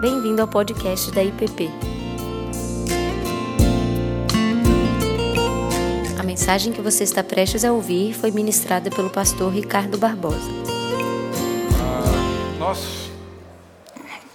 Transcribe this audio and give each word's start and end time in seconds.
Bem-vindo 0.00 0.40
ao 0.40 0.46
podcast 0.46 1.10
da 1.10 1.24
IPP. 1.24 1.68
A 6.16 6.22
mensagem 6.22 6.72
que 6.72 6.80
você 6.80 7.02
está 7.02 7.24
prestes 7.24 7.64
a 7.64 7.72
ouvir 7.72 8.14
foi 8.14 8.30
ministrada 8.30 8.90
pelo 8.90 9.10
pastor 9.10 9.52
Ricardo 9.52 9.98
Barbosa. 9.98 10.48
Ah, 11.80 12.58
nós 12.60 13.10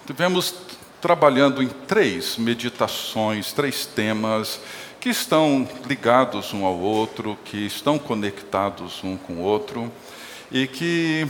tivemos 0.05 0.53
trabalhando 0.99 1.63
em 1.63 1.69
três 1.69 2.35
meditações, 2.35 3.53
três 3.53 3.85
temas 3.85 4.59
que 4.99 5.07
estão 5.07 5.65
ligados 5.87 6.53
um 6.53 6.65
ao 6.65 6.77
outro, 6.77 7.37
que 7.45 7.65
estão 7.65 7.97
conectados 7.97 9.01
um 9.01 9.15
com 9.15 9.35
o 9.35 9.41
outro 9.41 9.89
e 10.51 10.67
que 10.67 11.25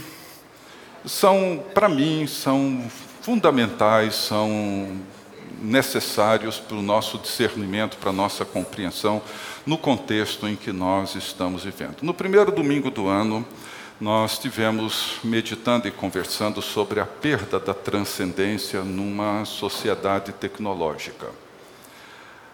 são, 1.04 1.62
para 1.72 1.88
mim, 1.88 2.26
são 2.26 2.82
fundamentais, 3.24 4.16
são 4.16 5.00
necessários 5.62 6.58
para 6.58 6.76
o 6.76 6.82
nosso 6.82 7.16
discernimento, 7.16 7.96
para 7.96 8.10
a 8.10 8.12
nossa 8.12 8.44
compreensão 8.44 9.22
no 9.64 9.78
contexto 9.78 10.46
em 10.46 10.54
que 10.54 10.70
nós 10.70 11.14
estamos 11.14 11.64
vivendo. 11.64 12.02
No 12.02 12.12
primeiro 12.12 12.52
domingo 12.52 12.90
do 12.90 13.08
ano, 13.08 13.42
nós 13.98 14.36
tivemos 14.36 15.20
meditando 15.24 15.88
e 15.88 15.90
conversando 15.90 16.60
sobre 16.60 17.00
a 17.00 17.06
perda 17.06 17.58
da 17.58 17.72
transcendência 17.72 18.82
numa 18.82 19.46
sociedade 19.46 20.30
tecnológica. 20.32 21.28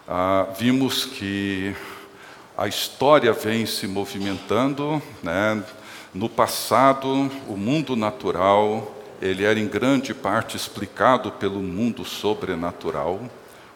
Ah, 0.07 0.47
vimos 0.57 1.03
que 1.03 1.75
a 2.57 2.65
história 2.65 3.33
vem 3.33 3.65
se 3.65 3.87
movimentando, 3.87 5.01
né? 5.21 5.61
no 6.13 6.29
passado, 6.29 7.29
o 7.49 7.57
mundo 7.57 7.97
natural 7.97 9.00
ele 9.21 9.43
era 9.43 9.59
em 9.59 9.67
grande 9.67 10.15
parte 10.15 10.57
explicado 10.57 11.31
pelo 11.31 11.59
mundo 11.59 12.03
sobrenatural. 12.03 13.21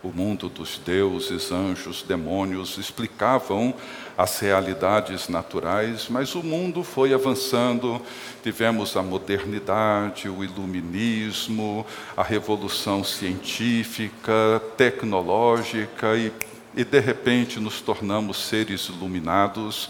O 0.01 0.09
mundo 0.09 0.49
dos 0.49 0.79
deuses, 0.83 1.51
anjos, 1.51 2.03
demônios 2.03 2.77
explicavam 2.77 3.73
as 4.17 4.39
realidades 4.39 5.27
naturais, 5.29 6.07
mas 6.09 6.35
o 6.35 6.43
mundo 6.43 6.83
foi 6.83 7.13
avançando. 7.13 8.01
Tivemos 8.43 8.95
a 8.97 9.03
modernidade, 9.03 10.29
o 10.29 10.43
iluminismo, 10.43 11.85
a 12.17 12.23
revolução 12.23 13.03
científica, 13.03 14.61
tecnológica, 14.77 16.15
e, 16.15 16.31
e 16.75 16.83
de 16.83 16.99
repente 16.99 17.59
nos 17.59 17.81
tornamos 17.81 18.37
seres 18.37 18.85
iluminados 18.89 19.89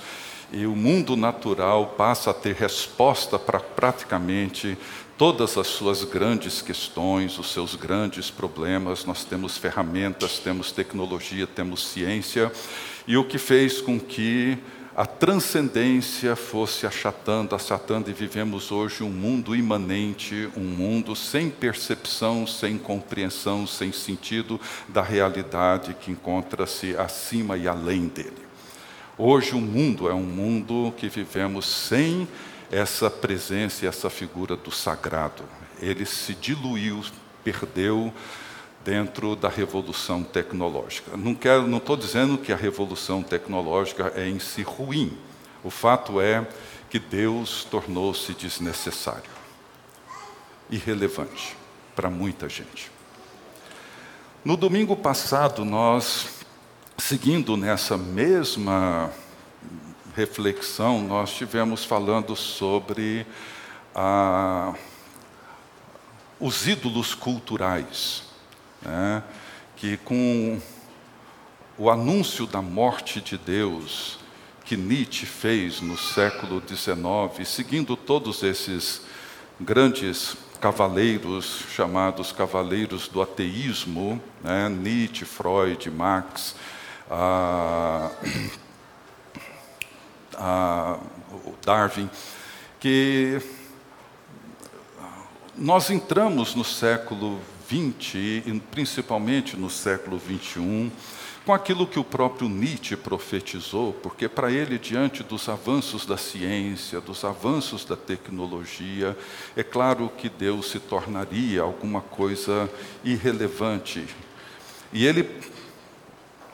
e 0.52 0.66
o 0.66 0.76
mundo 0.76 1.18
natural 1.18 1.96
passa 1.98 2.32
a 2.32 2.34
ter 2.34 2.56
resposta 2.56 3.38
para 3.38 3.60
praticamente 3.60 4.78
todas 5.18 5.58
as 5.58 5.68
suas 5.68 6.04
grandes 6.04 6.62
questões, 6.62 7.40
os 7.40 7.52
seus 7.52 7.76
grandes 7.76 8.30
problemas. 8.30 9.06
Nós 9.06 9.24
temos 9.24 9.58
ferramentas, 9.58 10.40
temos 10.40 10.72
tecnologia, 10.72 11.48
temos 11.48 11.88
ciência, 11.88 12.52
e 13.08 13.16
o 13.16 13.24
que 13.24 13.38
fez 13.38 13.80
com 13.80 14.00
que 14.00 14.58
a 14.96 15.06
transcendência 15.06 16.36
fosse 16.36 16.88
achatando, 16.88 17.54
achatando, 17.54 18.10
e 18.10 18.14
vivemos 18.14 18.72
hoje 18.72 19.04
um 19.04 19.10
mundo 19.10 19.56
imanente, 19.56 20.50
um 20.56 20.64
mundo 20.64 21.16
sem 21.16 21.50
percepção, 21.50 22.48
sem 22.48 22.78
compreensão, 22.78 23.68
sem 23.68 23.92
sentido 23.92 24.60
da 24.88 25.02
realidade 25.02 25.94
que 26.00 26.12
encontra-se 26.12 26.96
acima 26.96 27.58
e 27.58 27.68
além 27.68 28.08
dele. 28.08 28.46
Hoje 29.18 29.54
o 29.54 29.62
mundo 29.62 30.10
é 30.10 30.14
um 30.14 30.24
mundo 30.24 30.94
que 30.98 31.08
vivemos 31.08 31.66
sem 31.66 32.28
essa 32.72 33.10
presença 33.10 33.86
e 33.86 33.88
essa 33.88 34.10
figura 34.10 34.56
do 34.56 34.72
sagrado. 34.72 35.44
Ele 35.80 36.06
se 36.06 36.34
diluiu, 36.34 37.04
perdeu 37.44 38.14
dentro 38.84 39.36
da 39.36 39.50
revolução 39.50 40.24
tecnológica. 40.24 41.18
Não 41.18 41.34
quero, 41.34 41.68
não 41.68 41.80
estou 41.80 41.98
dizendo 41.98 42.38
que 42.38 42.54
a 42.54 42.56
revolução 42.56 43.24
tecnológica 43.24 44.14
é 44.16 44.28
em 44.28 44.40
si 44.40 44.62
ruim. 44.62 45.18
O 45.64 45.70
fato 45.70 46.22
é 46.22 46.48
que 46.90 47.00
Deus 47.00 47.66
tornou-se 47.66 48.32
desnecessário, 48.34 49.32
irrelevante 50.70 51.58
para 51.96 52.10
muita 52.10 52.48
gente. 52.48 52.92
No 54.44 54.56
domingo 54.56 54.96
passado, 54.96 55.66
nós, 55.66 56.28
seguindo 56.98 57.58
nessa 57.58 57.98
mesma 57.98 59.12
reflexão, 60.16 61.02
nós 61.02 61.34
tivemos 61.34 61.84
falando 61.84 62.38
sobre 62.38 63.28
ah, 63.94 64.74
os 66.40 66.66
ídolos 66.68 67.14
culturais, 67.14 68.24
né, 68.82 69.22
que 69.76 69.98
com 69.98 70.62
o 71.78 71.90
anúncio 71.90 72.48
da 72.48 72.62
morte 72.62 73.20
de 73.20 73.38
Deus 73.38 74.18
que 74.64 74.78
Nietzsche 74.78 75.26
fez 75.26 75.82
no 75.82 75.98
século 75.98 76.64
XIX, 76.66 77.48
seguindo 77.48 77.98
todos 77.98 78.42
esses 78.42 79.02
grandes 79.60 80.38
cavaleiros 80.62 81.66
chamados 81.76 82.32
cavaleiros 82.32 83.10
do 83.10 83.22
ateísmo, 83.22 84.22
né, 84.42 84.70
Nietzsche, 84.70 85.26
Freud, 85.26 85.92
Marx, 85.92 86.56
ah, 87.12 88.10
a, 90.38 90.98
o 91.46 91.54
Darwin, 91.64 92.10
que 92.80 93.42
nós 95.58 95.90
entramos 95.90 96.54
no 96.54 96.64
século 96.64 97.40
XX, 97.68 98.16
e 98.16 98.62
principalmente 98.72 99.56
no 99.56 99.70
século 99.70 100.20
XXI, 100.20 100.92
com 101.46 101.54
aquilo 101.54 101.86
que 101.86 102.00
o 102.00 102.04
próprio 102.04 102.50
Nietzsche 102.50 102.98
profetizou, 102.98 103.94
porque 103.94 104.28
para 104.28 104.52
ele, 104.52 104.80
diante 104.80 105.22
dos 105.22 105.48
avanços 105.48 106.06
da 106.06 106.18
ciência, 106.18 107.00
dos 107.00 107.24
avanços 107.24 107.86
da 107.86 107.96
tecnologia, 107.96 109.16
é 109.56 109.64
claro 109.64 110.12
que 110.18 110.28
Deus 110.28 110.72
se 110.72 110.80
tornaria 110.80 111.62
alguma 111.62 112.02
coisa 112.02 112.70
irrelevante. 113.04 114.04
E 114.92 115.06
ele 115.06 115.30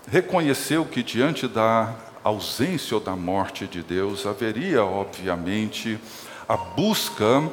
reconheceu 0.10 0.84
que, 0.84 1.02
diante 1.02 1.48
da 1.48 1.96
ausência 2.24 2.96
ou 2.96 3.02
da 3.02 3.16
morte 3.16 3.68
de 3.68 3.82
Deus, 3.82 4.26
haveria, 4.26 4.84
obviamente, 4.84 6.00
a 6.48 6.56
busca 6.56 7.44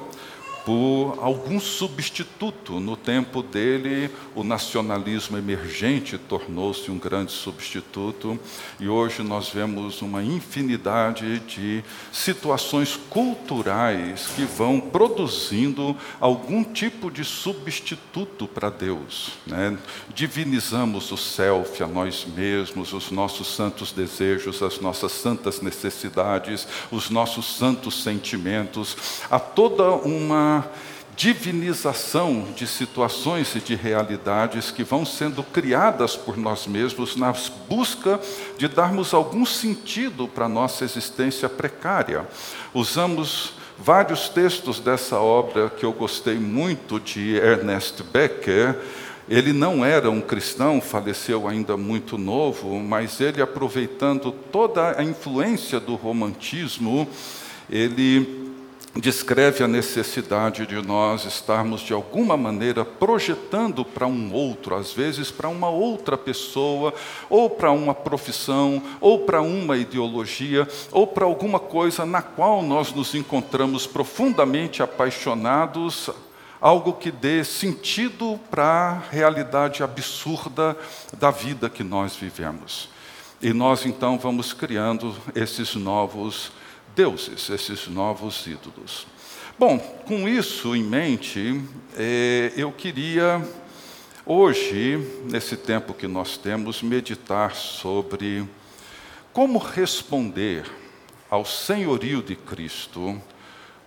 por 0.68 1.16
algum 1.22 1.58
substituto. 1.58 2.78
No 2.78 2.94
tempo 2.94 3.42
dele, 3.42 4.10
o 4.34 4.44
nacionalismo 4.44 5.38
emergente 5.38 6.18
tornou-se 6.18 6.90
um 6.90 6.98
grande 6.98 7.32
substituto, 7.32 8.38
e 8.78 8.86
hoje 8.86 9.22
nós 9.22 9.48
vemos 9.48 10.02
uma 10.02 10.22
infinidade 10.22 11.40
de 11.40 11.82
situações 12.12 13.00
culturais 13.08 14.26
que 14.36 14.42
vão 14.42 14.78
produzindo 14.78 15.96
algum 16.20 16.62
tipo 16.62 17.10
de 17.10 17.24
substituto 17.24 18.46
para 18.46 18.68
Deus. 18.68 19.38
Né? 19.46 19.74
Divinizamos 20.14 21.10
o 21.10 21.16
self, 21.16 21.82
a 21.82 21.86
nós 21.86 22.26
mesmos, 22.26 22.92
os 22.92 23.10
nossos 23.10 23.56
santos 23.56 23.90
desejos, 23.90 24.62
as 24.62 24.78
nossas 24.80 25.12
santas 25.12 25.62
necessidades, 25.62 26.68
os 26.92 27.08
nossos 27.08 27.56
santos 27.56 28.02
sentimentos, 28.02 28.94
há 29.30 29.40
toda 29.40 29.92
uma 29.92 30.57
divinização 31.18 32.46
de 32.54 32.64
situações 32.64 33.52
e 33.56 33.58
de 33.58 33.74
realidades 33.74 34.70
que 34.70 34.84
vão 34.84 35.04
sendo 35.04 35.42
criadas 35.42 36.14
por 36.14 36.36
nós 36.36 36.68
mesmos 36.68 37.16
na 37.16 37.34
busca 37.68 38.20
de 38.56 38.68
darmos 38.68 39.12
algum 39.12 39.44
sentido 39.44 40.28
para 40.28 40.44
a 40.44 40.48
nossa 40.48 40.84
existência 40.84 41.48
precária. 41.48 42.24
Usamos 42.72 43.54
vários 43.76 44.28
textos 44.28 44.78
dessa 44.78 45.18
obra 45.18 45.68
que 45.68 45.84
eu 45.84 45.92
gostei 45.92 46.36
muito 46.36 47.00
de 47.00 47.34
Ernest 47.34 48.00
Becker. 48.04 48.78
Ele 49.28 49.52
não 49.52 49.84
era 49.84 50.08
um 50.08 50.20
cristão, 50.20 50.80
faleceu 50.80 51.48
ainda 51.48 51.76
muito 51.76 52.16
novo, 52.16 52.78
mas 52.78 53.20
ele, 53.20 53.42
aproveitando 53.42 54.30
toda 54.30 54.96
a 54.96 55.02
influência 55.02 55.80
do 55.80 55.96
romantismo, 55.96 57.08
ele 57.68 58.47
descreve 58.96 59.62
a 59.62 59.68
necessidade 59.68 60.66
de 60.66 60.80
nós 60.84 61.24
estarmos, 61.24 61.80
de 61.80 61.92
alguma 61.92 62.36
maneira, 62.36 62.84
projetando 62.84 63.84
para 63.84 64.06
um 64.06 64.32
outro, 64.32 64.74
às 64.74 64.92
vezes 64.92 65.30
para 65.30 65.48
uma 65.48 65.68
outra 65.68 66.16
pessoa, 66.16 66.94
ou 67.28 67.50
para 67.50 67.70
uma 67.70 67.94
profissão, 67.94 68.82
ou 69.00 69.20
para 69.20 69.42
uma 69.42 69.76
ideologia, 69.76 70.66
ou 70.90 71.06
para 71.06 71.24
alguma 71.24 71.58
coisa 71.58 72.04
na 72.04 72.22
qual 72.22 72.62
nós 72.62 72.92
nos 72.92 73.14
encontramos 73.14 73.86
profundamente 73.86 74.82
apaixonados, 74.82 76.10
algo 76.60 76.94
que 76.94 77.10
dê 77.10 77.44
sentido 77.44 78.40
para 78.50 78.64
a 78.64 78.98
realidade 79.10 79.82
absurda 79.82 80.76
da 81.16 81.30
vida 81.30 81.70
que 81.70 81.84
nós 81.84 82.16
vivemos. 82.16 82.88
E 83.40 83.52
nós 83.52 83.86
então 83.86 84.18
vamos 84.18 84.52
criando 84.52 85.14
esses 85.36 85.76
novos 85.76 86.50
deuses, 86.98 87.48
esses 87.48 87.86
novos 87.86 88.44
ídolos. 88.44 89.06
Bom, 89.56 89.78
com 89.78 90.28
isso 90.28 90.74
em 90.74 90.82
mente, 90.82 91.62
é, 91.96 92.52
eu 92.56 92.72
queria 92.72 93.40
Hoje, 94.30 94.98
nesse 95.24 95.56
tempo 95.56 95.94
que 95.94 96.06
nós 96.06 96.36
temos, 96.36 96.82
meditar 96.82 97.54
sobre 97.54 98.46
como 99.32 99.58
responder 99.58 100.70
ao 101.30 101.46
senhorio 101.46 102.22
de 102.22 102.36
Cristo, 102.36 103.18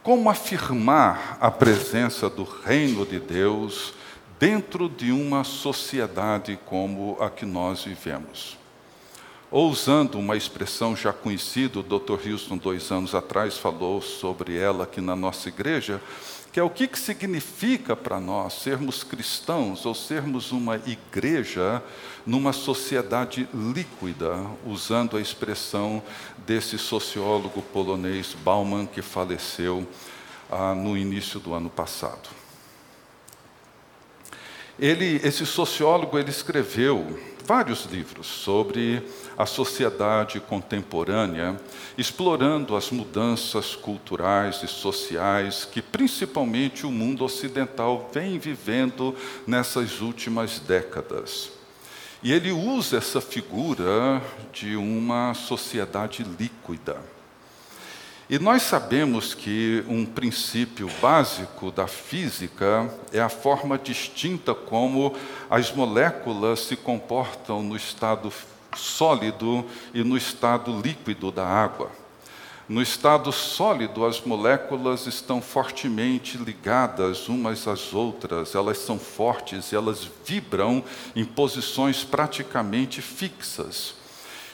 como 0.01 0.31
afirmar 0.31 1.37
a 1.39 1.51
presença 1.51 2.27
do 2.27 2.43
reino 2.43 3.05
de 3.05 3.19
Deus 3.19 3.93
dentro 4.39 4.89
de 4.89 5.11
uma 5.11 5.43
sociedade 5.43 6.59
como 6.65 7.15
a 7.21 7.29
que 7.29 7.45
nós 7.45 7.83
vivemos. 7.83 8.57
Ou 9.51 9.69
usando 9.69 10.15
uma 10.15 10.37
expressão 10.37 10.95
já 10.95 11.11
conhecida, 11.11 11.79
o 11.79 11.83
Dr. 11.83 12.25
Houston, 12.25 12.55
dois 12.55 12.89
anos 12.89 13.13
atrás, 13.13 13.57
falou 13.57 14.01
sobre 14.01 14.57
ela 14.57 14.85
aqui 14.85 15.01
na 15.01 15.13
nossa 15.13 15.49
igreja, 15.49 16.01
que 16.53 16.59
é 16.59 16.63
o 16.63 16.69
que, 16.69 16.87
que 16.87 16.97
significa 16.97 17.93
para 17.93 18.17
nós 18.17 18.53
sermos 18.53 19.03
cristãos 19.03 19.85
ou 19.85 19.93
sermos 19.93 20.53
uma 20.53 20.77
igreja 20.77 21.83
numa 22.25 22.53
sociedade 22.53 23.45
líquida, 23.53 24.39
usando 24.65 25.17
a 25.17 25.21
expressão 25.21 26.01
desse 26.47 26.77
sociólogo 26.77 27.61
polonês 27.61 28.33
Bauman, 28.45 28.85
que 28.85 29.01
faleceu 29.01 29.85
ah, 30.49 30.73
no 30.73 30.97
início 30.97 31.41
do 31.41 31.53
ano 31.53 31.69
passado. 31.69 32.29
Ele, 34.79 35.19
esse 35.23 35.45
sociólogo, 35.45 36.17
ele 36.17 36.29
escreveu 36.29 37.19
vários 37.45 37.85
livros 37.85 38.27
sobre 38.27 39.03
a 39.37 39.45
sociedade 39.45 40.39
contemporânea, 40.39 41.59
explorando 41.97 42.75
as 42.75 42.91
mudanças 42.91 43.75
culturais 43.75 44.61
e 44.63 44.67
sociais 44.67 45.65
que 45.65 45.81
principalmente 45.81 46.85
o 46.85 46.91
mundo 46.91 47.23
ocidental 47.23 48.09
vem 48.13 48.37
vivendo 48.39 49.15
nessas 49.45 50.01
últimas 50.01 50.59
décadas. 50.59 51.51
E 52.23 52.31
ele 52.31 52.51
usa 52.51 52.97
essa 52.97 53.19
figura 53.19 54.21
de 54.53 54.75
uma 54.75 55.33
sociedade 55.33 56.23
líquida. 56.23 57.10
E 58.31 58.39
nós 58.39 58.61
sabemos 58.61 59.33
que 59.33 59.83
um 59.89 60.05
princípio 60.05 60.89
básico 61.01 61.69
da 61.69 61.85
física 61.85 62.89
é 63.11 63.19
a 63.19 63.27
forma 63.27 63.77
distinta 63.77 64.55
como 64.55 65.13
as 65.49 65.69
moléculas 65.73 66.61
se 66.61 66.77
comportam 66.77 67.61
no 67.61 67.75
estado 67.75 68.31
sólido 68.73 69.65
e 69.93 70.01
no 70.01 70.15
estado 70.15 70.79
líquido 70.79 71.29
da 71.29 71.45
água. 71.45 71.91
No 72.69 72.81
estado 72.81 73.33
sólido, 73.33 74.05
as 74.05 74.21
moléculas 74.21 75.07
estão 75.07 75.41
fortemente 75.41 76.37
ligadas 76.37 77.27
umas 77.27 77.67
às 77.67 77.93
outras, 77.93 78.55
elas 78.55 78.77
são 78.77 78.97
fortes, 78.97 79.73
elas 79.73 80.09
vibram 80.25 80.81
em 81.13 81.25
posições 81.25 82.05
praticamente 82.05 83.01
fixas. 83.01 83.99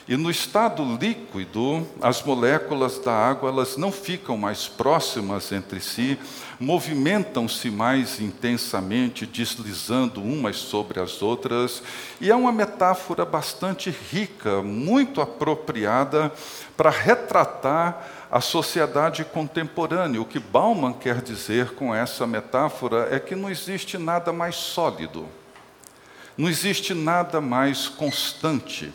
E 0.08 0.16
no 0.16 0.30
estado 0.30 0.82
líquido, 0.98 1.86
as 2.00 2.22
moléculas 2.22 2.98
da 2.98 3.12
água 3.12 3.50
elas 3.50 3.76
não 3.76 3.92
ficam 3.92 4.38
mais 4.38 4.66
próximas 4.66 5.52
entre 5.52 5.80
si, 5.80 6.18
movimentam-se 6.58 7.70
mais 7.70 8.18
intensamente, 8.18 9.26
deslizando 9.26 10.22
umas 10.22 10.56
sobre 10.56 10.98
as 10.98 11.20
outras, 11.20 11.82
e 12.22 12.30
é 12.30 12.34
uma 12.34 12.50
metáfora 12.50 13.26
bastante 13.26 13.94
rica, 14.10 14.62
muito 14.62 15.20
apropriada 15.20 16.32
para 16.74 16.88
retratar 16.88 18.26
a 18.30 18.40
sociedade 18.40 19.26
contemporânea. 19.26 20.22
O 20.22 20.24
que 20.24 20.38
Bauman 20.38 20.94
quer 20.94 21.20
dizer 21.20 21.74
com 21.74 21.94
essa 21.94 22.26
metáfora 22.26 23.08
é 23.10 23.20
que 23.20 23.36
não 23.36 23.50
existe 23.50 23.98
nada 23.98 24.32
mais 24.32 24.56
sólido, 24.56 25.28
não 26.34 26.48
existe 26.48 26.94
nada 26.94 27.42
mais 27.42 27.88
constante. 27.88 28.90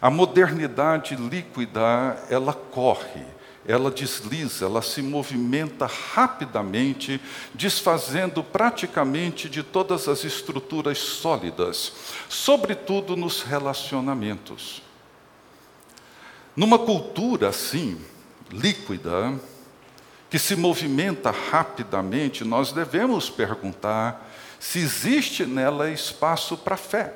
A 0.00 0.08
modernidade 0.08 1.14
líquida, 1.14 2.24
ela 2.30 2.54
corre, 2.54 3.24
ela 3.66 3.90
desliza, 3.90 4.64
ela 4.64 4.80
se 4.80 5.02
movimenta 5.02 5.86
rapidamente, 5.86 7.20
desfazendo 7.52 8.42
praticamente 8.42 9.48
de 9.48 9.62
todas 9.62 10.08
as 10.08 10.24
estruturas 10.24 10.98
sólidas, 10.98 11.92
sobretudo 12.28 13.14
nos 13.14 13.42
relacionamentos. 13.42 14.82
Numa 16.56 16.78
cultura 16.78 17.48
assim, 17.48 18.00
líquida, 18.50 19.38
que 20.30 20.38
se 20.38 20.56
movimenta 20.56 21.30
rapidamente, 21.30 22.44
nós 22.44 22.72
devemos 22.72 23.28
perguntar 23.28 24.28
se 24.58 24.78
existe 24.78 25.44
nela 25.44 25.90
espaço 25.90 26.56
para 26.56 26.76
fé, 26.76 27.14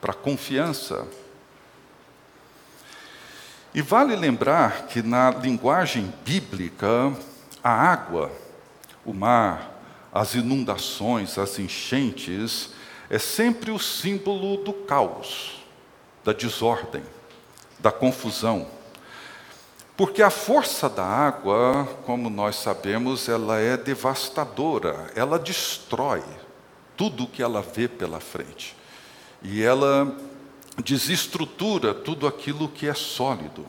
para 0.00 0.12
confiança, 0.12 1.06
e 3.74 3.80
vale 3.80 4.16
lembrar 4.16 4.86
que 4.86 5.02
na 5.02 5.30
linguagem 5.30 6.12
bíblica, 6.24 7.12
a 7.62 7.70
água, 7.70 8.32
o 9.04 9.14
mar, 9.14 9.80
as 10.12 10.34
inundações, 10.34 11.38
as 11.38 11.58
enchentes, 11.58 12.70
é 13.08 13.18
sempre 13.18 13.70
o 13.70 13.78
símbolo 13.78 14.56
do 14.64 14.72
caos, 14.72 15.64
da 16.24 16.32
desordem, 16.32 17.02
da 17.78 17.92
confusão. 17.92 18.66
Porque 19.96 20.22
a 20.22 20.30
força 20.30 20.88
da 20.88 21.04
água, 21.04 21.86
como 22.04 22.28
nós 22.28 22.56
sabemos, 22.56 23.28
ela 23.28 23.58
é 23.58 23.76
devastadora, 23.76 25.12
ela 25.14 25.38
destrói 25.38 26.24
tudo 26.96 27.24
o 27.24 27.26
que 27.28 27.42
ela 27.42 27.62
vê 27.62 27.86
pela 27.86 28.18
frente. 28.18 28.74
E 29.42 29.62
ela 29.62 30.16
desestrutura 30.80 31.92
tudo 31.94 32.26
aquilo 32.26 32.68
que 32.68 32.86
é 32.86 32.94
sólido. 32.94 33.66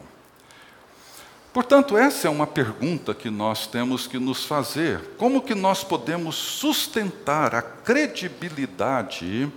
Portanto, 1.53 1.97
essa 1.97 2.27
é 2.27 2.31
uma 2.31 2.47
pergunta 2.47 3.13
que 3.13 3.29
nós 3.29 3.67
temos 3.67 4.07
que 4.07 4.17
nos 4.17 4.45
fazer. 4.45 5.01
Como 5.17 5.41
que 5.41 5.53
nós 5.53 5.83
podemos 5.83 6.35
sustentar 6.35 7.53
a 7.53 7.61
credibilidade 7.61 9.51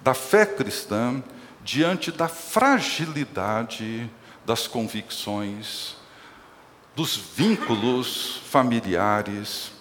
da 0.00 0.14
fé 0.14 0.44
cristã 0.44 1.22
diante 1.62 2.10
da 2.10 2.28
fragilidade 2.28 4.10
das 4.44 4.66
convicções, 4.66 5.96
dos 6.94 7.16
vínculos 7.16 8.40
familiares, 8.48 9.72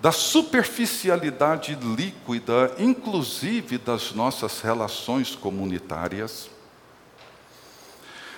da 0.00 0.12
superficialidade 0.12 1.74
líquida, 1.74 2.74
inclusive 2.78 3.78
das 3.78 4.12
nossas 4.12 4.60
relações 4.60 5.34
comunitárias. 5.34 6.48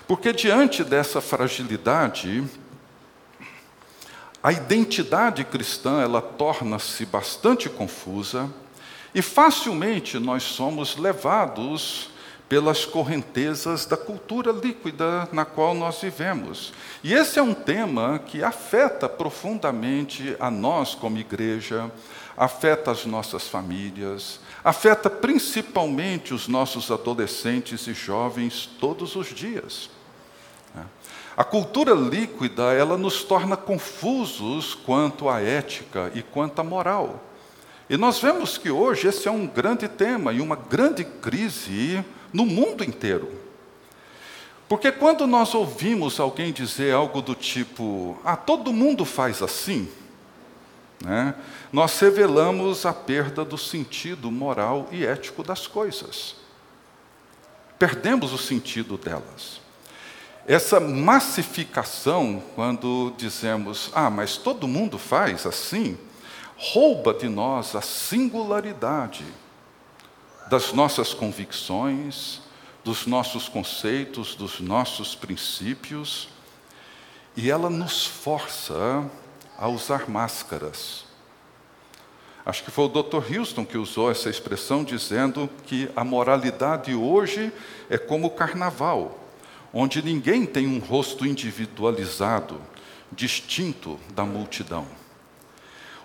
Porque 0.06 0.32
diante 0.32 0.82
dessa 0.82 1.20
fragilidade, 1.20 2.44
a 4.42 4.52
identidade 4.52 5.44
cristã 5.44 6.00
ela 6.00 6.22
torna-se 6.22 7.04
bastante 7.04 7.68
confusa 7.68 8.50
e 9.14 9.20
facilmente 9.20 10.18
nós 10.18 10.42
somos 10.42 10.96
levados 10.96 12.09
pelas 12.50 12.84
correntezas 12.84 13.86
da 13.86 13.96
cultura 13.96 14.50
líquida 14.50 15.28
na 15.30 15.44
qual 15.44 15.72
nós 15.72 16.00
vivemos. 16.00 16.72
E 17.00 17.14
esse 17.14 17.38
é 17.38 17.42
um 17.42 17.54
tema 17.54 18.18
que 18.18 18.42
afeta 18.42 19.08
profundamente 19.08 20.34
a 20.40 20.50
nós 20.50 20.92
como 20.92 21.16
igreja, 21.16 21.88
afeta 22.36 22.90
as 22.90 23.06
nossas 23.06 23.46
famílias, 23.46 24.40
afeta 24.64 25.08
principalmente 25.08 26.34
os 26.34 26.48
nossos 26.48 26.90
adolescentes 26.90 27.86
e 27.86 27.94
jovens 27.94 28.68
todos 28.80 29.14
os 29.14 29.28
dias. 29.28 29.88
A 31.36 31.44
cultura 31.44 31.94
líquida, 31.94 32.72
ela 32.72 32.98
nos 32.98 33.22
torna 33.22 33.56
confusos 33.56 34.74
quanto 34.74 35.28
à 35.28 35.40
ética 35.40 36.10
e 36.16 36.22
quanto 36.22 36.58
à 36.58 36.64
moral. 36.64 37.22
E 37.88 37.96
nós 37.96 38.18
vemos 38.18 38.58
que 38.58 38.72
hoje 38.72 39.06
esse 39.06 39.28
é 39.28 39.30
um 39.30 39.46
grande 39.46 39.86
tema 39.86 40.32
e 40.32 40.40
uma 40.40 40.56
grande 40.56 41.04
crise 41.04 42.04
no 42.32 42.46
mundo 42.46 42.84
inteiro. 42.84 43.30
Porque 44.68 44.92
quando 44.92 45.26
nós 45.26 45.52
ouvimos 45.54 46.20
alguém 46.20 46.52
dizer 46.52 46.94
algo 46.94 47.20
do 47.20 47.34
tipo, 47.34 48.16
ah, 48.24 48.36
todo 48.36 48.72
mundo 48.72 49.04
faz 49.04 49.42
assim, 49.42 49.88
né, 51.04 51.34
nós 51.72 51.98
revelamos 51.98 52.86
a 52.86 52.92
perda 52.92 53.44
do 53.44 53.58
sentido 53.58 54.30
moral 54.30 54.88
e 54.92 55.04
ético 55.04 55.42
das 55.42 55.66
coisas. 55.66 56.36
Perdemos 57.80 58.32
o 58.32 58.38
sentido 58.38 58.96
delas. 58.96 59.60
Essa 60.46 60.78
massificação, 60.78 62.42
quando 62.54 63.12
dizemos, 63.16 63.90
ah, 63.92 64.08
mas 64.08 64.36
todo 64.36 64.68
mundo 64.68 64.98
faz 64.98 65.46
assim, 65.46 65.98
rouba 66.56 67.12
de 67.12 67.28
nós 67.28 67.74
a 67.74 67.80
singularidade 67.80 69.24
das 70.50 70.74
nossas 70.74 71.14
convicções, 71.14 72.40
dos 72.84 73.06
nossos 73.06 73.48
conceitos, 73.48 74.34
dos 74.34 74.60
nossos 74.60 75.14
princípios, 75.14 76.28
e 77.36 77.50
ela 77.50 77.70
nos 77.70 78.04
força 78.04 79.08
a 79.56 79.68
usar 79.68 80.10
máscaras, 80.10 81.04
Acho 82.44 82.64
que 82.64 82.70
foi 82.70 82.86
o 82.86 82.88
Dr. 82.88 83.38
Houston 83.38 83.64
que 83.64 83.78
usou 83.78 84.10
essa 84.10 84.30
expressão, 84.30 84.82
dizendo 84.82 85.48
que 85.66 85.88
a 85.94 86.02
moralidade 86.02 86.94
hoje 86.94 87.52
é 87.88 87.98
como 87.98 88.26
o 88.26 88.30
carnaval, 88.30 89.18
onde 89.72 90.02
ninguém 90.02 90.46
tem 90.46 90.66
um 90.66 90.78
rosto 90.78 91.26
individualizado, 91.26 92.60
distinto 93.12 94.00
da 94.14 94.24
multidão. 94.24 94.86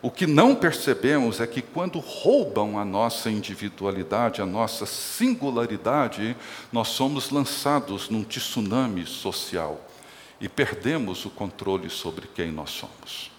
O 0.01 0.11
que 0.11 0.27
não 0.27 0.53
percebemos 0.53 1.39
é 1.39 1.47
que 1.47 1.61
quando 1.61 1.99
roubam 1.99 2.77
a 2.77 2.85
nossa 2.85 3.31
individualidade, 3.31 4.41
a 4.41 4.45
nossa 4.45 4.85
singularidade, 4.85 6.35
nós 6.71 6.89
somos 6.89 7.31
lançados 7.31 8.09
num 8.09 8.23
tsunami 8.23 9.05
social 9.05 9.89
e 10.39 10.49
perdemos 10.49 11.25
o 11.25 11.29
controle 11.29 11.89
sobre 11.89 12.27
quem 12.27 12.51
nós 12.51 12.69
somos. 12.69 13.31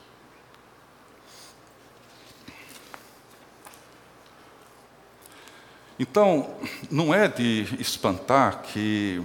Então, 5.99 6.59
não 6.91 7.15
é 7.15 7.27
de 7.27 7.67
espantar 7.79 8.63
que, 8.63 9.23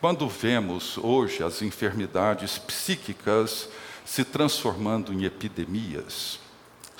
quando 0.00 0.26
vemos 0.26 0.96
hoje 0.96 1.42
as 1.42 1.60
enfermidades 1.60 2.56
psíquicas 2.56 3.68
se 4.04 4.24
transformando 4.24 5.12
em 5.12 5.24
epidemias, 5.24 6.41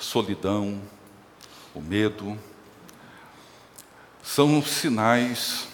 solidão, 0.03 0.79
o 1.73 1.81
medo, 1.81 2.37
são 4.21 4.61
sinais 4.61 5.67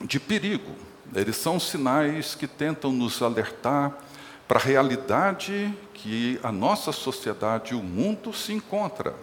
de 0.00 0.18
perigo. 0.18 0.72
Eles 1.14 1.36
são 1.36 1.60
sinais 1.60 2.34
que 2.34 2.46
tentam 2.46 2.90
nos 2.90 3.20
alertar 3.20 3.92
para 4.48 4.58
a 4.58 4.62
realidade 4.62 5.72
que 5.94 6.40
a 6.42 6.50
nossa 6.50 6.92
sociedade 6.92 7.74
o 7.74 7.82
mundo 7.82 8.32
se 8.32 8.52
encontra. 8.52 9.14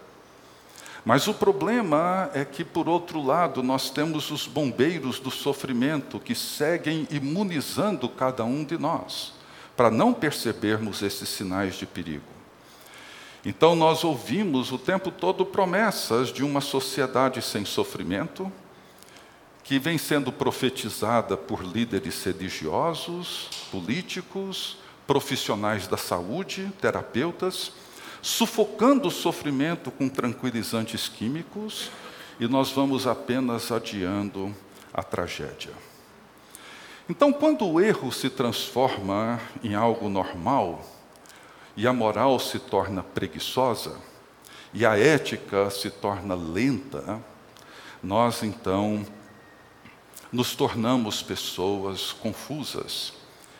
Mas 1.03 1.27
o 1.27 1.33
problema 1.33 2.29
é 2.33 2.45
que, 2.45 2.63
por 2.63 2.87
outro 2.87 3.21
lado, 3.21 3.63
nós 3.63 3.89
temos 3.89 4.29
os 4.31 4.45
bombeiros 4.45 5.19
do 5.19 5.31
sofrimento 5.31 6.19
que 6.19 6.35
seguem 6.35 7.07
imunizando 7.09 8.07
cada 8.07 8.43
um 8.43 8.63
de 8.63 8.77
nós, 8.77 9.33
para 9.75 9.89
não 9.89 10.13
percebermos 10.13 11.01
esses 11.01 11.29
sinais 11.29 11.75
de 11.75 11.85
perigo. 11.85 12.38
Então, 13.45 13.75
nós 13.75 14.03
ouvimos 14.03 14.71
o 14.71 14.77
tempo 14.77 15.11
todo 15.11 15.45
promessas 15.45 16.29
de 16.29 16.43
uma 16.43 16.59
sociedade 16.59 17.41
sem 17.41 17.63
sofrimento, 17.63 18.51
que 19.63 19.79
vem 19.79 19.97
sendo 19.97 20.31
profetizada 20.31 21.37
por 21.37 21.63
líderes 21.63 22.23
religiosos, 22.23 23.47
políticos, 23.71 24.77
profissionais 25.07 25.87
da 25.87 25.95
saúde, 25.95 26.71
terapeutas, 26.81 27.71
sufocando 28.21 29.07
o 29.07 29.11
sofrimento 29.11 29.89
com 29.89 30.09
tranquilizantes 30.09 31.07
químicos, 31.07 31.91
e 32.39 32.47
nós 32.47 32.71
vamos 32.71 33.07
apenas 33.07 33.71
adiando 33.71 34.53
a 34.93 35.01
tragédia. 35.03 35.71
Então, 37.09 37.31
quando 37.31 37.65
o 37.65 37.79
erro 37.79 38.11
se 38.11 38.29
transforma 38.29 39.39
em 39.63 39.75
algo 39.75 40.09
normal, 40.09 40.85
e 41.75 41.87
a 41.87 41.93
moral 41.93 42.39
se 42.39 42.59
torna 42.59 43.01
preguiçosa, 43.03 43.95
e 44.73 44.85
a 44.85 44.97
ética 44.97 45.69
se 45.69 45.89
torna 45.89 46.35
lenta, 46.35 47.19
nós 48.03 48.43
então 48.43 49.05
nos 50.31 50.55
tornamos 50.55 51.23
pessoas 51.23 52.11
confusas 52.11 53.13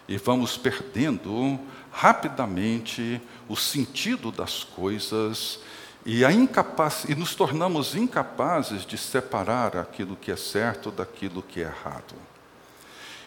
e 0.08 0.18
vamos 0.18 0.58
perdendo 0.58 1.60
rapidamente 1.92 3.22
o 3.48 3.56
sentido 3.56 4.32
das 4.32 4.64
coisas 4.64 5.60
e, 6.06 6.24
a 6.24 6.32
incapaz, 6.32 7.06
e 7.08 7.16
nos 7.16 7.36
tornamos 7.36 7.96
incapazes 7.96 8.86
de 8.86 8.98
separar 8.98 9.78
aquilo 9.78 10.16
que 10.16 10.32
é 10.32 10.36
certo 10.36 10.90
daquilo 10.90 11.42
que 11.42 11.60
é 11.60 11.64
errado. 11.64 12.16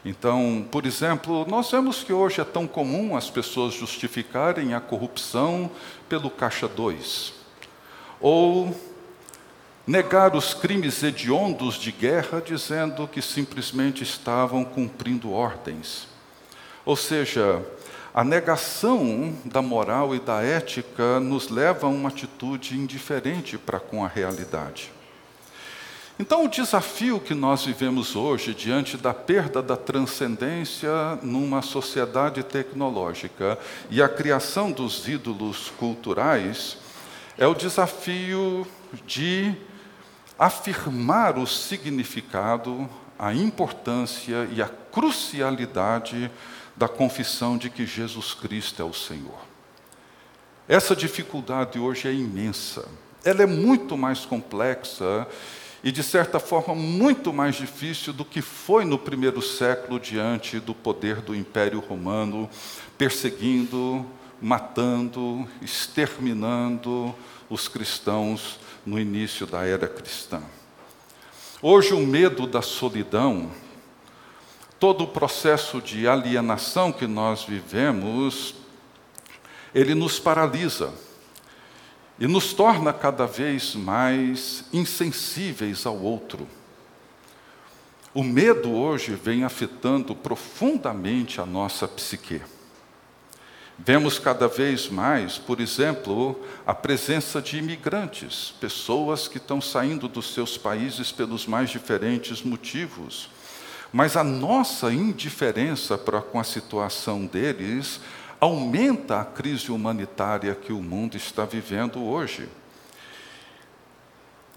Então, 0.05 0.67
por 0.71 0.85
exemplo, 0.85 1.47
nós 1.49 1.71
vemos 1.71 2.03
que 2.03 2.13
hoje 2.13 2.41
é 2.41 2.45
tão 2.45 2.67
comum 2.67 3.17
as 3.17 3.31
pessoas 3.31 3.73
justificarem 3.73 4.75
a 4.75 4.81
corrupção 4.81 5.71
pelo 6.09 6.29
caixa 6.29 6.67
2, 6.67 7.33
ou 8.21 8.75
negar 9.87 10.35
os 10.35 10.55
crimes 10.55 11.03
hediondos 11.03 11.77
de 11.77 11.93
guerra 11.93 12.43
dizendo 12.45 13.07
que 13.07 13.23
simplesmente 13.23 14.03
estavam 14.03 14.65
cumprindo 14.65 15.33
ordens. 15.33 16.09
Ou 16.85 16.97
seja, 16.97 17.65
a 18.13 18.25
negação 18.25 19.35
da 19.45 19.63
moral 19.63 20.15
e 20.15 20.21
da 20.21 20.43
ética 20.43 21.21
nos 21.21 21.49
leva 21.49 21.87
a 21.87 21.91
uma 21.91 22.09
atitude 22.09 22.77
indiferente 22.77 23.57
para 23.57 23.79
com 23.79 24.05
a 24.05 24.09
realidade. 24.09 24.93
Então, 26.19 26.45
o 26.45 26.49
desafio 26.49 27.19
que 27.19 27.35
nós 27.35 27.65
vivemos 27.65 28.15
hoje, 28.15 28.55
diante 28.55 28.97
da 28.97 29.15
perda 29.15 29.63
da 29.63 29.77
transcendência 29.77 30.91
numa 31.23 31.63
sociedade 31.63 32.43
tecnológica 32.43 33.59
e 33.91 34.03
a 34.03 34.09
criação 34.09 34.71
dos 34.71 35.09
ídolos 35.09 35.73
culturais, 35.79 36.77
é 37.39 37.47
o 37.47 37.55
desafio 37.55 38.67
de 39.07 39.55
afirmar 40.39 41.39
o 41.39 41.47
significado, 41.47 42.89
a 43.19 43.33
importância 43.33 44.49
e 44.53 44.61
a 44.61 44.69
crucialidade 44.69 46.31
da 46.77 46.89
confissão 46.89 47.57
de 47.57 47.71
que 47.71 47.87
Jesus 47.87 48.35
Cristo 48.35 48.83
é 48.83 48.85
o 48.85 48.93
Senhor. 48.93 49.39
Essa 50.69 50.95
dificuldade 50.95 51.79
hoje 51.79 52.07
é 52.07 52.13
imensa. 52.13 52.87
Ela 53.25 53.43
é 53.43 53.47
muito 53.47 53.97
mais 53.97 54.27
complexa 54.27 55.27
e, 55.83 55.91
de 55.91 56.03
certa 56.03 56.39
forma, 56.39 56.75
muito 56.75 57.33
mais 57.33 57.57
difícil 57.57 58.13
do 58.13 58.25
que 58.25 58.41
foi 58.41 58.85
no 58.85 58.99
primeiro 58.99 59.43
século 59.43 59.99
diante 59.99 60.61
do 60.61 60.75
poder 60.75 61.21
do 61.21 61.35
Império 61.35 61.81
Romano, 61.81 62.49
perseguindo, 62.97 64.07
matando, 64.41 65.49
exterminando 65.61 67.15
os 67.51 67.67
cristãos 67.67 68.61
no 68.87 68.99
início 68.99 69.47
da 69.47 69.65
era 69.65 69.89
cristã. 69.89 70.41
Hoje, 71.61 71.95
o 71.95 72.07
medo 72.07 72.47
da 72.47 72.63
solidão 72.63 73.51
todo 74.83 75.05
o 75.05 75.07
processo 75.07 75.81
de 75.81 76.09
alienação 76.09 76.91
que 76.91 77.07
nós 77.07 77.45
vivemos, 77.45 78.53
ele 79.73 79.95
nos 79.95 80.19
paralisa 80.19 80.93
e 82.19 82.27
nos 82.27 82.53
torna 82.53 82.93
cada 82.93 83.27
vez 83.27 83.75
mais 83.75 84.65
insensíveis 84.73 85.87
ao 85.87 85.99
outro. 85.99 86.47
O 88.15 88.23
medo 88.23 88.73
hoje 88.73 89.15
vem 89.15 89.45
afetando 89.45 90.15
profundamente 90.15 91.41
a 91.41 91.47
nossa 91.47 91.89
psique. 91.89 92.43
Vemos 93.79 94.19
cada 94.19 94.47
vez 94.47 94.89
mais, 94.89 95.39
por 95.39 95.61
exemplo, 95.61 96.39
a 96.67 96.75
presença 96.75 97.41
de 97.41 97.57
imigrantes, 97.57 98.55
pessoas 98.61 99.27
que 99.27 99.39
estão 99.39 99.61
saindo 99.61 100.07
dos 100.09 100.35
seus 100.35 100.59
países 100.59 101.11
pelos 101.11 101.47
mais 101.47 101.71
diferentes 101.71 102.43
motivos 102.43 103.31
mas 103.93 104.17
a 104.17 104.25
nossa 104.25 104.91
indiferença 104.91 105.99
para 105.99 106.23
com 106.23 106.41
a 106.41 106.45
situação 106.45 107.27
deles 107.27 108.01
aumenta 108.43 109.21
a 109.21 109.25
crise 109.25 109.71
humanitária 109.71 110.53
que 110.53 110.73
o 110.73 110.83
mundo 110.83 111.17
está 111.17 111.45
vivendo 111.45 112.03
hoje. 112.03 112.49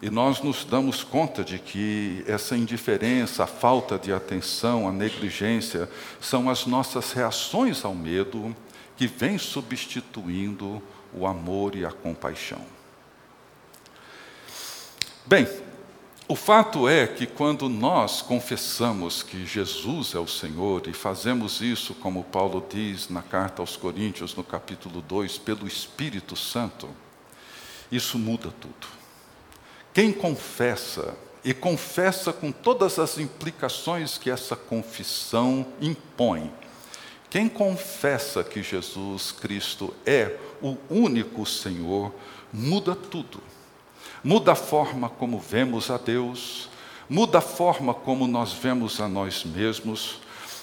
E 0.01 0.10
nós 0.10 0.42
nos 0.42 0.65
damos 0.65 1.04
conta 1.04 1.44
de 1.44 1.60
que 1.60 2.24
essa 2.25 2.58
indiferença, 2.58 3.44
a 3.44 3.48
falta 3.48 4.00
de 4.00 4.12
atenção, 4.12 4.89
a 4.89 4.92
negligência, 4.92 5.88
são 6.20 6.50
as 6.50 6.65
nossas 6.65 7.12
reações 7.12 7.86
ao 7.86 7.94
medo 7.94 8.56
que 8.98 9.06
vêm 9.06 9.38
substituindo 9.38 10.82
o 11.13 11.27
amor 11.27 11.75
e 11.75 11.86
a 11.86 11.92
compaixão. 11.92 12.65
Bem, 15.27 15.48
o 16.27 16.36
fato 16.36 16.89
é 16.89 17.05
que 17.05 17.27
quando 17.27 17.70
nós 17.70 18.24
confessamos 18.24 19.22
que 19.22 19.46
Jesus 19.46 20.15
é 20.15 20.20
o 20.20 20.27
Senhor 20.27 20.88
e 20.88 20.94
fazemos 20.94 21.62
isso, 21.62 21.94
como 21.94 22.24
Paulo 22.24 22.65
diz 22.67 23.10
na 23.10 23.22
carta 23.22 23.62
aos 23.62 23.77
Coríntios, 23.77 24.34
no 24.34 24.44
capítulo 24.44 25.03
2, 25.03 25.38
pelo 25.38 25.67
Espírito 25.67 26.36
Santo, 26.36 26.89
isso 27.91 28.17
muda 28.17 28.51
tudo. 28.60 28.88
Quem 29.94 30.12
confessa, 30.12 31.15
e 31.44 31.53
confessa 31.53 32.34
com 32.34 32.51
todas 32.51 32.98
as 32.98 33.20
implicações 33.20 34.17
que 34.17 34.32
essa 34.32 34.55
confissão 34.55 35.67
impõe, 35.79 36.51
quem 37.29 37.48
confessa 37.48 38.44
que 38.44 38.63
Jesus 38.63 39.32
Cristo 39.32 39.94
é 40.08 40.36
o 40.60 40.75
único 40.89 41.46
Senhor, 41.46 42.12
muda 42.51 42.96
tudo 42.96 43.44
muda 44.24 44.54
a 44.54 44.56
forma 44.56 45.10
como 45.10 45.40
vemos 45.40 45.90
a 45.90 45.98
Deus, 45.98 46.70
muda 47.10 47.38
a 47.38 47.42
forma 47.42 47.94
como 47.94 48.28
nós 48.28 48.54
vemos 48.54 49.00
a 49.00 49.08
nós 49.08 49.44
mesmos, 49.44 50.20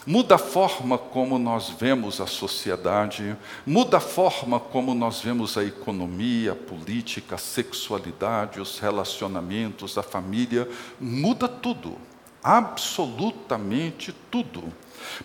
muda 0.06 0.34
a 0.34 0.38
forma 0.38 0.98
como 0.98 1.38
nós 1.38 1.70
vemos 1.70 2.20
a 2.20 2.26
sociedade, 2.26 3.36
muda 3.64 3.98
a 3.98 4.00
forma 4.00 4.58
como 4.58 4.94
nós 4.94 5.20
vemos 5.20 5.56
a 5.56 5.64
economia, 5.64 6.52
a 6.52 6.56
política, 6.56 7.36
a 7.36 7.38
sexualidade, 7.38 8.60
os 8.60 8.78
relacionamentos, 8.78 9.96
a 9.96 10.02
família, 10.02 10.68
muda 11.00 11.46
tudo, 11.46 11.96
absolutamente 12.42 14.12
tudo. 14.30 14.64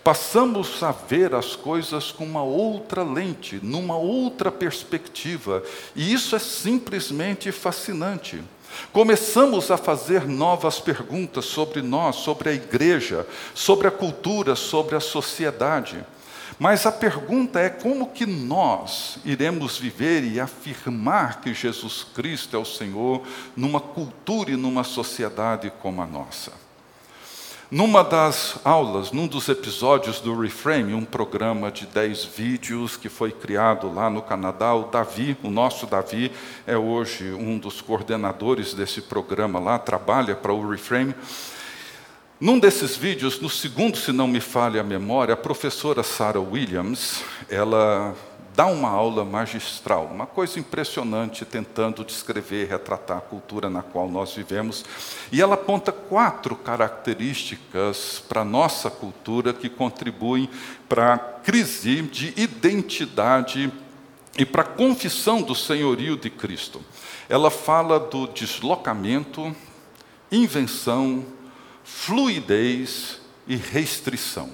Passamos 0.04 0.82
a 0.84 0.92
ver 0.92 1.34
as 1.34 1.56
coisas 1.56 2.12
com 2.12 2.26
uma 2.26 2.44
outra 2.44 3.04
lente, 3.04 3.60
numa 3.62 3.98
outra 3.98 4.52
perspectiva, 4.52 5.64
e 5.96 6.14
isso 6.14 6.36
é 6.36 6.40
simplesmente 6.40 7.52
fascinante. 7.52 8.42
Começamos 8.92 9.72
a 9.72 9.78
fazer 9.78 10.28
novas 10.28 10.80
perguntas 10.80 11.46
sobre 11.46 11.82
nós, 11.82 12.18
sobre 12.18 12.50
a 12.50 12.54
igreja, 12.54 13.26
sobre 13.54 13.88
a 13.88 13.92
cultura, 13.92 14.56
sobre 14.56 14.96
a 14.96 15.00
sociedade. 15.00 16.04
Mas 16.60 16.86
a 16.86 16.92
pergunta 16.92 17.60
é 17.60 17.70
como 17.70 18.10
que 18.10 18.26
nós 18.26 19.20
iremos 19.24 19.78
viver 19.78 20.24
e 20.24 20.40
afirmar 20.40 21.40
que 21.42 21.54
Jesus 21.54 22.04
Cristo 22.16 22.56
é 22.56 22.60
o 22.60 22.66
Senhor 22.66 23.22
numa 23.56 23.80
cultura 23.80 24.52
e 24.52 24.56
numa 24.56 24.84
sociedade 24.84 25.72
como 25.82 26.02
a 26.02 26.08
nossa. 26.08 26.67
Numa 27.70 28.02
das 28.02 28.58
aulas, 28.64 29.12
num 29.12 29.28
dos 29.28 29.50
episódios 29.50 30.22
do 30.22 30.40
Reframe, 30.40 30.94
um 30.94 31.04
programa 31.04 31.70
de 31.70 31.86
10 31.86 32.24
vídeos 32.24 32.96
que 32.96 33.10
foi 33.10 33.30
criado 33.30 33.94
lá 33.94 34.10
no 34.10 34.22
Canadá, 34.22 34.74
o 34.74 34.84
Davi, 34.86 35.38
o 35.44 35.50
nosso 35.50 35.86
Davi, 35.86 36.32
é 36.66 36.78
hoje 36.78 37.30
um 37.34 37.58
dos 37.58 37.82
coordenadores 37.82 38.74
desse 38.74 39.02
programa 39.02 39.60
lá, 39.60 39.78
trabalha 39.78 40.34
para 40.34 40.54
o 40.54 40.70
Reframe. 40.70 41.14
Num 42.40 42.58
desses 42.58 42.96
vídeos, 42.96 43.42
no 43.42 43.50
segundo, 43.50 43.98
se 43.98 44.14
não 44.14 44.30
me 44.30 44.40
falha 44.40 44.80
a 44.80 44.84
memória, 44.84 45.34
a 45.34 45.38
professora 45.38 46.04
Sarah 46.04 46.40
Williams, 46.40 47.22
ela 47.50 48.16
dá 48.58 48.66
uma 48.66 48.90
aula 48.90 49.24
magistral, 49.24 50.10
uma 50.12 50.26
coisa 50.26 50.60
impressionante, 50.60 51.46
tentando 51.46 52.04
descrever, 52.04 52.68
retratar 52.68 53.20
a 53.20 53.22
cultura 53.22 53.70
na 53.70 53.84
qual 53.84 54.10
nós 54.10 54.34
vivemos. 54.34 54.84
E 55.32 55.40
ela 55.40 55.54
aponta 55.54 55.92
quatro 55.92 56.56
características 56.56 58.24
para 58.28 58.42
a 58.42 58.46
nossa 58.46 58.90
cultura 58.90 59.54
que 59.54 59.70
contribuem 59.70 60.50
para 60.90 61.14
a 61.14 61.20
crise 61.20 62.02
de 62.02 62.34
identidade 62.36 63.72
e 64.36 64.44
para 64.44 64.64
a 64.64 64.66
confissão 64.66 65.44
do 65.44 65.54
senhorio 65.54 66.18
de 66.18 66.32
Cristo. 66.32 66.82
Ela 67.30 67.52
fala 67.52 68.00
do 68.00 68.26
deslocamento, 68.26 69.56
invenção, 70.32 71.24
fluidez 71.84 73.20
e 73.48 73.56
restrição. 73.56 74.50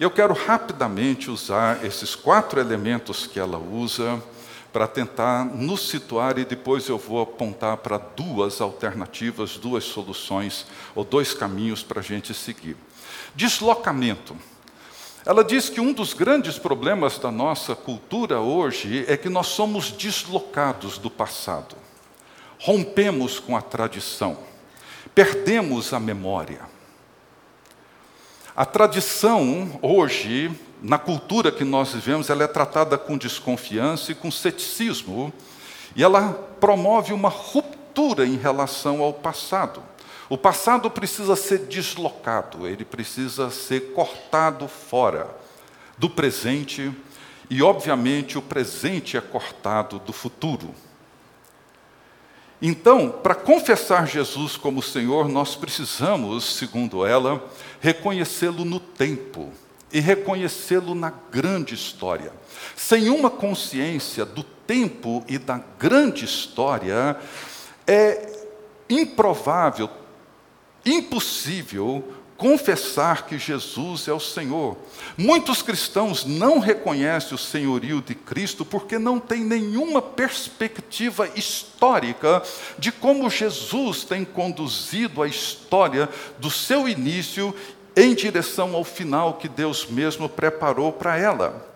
Eu 0.00 0.10
quero 0.10 0.32
rapidamente 0.32 1.30
usar 1.30 1.84
esses 1.84 2.14
quatro 2.14 2.58
elementos 2.58 3.26
que 3.26 3.38
ela 3.38 3.58
usa 3.58 4.18
para 4.72 4.88
tentar 4.88 5.44
nos 5.44 5.90
situar 5.90 6.38
e 6.38 6.44
depois 6.46 6.88
eu 6.88 6.96
vou 6.96 7.20
apontar 7.20 7.76
para 7.76 7.98
duas 7.98 8.62
alternativas, 8.62 9.58
duas 9.58 9.84
soluções 9.84 10.64
ou 10.94 11.04
dois 11.04 11.34
caminhos 11.34 11.82
para 11.82 12.00
a 12.00 12.02
gente 12.02 12.32
seguir. 12.32 12.78
Deslocamento. 13.34 14.34
Ela 15.26 15.44
diz 15.44 15.68
que 15.68 15.82
um 15.82 15.92
dos 15.92 16.14
grandes 16.14 16.58
problemas 16.58 17.18
da 17.18 17.30
nossa 17.30 17.76
cultura 17.76 18.40
hoje 18.40 19.04
é 19.06 19.18
que 19.18 19.28
nós 19.28 19.48
somos 19.48 19.92
deslocados 19.92 20.96
do 20.96 21.10
passado, 21.10 21.76
rompemos 22.58 23.38
com 23.38 23.54
a 23.54 23.60
tradição, 23.60 24.38
perdemos 25.14 25.92
a 25.92 26.00
memória. 26.00 26.69
A 28.60 28.66
tradição, 28.66 29.80
hoje, 29.80 30.50
na 30.82 30.98
cultura 30.98 31.50
que 31.50 31.64
nós 31.64 31.94
vivemos, 31.94 32.28
ela 32.28 32.44
é 32.44 32.46
tratada 32.46 32.98
com 32.98 33.16
desconfiança 33.16 34.12
e 34.12 34.14
com 34.14 34.30
ceticismo, 34.30 35.32
e 35.96 36.04
ela 36.04 36.34
promove 36.60 37.14
uma 37.14 37.30
ruptura 37.30 38.26
em 38.26 38.36
relação 38.36 39.00
ao 39.00 39.14
passado. 39.14 39.82
O 40.28 40.36
passado 40.36 40.90
precisa 40.90 41.36
ser 41.36 41.60
deslocado, 41.60 42.66
ele 42.66 42.84
precisa 42.84 43.48
ser 43.48 43.94
cortado 43.94 44.68
fora 44.68 45.26
do 45.96 46.10
presente, 46.10 46.92
e, 47.48 47.62
obviamente, 47.62 48.36
o 48.36 48.42
presente 48.42 49.16
é 49.16 49.22
cortado 49.22 49.98
do 50.00 50.12
futuro. 50.12 50.74
Então, 52.62 53.08
para 53.08 53.34
confessar 53.34 54.06
Jesus 54.06 54.56
como 54.56 54.82
Senhor, 54.82 55.28
nós 55.28 55.56
precisamos, 55.56 56.44
segundo 56.44 57.06
ela, 57.06 57.42
reconhecê-lo 57.80 58.64
no 58.64 58.78
tempo 58.78 59.50
e 59.90 59.98
reconhecê-lo 59.98 60.94
na 60.94 61.10
grande 61.10 61.74
história. 61.74 62.32
Sem 62.76 63.08
uma 63.08 63.30
consciência 63.30 64.26
do 64.26 64.42
tempo 64.42 65.24
e 65.26 65.38
da 65.38 65.60
grande 65.78 66.24
história, 66.26 67.16
é 67.86 68.46
improvável, 68.90 69.88
impossível 70.84 72.04
confessar 72.40 73.26
que 73.26 73.38
Jesus 73.38 74.08
é 74.08 74.14
o 74.14 74.18
Senhor. 74.18 74.74
Muitos 75.14 75.60
cristãos 75.60 76.24
não 76.24 76.58
reconhecem 76.58 77.34
o 77.34 77.38
senhorio 77.38 78.00
de 78.00 78.14
Cristo 78.14 78.64
porque 78.64 78.98
não 78.98 79.20
têm 79.20 79.44
nenhuma 79.44 80.00
perspectiva 80.00 81.28
histórica 81.36 82.42
de 82.78 82.90
como 82.90 83.28
Jesus 83.28 84.04
tem 84.04 84.24
conduzido 84.24 85.22
a 85.22 85.28
história 85.28 86.08
do 86.38 86.50
seu 86.50 86.88
início 86.88 87.54
em 87.94 88.14
direção 88.14 88.74
ao 88.74 88.84
final 88.84 89.34
que 89.34 89.46
Deus 89.46 89.86
mesmo 89.90 90.26
preparou 90.26 90.90
para 90.90 91.18
ela. 91.18 91.68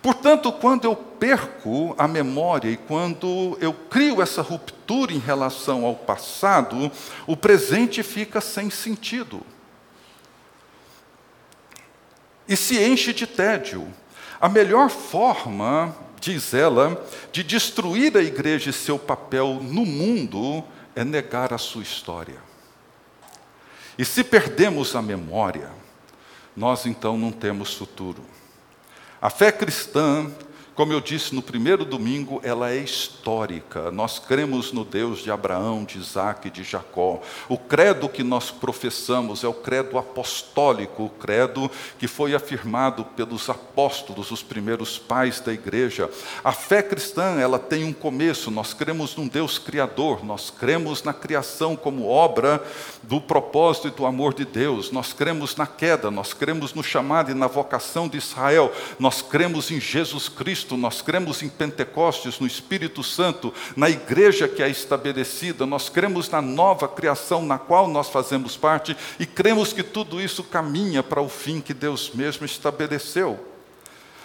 Portanto, 0.00 0.52
quando 0.52 0.84
eu 0.84 0.94
perco 0.94 1.92
a 1.98 2.06
memória 2.06 2.70
e 2.70 2.76
quando 2.76 3.58
eu 3.60 3.72
crio 3.72 4.22
essa 4.22 4.42
ruptura 4.42 5.12
em 5.12 5.18
relação 5.18 5.84
ao 5.84 5.96
passado, 5.96 6.92
o 7.26 7.36
presente 7.36 8.00
fica 8.04 8.40
sem 8.40 8.70
sentido 8.70 9.44
e 12.48 12.56
se 12.56 12.82
enche 12.82 13.12
de 13.12 13.26
tédio. 13.26 13.86
A 14.40 14.48
melhor 14.48 14.90
forma, 14.90 15.94
diz 16.20 16.52
ela, 16.54 17.04
de 17.32 17.42
destruir 17.42 18.16
a 18.16 18.22
igreja 18.22 18.70
e 18.70 18.72
seu 18.72 18.98
papel 18.98 19.60
no 19.62 19.84
mundo 19.86 20.64
é 20.94 21.04
negar 21.04 21.52
a 21.52 21.58
sua 21.58 21.82
história. 21.82 22.38
E 23.98 24.04
se 24.04 24.24
perdemos 24.24 24.94
a 24.96 25.02
memória, 25.02 25.70
nós 26.56 26.86
então 26.86 27.16
não 27.16 27.32
temos 27.32 27.74
futuro. 27.74 28.24
A 29.20 29.30
fé 29.30 29.50
cristã 29.50 30.30
como 30.74 30.92
eu 30.92 31.00
disse 31.00 31.32
no 31.34 31.40
primeiro 31.40 31.84
domingo, 31.84 32.40
ela 32.42 32.70
é 32.70 32.76
histórica. 32.76 33.92
Nós 33.92 34.18
cremos 34.18 34.72
no 34.72 34.84
Deus 34.84 35.20
de 35.20 35.30
Abraão, 35.30 35.84
de 35.84 35.98
Isaac 35.98 36.48
e 36.48 36.50
de 36.50 36.64
Jacó. 36.64 37.20
O 37.48 37.56
credo 37.56 38.08
que 38.08 38.24
nós 38.24 38.50
professamos 38.50 39.44
é 39.44 39.48
o 39.48 39.54
credo 39.54 39.96
apostólico, 39.96 41.04
o 41.04 41.08
credo 41.08 41.70
que 41.96 42.08
foi 42.08 42.34
afirmado 42.34 43.04
pelos 43.04 43.48
apóstolos, 43.48 44.32
os 44.32 44.42
primeiros 44.42 44.98
pais 44.98 45.38
da 45.38 45.52
igreja. 45.52 46.10
A 46.42 46.50
fé 46.50 46.82
cristã, 46.82 47.38
ela 47.38 47.58
tem 47.58 47.84
um 47.84 47.92
começo. 47.92 48.50
Nós 48.50 48.74
cremos 48.74 49.14
num 49.14 49.28
Deus 49.28 49.58
criador, 49.58 50.24
nós 50.24 50.50
cremos 50.50 51.04
na 51.04 51.12
criação 51.12 51.76
como 51.76 52.08
obra 52.08 52.60
do 53.04 53.20
propósito 53.20 53.86
e 53.86 53.92
do 53.92 54.04
amor 54.06 54.34
de 54.34 54.44
Deus. 54.44 54.90
Nós 54.90 55.12
cremos 55.12 55.54
na 55.54 55.68
queda, 55.68 56.10
nós 56.10 56.32
cremos 56.32 56.74
no 56.74 56.82
chamado 56.82 57.30
e 57.30 57.34
na 57.34 57.46
vocação 57.46 58.08
de 58.08 58.18
Israel. 58.18 58.72
Nós 58.98 59.22
cremos 59.22 59.70
em 59.70 59.80
Jesus 59.80 60.28
Cristo 60.28 60.63
Cristo, 60.64 60.76
nós 60.78 61.02
cremos 61.02 61.42
em 61.42 61.48
Pentecostes, 61.48 62.40
no 62.40 62.46
Espírito 62.46 63.02
Santo, 63.02 63.52
na 63.76 63.90
igreja 63.90 64.48
que 64.48 64.62
é 64.62 64.68
estabelecida, 64.68 65.66
nós 65.66 65.90
cremos 65.90 66.30
na 66.30 66.40
nova 66.40 66.88
criação 66.88 67.44
na 67.44 67.58
qual 67.58 67.86
nós 67.86 68.08
fazemos 68.08 68.56
parte 68.56 68.96
e 69.20 69.26
cremos 69.26 69.74
que 69.74 69.82
tudo 69.82 70.18
isso 70.22 70.42
caminha 70.42 71.02
para 71.02 71.20
o 71.20 71.28
fim 71.28 71.60
que 71.60 71.74
Deus 71.74 72.12
mesmo 72.14 72.46
estabeleceu. 72.46 73.38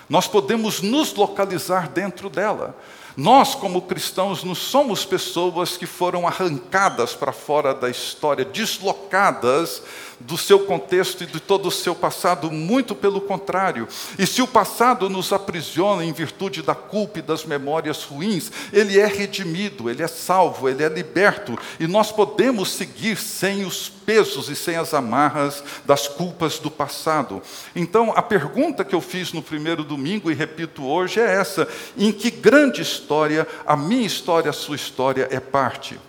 Nós 0.08 0.28
podemos 0.28 0.82
nos 0.82 1.13
localizar 1.13 1.89
dentro 1.89 2.30
dela. 2.30 2.75
Nós, 3.17 3.54
como 3.54 3.82
cristãos, 3.82 4.43
não 4.45 4.56
somos 4.56 5.04
pessoas 5.04 5.75
que 5.75 5.86
foram 5.86 6.25
arrancadas 6.25 7.13
para 7.13 7.34
fora 7.34 7.73
da 7.73 7.89
história, 7.89 8.45
deslocadas 8.45 9.84
do 10.19 10.38
seu 10.38 10.60
contexto 10.60 11.23
e 11.23 11.27
de 11.27 11.39
todo 11.39 11.67
o 11.67 11.71
seu 11.71 11.95
passado, 11.95 12.51
muito 12.51 12.93
pelo 12.93 13.21
contrário. 13.21 13.88
E 14.17 14.27
se 14.27 14.41
o 14.41 14.47
passado 14.47 15.10
nos 15.10 15.32
aprisiona 15.32 16.03
em 16.03 16.12
virtude 16.12 16.62
da 16.62 16.75
culpa 16.75 17.19
e 17.19 17.21
das 17.21 17.45
memórias 17.45 18.03
ruins, 18.03 18.51
ele 18.73 18.99
é 18.99 19.05
redimido, 19.05 19.89
ele 19.89 20.03
é 20.03 20.08
salvo, 20.08 20.67
ele 20.67 20.84
é 20.84 20.89
liberto, 20.89 21.58
e 21.79 21.88
nós 21.88 22.12
podemos 22.12 22.71
seguir 22.71 23.17
sem 23.17 23.65
os 23.65 23.89
pesos 23.89 24.49
e 24.49 24.55
sem 24.55 24.75
as 24.75 24.93
amarras 24.93 25.63
das 25.86 26.08
culpas 26.08 26.60
do 26.60 26.69
passado. 26.69 27.41
Então, 27.75 28.12
a 28.15 28.21
pergunta 28.21 28.84
que 28.84 28.95
eu 28.95 29.01
fiz 29.01 29.32
no 29.32 29.41
primeiro 29.41 29.84
domingo 29.84 30.29
e 30.29 30.34
repito 30.34 30.86
hoje 30.86 31.19
é 31.19 31.36
essa: 31.36 31.67
em 31.97 32.12
que 32.12 32.29
grande 32.29 32.82
história, 32.82 33.47
a 33.65 33.77
minha 33.77 34.05
história, 34.05 34.49
a 34.49 34.53
sua 34.53 34.75
história 34.75 35.27
é 35.32 35.39
parte? 35.39 35.99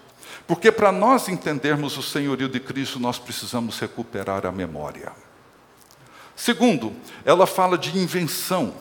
Porque 0.51 0.73
para 0.73 0.91
nós 0.91 1.29
entendermos 1.29 1.97
o 1.97 2.03
senhorio 2.03 2.49
de 2.49 2.59
Cristo, 2.59 2.99
nós 2.99 3.21
precisamos 3.21 3.79
recuperar 3.79 4.45
a 4.45 4.51
memória. 4.51 5.13
Segundo, 6.35 6.93
ela 7.25 7.47
fala 7.47 7.79
de 7.79 7.97
invenção, 7.97 8.75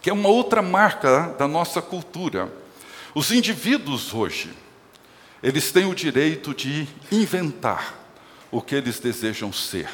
que 0.00 0.08
é 0.08 0.12
uma 0.12 0.28
outra 0.28 0.62
marca 0.62 1.34
da 1.36 1.48
nossa 1.48 1.82
cultura. 1.82 2.48
Os 3.12 3.32
indivíduos 3.32 4.14
hoje, 4.14 4.52
eles 5.42 5.72
têm 5.72 5.86
o 5.86 5.94
direito 5.94 6.54
de 6.54 6.86
inventar 7.10 7.92
o 8.48 8.62
que 8.62 8.76
eles 8.76 9.00
desejam 9.00 9.52
ser 9.52 9.90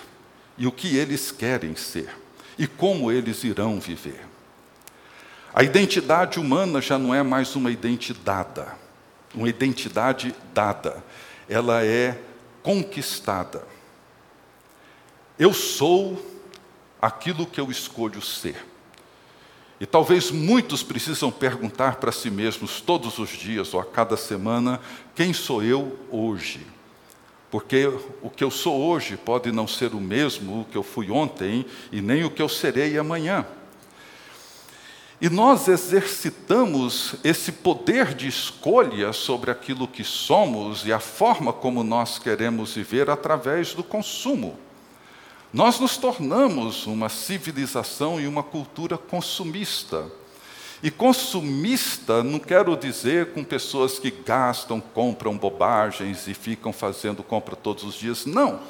e 0.59 0.67
o 0.67 0.73
que 0.73 0.95
eles 0.95 1.31
querem 1.31 1.75
ser 1.75 2.15
e 2.59 2.67
como 2.67 3.11
eles 3.11 3.45
irão 3.45 3.81
viver. 3.81 4.27
A 5.55 5.63
identidade 5.63 6.39
humana 6.39 6.83
já 6.83 6.99
não 6.99 7.15
é 7.15 7.23
mais 7.23 7.57
uma 7.57 7.71
identidade, 7.71 8.61
uma 9.37 9.49
identidade 9.49 10.35
dada, 10.55 11.05
ela 11.49 11.85
é 11.85 12.19
conquistada. 12.63 13.63
Eu 15.39 15.53
sou 15.53 16.21
aquilo 17.01 17.47
que 17.47 17.61
eu 17.61 17.71
escolho 17.71 18.23
ser. 18.23 18.65
E 19.79 19.85
talvez 19.85 20.31
muitos 20.31 20.83
precisam 20.83 21.31
perguntar 21.31 21.97
para 21.97 22.11
si 22.11 22.31
mesmos 22.31 22.81
todos 22.81 23.19
os 23.19 23.29
dias 23.29 23.75
ou 23.75 23.81
a 23.81 23.85
cada 23.85 24.17
semana: 24.17 24.81
quem 25.15 25.35
sou 25.35 25.63
eu 25.63 25.99
hoje? 26.11 26.67
Porque 27.51 27.87
o 28.23 28.31
que 28.31 28.43
eu 28.43 28.51
sou 28.51 28.81
hoje 28.81 29.17
pode 29.17 29.53
não 29.53 29.69
ser 29.69 29.95
o 29.95 30.01
mesmo 30.01 30.67
que 30.71 30.77
eu 30.77 30.83
fui 30.83 31.11
ontem 31.11 31.65
e 31.93 32.01
nem 32.01 32.25
o 32.25 32.31
que 32.31 32.43
eu 32.43 32.49
serei 32.49 32.99
amanhã. 32.99 33.47
E 35.21 35.31
nós 35.31 35.67
exercitamos 35.67 37.15
esse 37.25 37.51
poder 37.51 38.13
de 38.13 38.29
escolha 38.29 39.15
sobre 39.15 39.51
aquilo 39.51 39.89
que 39.89 40.05
somos 40.05 40.85
e 40.85 40.93
a 40.93 41.01
forma 41.01 41.55
como 41.55 41.83
nós 41.83 42.19
queremos 42.19 42.75
viver 42.75 43.09
através 43.09 43.73
do 43.73 43.83
consumo. 43.83 44.59
Nós 45.53 45.81
nos 45.81 45.97
tornamos 45.97 46.87
uma 46.87 47.09
civilização 47.09 48.21
e 48.21 48.27
uma 48.27 48.43
cultura 48.43 48.99
consumista. 48.99 50.05
E 50.83 50.91
consumista 50.91 52.23
não 52.23 52.39
quero 52.39 52.77
dizer 52.77 53.33
com 53.33 53.43
pessoas 53.43 53.99
que 53.99 54.11
gastam, 54.11 54.79
compram 54.79 55.35
bobagens 55.39 56.29
e 56.29 56.35
ficam 56.35 56.75
fazendo 56.75 57.23
compra 57.23 57.57
todos 57.57 57.85
os 57.85 57.95
dias. 57.95 58.27
Não. 58.27 58.61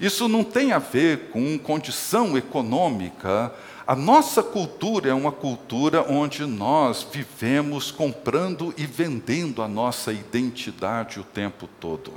Isso 0.00 0.28
não 0.28 0.44
tem 0.44 0.70
a 0.70 0.78
ver 0.78 1.30
com 1.30 1.58
condição 1.58 2.38
econômica. 2.38 3.52
A 3.92 3.94
nossa 3.94 4.42
cultura 4.42 5.10
é 5.10 5.12
uma 5.12 5.30
cultura 5.30 6.02
onde 6.10 6.46
nós 6.46 7.02
vivemos 7.12 7.90
comprando 7.90 8.72
e 8.78 8.86
vendendo 8.86 9.60
a 9.60 9.68
nossa 9.68 10.10
identidade 10.14 11.20
o 11.20 11.22
tempo 11.22 11.68
todo 11.78 12.14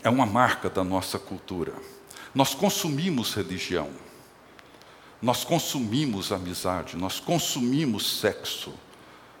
é 0.00 0.08
uma 0.08 0.24
marca 0.24 0.70
da 0.70 0.84
nossa 0.84 1.18
cultura. 1.18 1.74
Nós 2.32 2.54
consumimos 2.54 3.34
religião, 3.34 3.90
nós 5.20 5.42
consumimos 5.42 6.30
amizade, 6.30 6.96
nós 6.96 7.18
consumimos 7.18 8.20
sexo, 8.20 8.72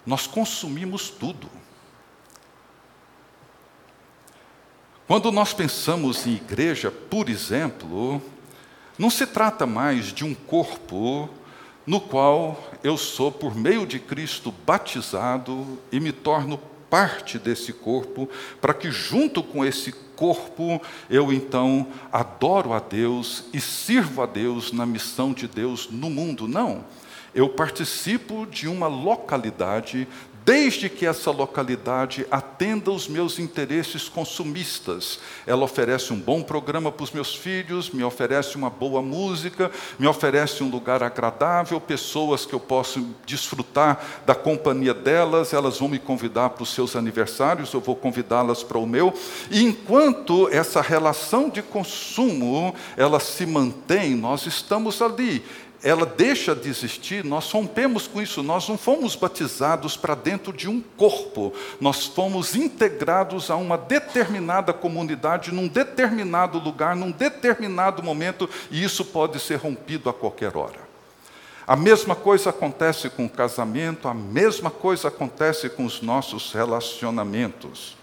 nós 0.04 0.26
consumimos 0.26 1.10
tudo. 1.10 1.48
Quando 5.06 5.30
nós 5.30 5.52
pensamos 5.52 6.26
em 6.26 6.32
igreja, 6.32 6.90
por 6.90 7.28
exemplo, 7.28 8.20
não 8.98 9.10
se 9.10 9.26
trata 9.26 9.66
mais 9.66 10.06
de 10.06 10.24
um 10.24 10.34
corpo 10.34 11.28
no 11.86 12.00
qual 12.00 12.70
eu 12.82 12.96
sou, 12.96 13.30
por 13.30 13.54
meio 13.54 13.86
de 13.86 13.98
Cristo, 13.98 14.54
batizado 14.64 15.78
e 15.92 16.00
me 16.00 16.12
torno 16.12 16.58
parte 16.88 17.38
desse 17.38 17.72
corpo, 17.72 18.28
para 18.60 18.72
que 18.72 18.90
junto 18.90 19.42
com 19.42 19.64
esse 19.64 19.92
corpo 20.14 20.80
eu 21.10 21.32
então 21.32 21.88
adoro 22.12 22.72
a 22.72 22.78
Deus 22.78 23.44
e 23.52 23.60
sirvo 23.60 24.22
a 24.22 24.26
Deus 24.26 24.72
na 24.72 24.86
missão 24.86 25.32
de 25.32 25.48
Deus 25.48 25.88
no 25.90 26.08
mundo. 26.08 26.46
Não. 26.46 26.84
Eu 27.34 27.48
participo 27.48 28.46
de 28.46 28.68
uma 28.68 28.86
localidade 28.86 30.06
desde 30.44 30.90
que 30.90 31.06
essa 31.06 31.30
localidade 31.30 32.26
atenda 32.30 32.90
os 32.90 33.08
meus 33.08 33.38
interesses 33.38 34.08
consumistas. 34.08 35.18
Ela 35.46 35.64
oferece 35.64 36.12
um 36.12 36.20
bom 36.20 36.42
programa 36.42 36.92
para 36.92 37.04
os 37.04 37.12
meus 37.12 37.34
filhos, 37.34 37.90
me 37.90 38.04
oferece 38.04 38.54
uma 38.56 38.68
boa 38.68 39.00
música, 39.00 39.70
me 39.98 40.06
oferece 40.06 40.62
um 40.62 40.68
lugar 40.68 41.02
agradável, 41.02 41.80
pessoas 41.80 42.44
que 42.44 42.52
eu 42.52 42.60
posso 42.60 43.06
desfrutar 43.24 44.04
da 44.26 44.34
companhia 44.34 44.92
delas, 44.92 45.52
elas 45.54 45.78
vão 45.78 45.88
me 45.88 45.98
convidar 45.98 46.50
para 46.50 46.62
os 46.62 46.74
seus 46.74 46.94
aniversários, 46.94 47.72
eu 47.72 47.80
vou 47.80 47.96
convidá-las 47.96 48.62
para 48.62 48.78
o 48.78 48.86
meu. 48.86 49.14
E 49.50 49.62
enquanto 49.62 50.48
essa 50.52 50.82
relação 50.82 51.48
de 51.48 51.62
consumo 51.62 52.74
ela 52.96 53.18
se 53.18 53.46
mantém, 53.46 54.14
nós 54.14 54.46
estamos 54.46 55.00
ali 55.00 55.42
ela 55.84 56.06
deixa 56.06 56.56
de 56.56 56.66
existir, 56.70 57.22
nós 57.22 57.52
rompemos 57.52 58.06
com 58.06 58.22
isso, 58.22 58.42
nós 58.42 58.66
não 58.66 58.78
fomos 58.78 59.14
batizados 59.14 59.98
para 59.98 60.14
dentro 60.14 60.50
de 60.50 60.66
um 60.66 60.80
corpo, 60.80 61.52
nós 61.78 62.06
fomos 62.06 62.56
integrados 62.56 63.50
a 63.50 63.56
uma 63.56 63.76
determinada 63.76 64.72
comunidade, 64.72 65.52
num 65.52 65.68
determinado 65.68 66.58
lugar, 66.58 66.96
num 66.96 67.10
determinado 67.10 68.02
momento, 68.02 68.48
e 68.70 68.82
isso 68.82 69.04
pode 69.04 69.38
ser 69.38 69.56
rompido 69.56 70.08
a 70.08 70.14
qualquer 70.14 70.56
hora. 70.56 70.80
A 71.66 71.76
mesma 71.76 72.14
coisa 72.14 72.48
acontece 72.48 73.10
com 73.10 73.26
o 73.26 73.30
casamento, 73.30 74.08
a 74.08 74.14
mesma 74.14 74.70
coisa 74.70 75.08
acontece 75.08 75.68
com 75.68 75.84
os 75.84 76.00
nossos 76.00 76.50
relacionamentos. 76.50 77.94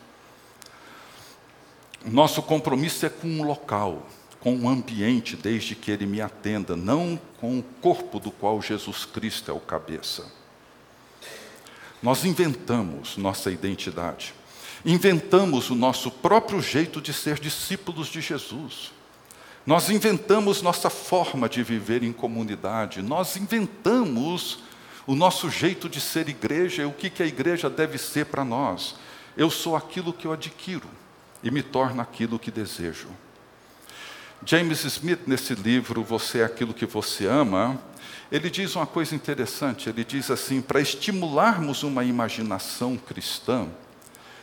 Nosso 2.06 2.44
compromisso 2.44 3.08
é 3.08 3.10
com 3.10 3.28
um 3.28 3.44
local 3.44 4.04
com 4.41 4.56
o 4.56 4.67
ambiente, 4.67 5.36
desde 5.36 5.76
que 5.76 5.91
ele 5.91 6.06
me 6.06 6.20
atenda, 6.20 6.76
não 6.76 7.20
com 7.42 7.58
o 7.58 7.64
corpo 7.82 8.20
do 8.20 8.30
qual 8.30 8.62
Jesus 8.62 9.04
Cristo 9.04 9.50
é 9.50 9.54
o 9.54 9.60
cabeça. 9.60 10.32
Nós 12.02 12.24
inventamos 12.24 13.18
nossa 13.18 13.50
identidade, 13.50 14.36
inventamos 14.86 15.72
o 15.72 15.76
nosso 15.76 16.12
próprio 16.12 16.62
jeito 16.62 17.02
de 17.02 17.12
ser 17.12 17.40
discípulos 17.40 18.10
de 18.10 18.22
Jesus. 18.22 18.92
Nós 19.66 19.90
inventamos 19.90 20.62
nossa 20.62 20.90
forma 20.90 21.50
de 21.50 21.64
viver 21.64 22.04
em 22.04 22.14
comunidade, 22.14 23.02
nós 23.02 23.36
inventamos 23.36 24.60
o 25.08 25.16
nosso 25.16 25.50
jeito 25.50 25.90
de 25.90 26.00
ser 26.00 26.30
igreja 26.30 26.84
e 26.84 26.86
o 26.86 26.94
que, 26.94 27.10
que 27.10 27.24
a 27.24 27.28
igreja 27.28 27.72
deve 27.72 27.98
ser 27.98 28.28
para 28.28 28.46
nós. 28.46 28.96
Eu 29.36 29.50
sou 29.50 29.76
aquilo 29.76 30.14
que 30.14 30.28
eu 30.28 30.34
adquiro 30.34 30.88
e 31.44 31.50
me 31.50 31.64
torno 31.64 32.02
aquilo 32.02 32.38
que 32.38 32.52
desejo. 32.52 33.08
James 34.44 34.84
Smith, 34.86 35.22
nesse 35.28 35.54
livro 35.54 36.04
Você 36.04 36.40
é 36.40 36.44
aquilo 36.44 36.74
que 36.74 36.86
você 36.86 37.28
ama, 37.28 37.80
ele 38.32 38.50
diz 38.50 38.76
uma 38.76 38.88
coisa 38.88 39.14
interessante. 39.14 39.88
Ele 39.88 40.04
diz 40.04 40.32
assim: 40.32 40.62
para 40.62 40.82
estimularmos 40.82 41.84
uma 41.84 42.04
imaginação 42.04 42.98
cristã, 42.98 43.68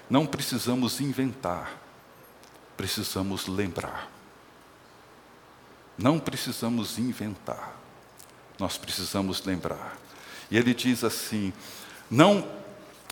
não 0.09 0.25
precisamos 0.25 1.01
inventar, 1.01 1.81
precisamos 2.77 3.49
lembrar. 3.49 4.11
Não 5.97 6.21
precisamos 6.21 6.97
inventar, 6.97 7.77
nós 8.57 8.79
precisamos 8.79 9.45
lembrar. 9.45 9.99
E 10.49 10.57
ele 10.57 10.75
diz 10.75 11.03
assim: 11.03 11.53
não 12.09 12.47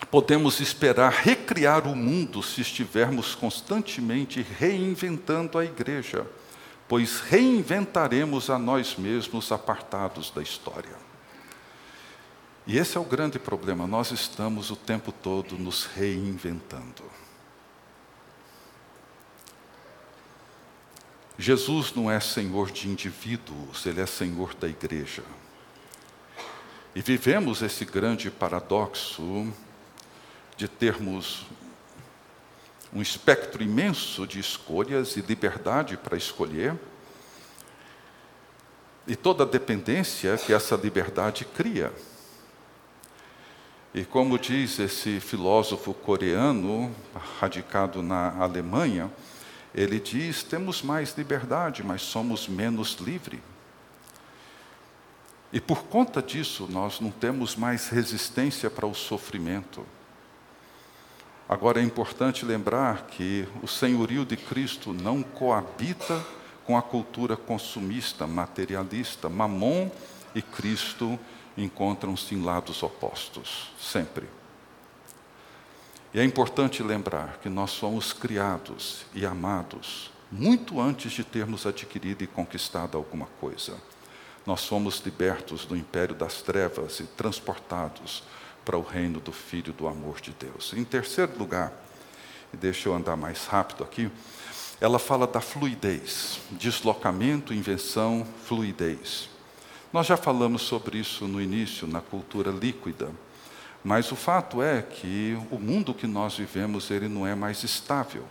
podemos 0.09 0.61
esperar 0.61 1.11
recriar 1.11 1.89
o 1.89 1.97
mundo 1.97 2.45
se 2.45 2.61
estivermos 2.61 3.35
constantemente 3.35 4.41
reinventando 4.41 5.59
a 5.59 5.65
igreja 5.65 6.25
pois 6.89 7.21
reinventaremos 7.21 8.51
a 8.51 8.59
nós 8.59 8.97
mesmos 8.97 9.51
apartados 9.51 10.31
da 10.31 10.43
história. 10.43 10.97
E 12.67 12.79
esse 12.79 12.97
é 12.97 13.01
o 13.01 13.05
grande 13.05 13.39
problema, 13.39 13.87
nós 13.87 14.11
estamos 14.11 14.71
o 14.71 14.77
tempo 14.77 15.13
todo 15.13 15.57
nos 15.57 15.85
reinventando. 15.85 17.05
Jesus 21.39 21.93
não 21.95 22.11
é 22.11 22.19
senhor 22.19 22.71
de 22.71 22.89
indivíduos, 22.89 23.85
ele 23.85 24.01
é 24.01 24.07
senhor 24.07 24.55
da 24.55 24.67
igreja. 24.67 25.23
E 26.95 27.03
vivemos 27.03 27.61
esse 27.61 27.85
grande 27.85 28.31
paradoxo 28.31 29.53
de 30.57 30.67
termos 30.67 31.47
um 32.93 33.03
espectro 33.03 33.63
imenso 33.63 34.27
de 34.27 34.39
escolhas 34.39 35.17
e 35.17 35.21
liberdade 35.21 35.97
para 35.97 36.17
escolher, 36.17 36.75
e 39.07 39.15
toda 39.15 39.45
a 39.45 39.47
dependência 39.47 40.37
que 40.37 40.53
essa 40.53 40.75
liberdade 40.77 41.45
cria. 41.45 41.93
E 43.95 44.05
como 44.05 44.39
diz 44.39 44.79
esse 44.79 45.21
filósofo 45.21 45.95
coreano, 45.95 46.95
radicado 47.41 48.03
na 48.03 48.37
Alemanha, 48.37 49.11
ele 49.75 50.01
diz: 50.01 50.43
temos 50.43 50.83
mais 50.83 51.17
liberdade, 51.17 51.83
mas 51.83 52.03
somos 52.03 52.49
menos 52.49 52.95
livres. 52.95 53.41
E 55.53 55.61
por 55.61 55.85
conta 55.85 56.21
disso, 56.21 56.67
nós 56.69 57.01
não 57.01 57.11
temos 57.11 57.57
mais 57.57 57.89
resistência 57.89 58.69
para 58.69 58.87
o 58.87 58.95
sofrimento. 58.95 59.87
Agora 61.49 61.81
é 61.81 61.85
importante 61.85 62.45
lembrar 62.45 63.07
que 63.07 63.47
o 63.63 63.69
senhorio 63.69 64.25
de 64.25 64.37
Cristo 64.37 64.93
não 64.93 65.23
coabita 65.23 66.25
com 66.65 66.77
a 66.77 66.83
cultura 66.83 67.37
consumista, 67.37 68.27
materialista. 68.27 69.29
Mamon 69.29 69.89
e 70.35 70.43
Cristo 70.43 71.17
encontram-se 71.57 72.35
em 72.35 72.43
lados 72.43 72.83
opostos, 72.83 73.71
sempre. 73.81 74.27
E 76.13 76.19
é 76.19 76.25
importante 76.25 76.83
lembrar 76.83 77.39
que 77.41 77.49
nós 77.49 77.71
somos 77.71 78.13
criados 78.13 79.07
e 79.15 79.25
amados 79.25 80.11
muito 80.33 80.81
antes 80.81 81.13
de 81.13 81.23
termos 81.23 81.65
adquirido 81.65 82.25
e 82.25 82.27
conquistado 82.27 82.99
alguma 82.99 83.27
coisa. 83.41 83.77
Nós 84.45 84.61
somos 84.61 85.01
libertos 85.05 85.65
do 85.65 85.77
império 85.77 86.15
das 86.15 86.43
trevas 86.43 86.99
e 86.99 87.05
transportados 87.05 88.25
para 88.67 88.77
o 88.77 88.83
reino 88.83 89.21
do 89.21 89.31
Filho 89.31 89.73
do 89.73 89.87
amor 89.87 90.21
de 90.21 90.33
Deus. 90.33 90.75
Em 90.77 90.85
terceiro 90.85 91.39
lugar, 91.39 91.73
e 92.53 92.57
deixa 92.57 92.89
eu 92.89 92.95
andar 92.95 93.17
mais 93.17 93.47
rápido 93.47 93.85
aqui, 93.85 94.11
ela 94.81 94.99
fala 94.99 95.25
da 95.25 95.41
fluidez, 95.41 96.41
deslocamento, 96.51 97.55
invenção, 97.55 98.27
fluidez. 98.45 99.31
Nós 99.93 100.09
já 100.09 100.17
falamos 100.17 100.63
sobre 100.63 100.99
isso 100.99 101.29
no 101.29 101.41
início, 101.41 101.87
na 101.87 102.01
cultura 102.01 102.51
líquida. 102.51 103.11
Mas 103.85 104.11
o 104.11 104.17
fato 104.17 104.61
é 104.61 104.83
que 104.83 105.39
o 105.49 105.61
mundo 105.61 105.95
que 105.95 106.09
nós 106.09 106.37
vivemos, 106.37 106.91
ele 106.91 107.09
não 107.09 107.25
é 107.25 107.37
mais 107.37 107.63
estável. 107.63 108.25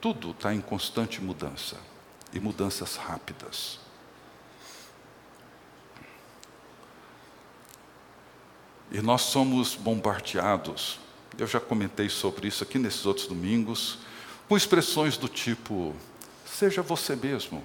Tudo 0.00 0.32
está 0.32 0.52
em 0.52 0.60
constante 0.60 1.22
mudança, 1.22 1.76
e 2.32 2.40
mudanças 2.40 2.96
rápidas. 2.96 3.85
E 8.96 9.02
nós 9.02 9.20
somos 9.20 9.74
bombardeados, 9.74 10.98
eu 11.36 11.46
já 11.46 11.60
comentei 11.60 12.08
sobre 12.08 12.48
isso 12.48 12.64
aqui 12.64 12.78
nesses 12.78 13.04
outros 13.04 13.26
domingos, 13.26 13.98
com 14.48 14.56
expressões 14.56 15.18
do 15.18 15.28
tipo: 15.28 15.94
seja 16.46 16.80
você 16.80 17.14
mesmo. 17.14 17.62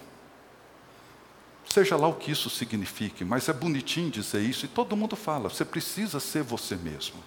Seja 1.69 1.95
lá 1.95 2.05
o 2.05 2.15
que 2.15 2.33
isso 2.33 2.49
signifique, 2.49 3.23
mas 3.23 3.47
é 3.47 3.53
bonitinho 3.53 4.11
dizer 4.11 4.41
isso 4.41 4.65
e 4.65 4.67
todo 4.67 4.97
mundo 4.97 5.15
fala: 5.15 5.47
você 5.47 5.63
precisa 5.63 6.19
ser 6.19 6.43
você 6.43 6.75
mesmo. 6.75 7.23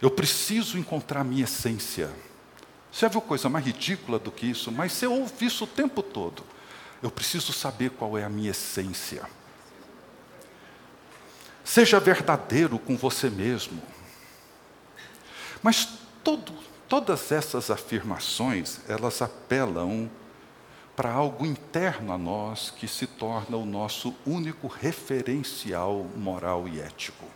Eu 0.00 0.12
preciso 0.12 0.78
encontrar 0.78 1.24
minha 1.24 1.42
essência. 1.42 2.14
Você 2.92 3.08
viu 3.08 3.20
coisa 3.20 3.48
mais 3.48 3.66
ridícula 3.66 4.20
do 4.20 4.30
que 4.30 4.46
isso? 4.46 4.70
Mas 4.70 4.92
você 4.92 5.08
ouve 5.08 5.46
isso 5.46 5.64
o 5.64 5.66
tempo 5.66 6.00
todo. 6.00 6.44
Eu 7.02 7.10
preciso 7.10 7.52
saber 7.52 7.90
qual 7.90 8.16
é 8.16 8.22
a 8.22 8.28
minha 8.28 8.52
essência. 8.52 9.28
Seja 11.68 12.00
verdadeiro 12.00 12.78
com 12.78 12.96
você 12.96 13.28
mesmo. 13.28 13.82
Mas 15.62 15.86
todo, 16.24 16.50
todas 16.88 17.30
essas 17.30 17.70
afirmações, 17.70 18.80
elas 18.88 19.20
apelam 19.20 20.08
para 20.96 21.12
algo 21.12 21.44
interno 21.44 22.10
a 22.10 22.16
nós 22.16 22.70
que 22.70 22.88
se 22.88 23.06
torna 23.06 23.58
o 23.58 23.66
nosso 23.66 24.14
único 24.24 24.66
referencial 24.66 26.06
moral 26.16 26.66
e 26.66 26.80
ético. 26.80 27.26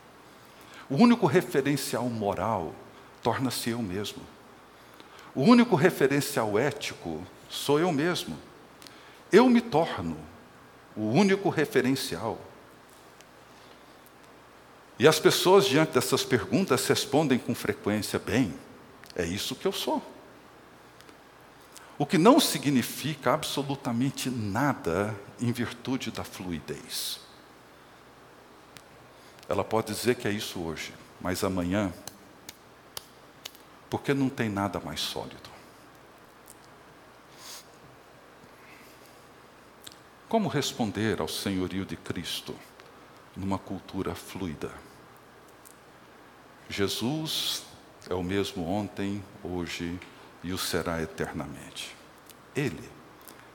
O 0.88 0.96
único 0.96 1.26
referencial 1.26 2.08
moral 2.08 2.74
torna-se 3.22 3.68
eu 3.68 3.82
mesmo. 3.82 4.22
O 5.34 5.42
único 5.42 5.76
referencial 5.76 6.58
ético 6.58 7.22
sou 7.50 7.78
eu 7.78 7.92
mesmo. 7.92 8.38
Eu 9.30 9.46
me 9.50 9.60
torno 9.60 10.16
o 10.96 11.10
único 11.10 11.50
referencial. 11.50 12.38
E 14.98 15.08
as 15.08 15.18
pessoas, 15.18 15.66
diante 15.66 15.92
dessas 15.92 16.24
perguntas, 16.24 16.86
respondem 16.86 17.38
com 17.38 17.54
frequência: 17.54 18.18
bem, 18.18 18.54
é 19.16 19.24
isso 19.24 19.54
que 19.54 19.66
eu 19.66 19.72
sou. 19.72 20.02
O 21.98 22.06
que 22.06 22.18
não 22.18 22.40
significa 22.40 23.32
absolutamente 23.32 24.28
nada 24.28 25.14
em 25.40 25.52
virtude 25.52 26.10
da 26.10 26.24
fluidez. 26.24 27.20
Ela 29.48 29.62
pode 29.62 29.92
dizer 29.92 30.14
que 30.14 30.26
é 30.26 30.30
isso 30.30 30.60
hoje, 30.60 30.94
mas 31.20 31.44
amanhã 31.44 31.92
porque 33.92 34.14
não 34.14 34.30
tem 34.30 34.48
nada 34.48 34.80
mais 34.80 35.00
sólido. 35.00 35.50
Como 40.30 40.48
responder 40.48 41.20
ao 41.20 41.28
senhorio 41.28 41.84
de 41.84 41.94
Cristo 41.94 42.56
numa 43.36 43.58
cultura 43.58 44.14
fluida? 44.14 44.70
Jesus 46.68 47.64
é 48.08 48.14
o 48.14 48.22
mesmo 48.22 48.66
ontem, 48.66 49.22
hoje 49.42 49.98
e 50.42 50.52
o 50.52 50.58
será 50.58 51.02
eternamente. 51.02 51.94
Ele 52.54 52.88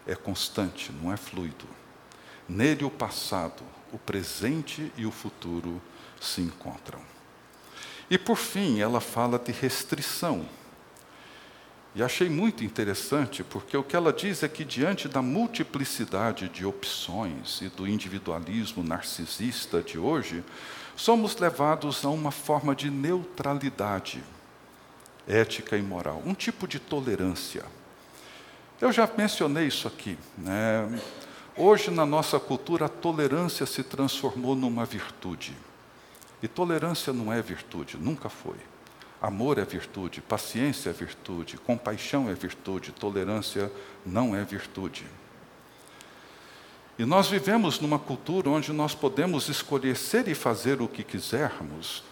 é 0.06 0.16
constante, 0.16 0.92
não 0.92 1.12
é 1.12 1.18
fluido. 1.18 1.66
Nele 2.48 2.86
o 2.86 2.90
passado, 2.90 3.64
o 3.92 3.98
presente 3.98 4.92
e 4.96 5.06
o 5.06 5.12
futuro 5.12 5.82
se 6.20 6.42
encontram. 6.42 7.02
E 8.10 8.18
por 8.18 8.38
fim, 8.38 8.80
ela 8.80 9.02
fala 9.02 9.38
de 9.38 9.52
restrição. 9.52 10.48
E 11.98 12.04
achei 12.04 12.30
muito 12.30 12.64
interessante, 12.64 13.44
porque 13.44 13.76
o 13.76 13.82
que 13.82 13.96
ela 13.96 14.14
diz 14.14 14.44
é 14.44 14.48
que, 14.48 14.64
diante 14.64 15.08
da 15.08 15.20
multiplicidade 15.20 16.48
de 16.48 16.64
opções 16.64 17.60
e 17.60 17.70
do 17.70 17.88
individualismo 17.88 18.84
narcisista 18.84 19.82
de 19.82 19.98
hoje, 19.98 20.44
somos 20.96 21.36
levados 21.38 22.06
a 22.06 22.10
uma 22.10 22.30
forma 22.30 22.76
de 22.76 22.92
neutralidade 22.92 24.24
ética 25.28 25.76
e 25.76 25.82
moral, 25.82 26.22
um 26.24 26.36
tipo 26.36 26.68
de 26.68 26.78
tolerância. 26.78 27.66
Eu 28.80 28.92
já 28.92 29.10
mencionei 29.18 29.66
isso 29.66 29.88
aqui. 29.88 30.20
Né? 30.38 31.02
Hoje, 31.58 31.90
na 31.90 32.06
nossa 32.06 32.40
cultura, 32.40 32.86
a 32.86 32.90
tolerância 32.90 33.66
se 33.66 33.82
transformou 33.82 34.56
numa 34.56 34.86
virtude. 34.86 35.58
E 36.44 36.48
tolerância 36.48 37.12
não 37.12 37.34
é 37.34 37.42
virtude, 37.42 37.98
nunca 37.98 38.30
foi. 38.30 38.58
Amor 39.22 39.58
é 39.58 39.66
virtude, 39.66 40.22
paciência 40.22 40.92
é 40.92 40.94
virtude, 40.94 41.58
compaixão 41.58 42.30
é 42.30 42.34
virtude, 42.34 42.92
tolerância 42.92 43.72
não 44.06 44.36
é 44.36 44.44
virtude. 44.44 45.06
E 47.00 47.06
nós 47.06 47.28
vivemos 47.28 47.80
numa 47.80 47.98
cultura 47.98 48.50
onde 48.50 48.72
nós 48.72 48.94
podemos 48.94 49.50
escolher 49.50 49.96
ser 49.96 50.28
e 50.28 50.36
fazer 50.36 50.82
o 50.82 50.88
que 50.88 51.04
quisermos, 51.04 52.04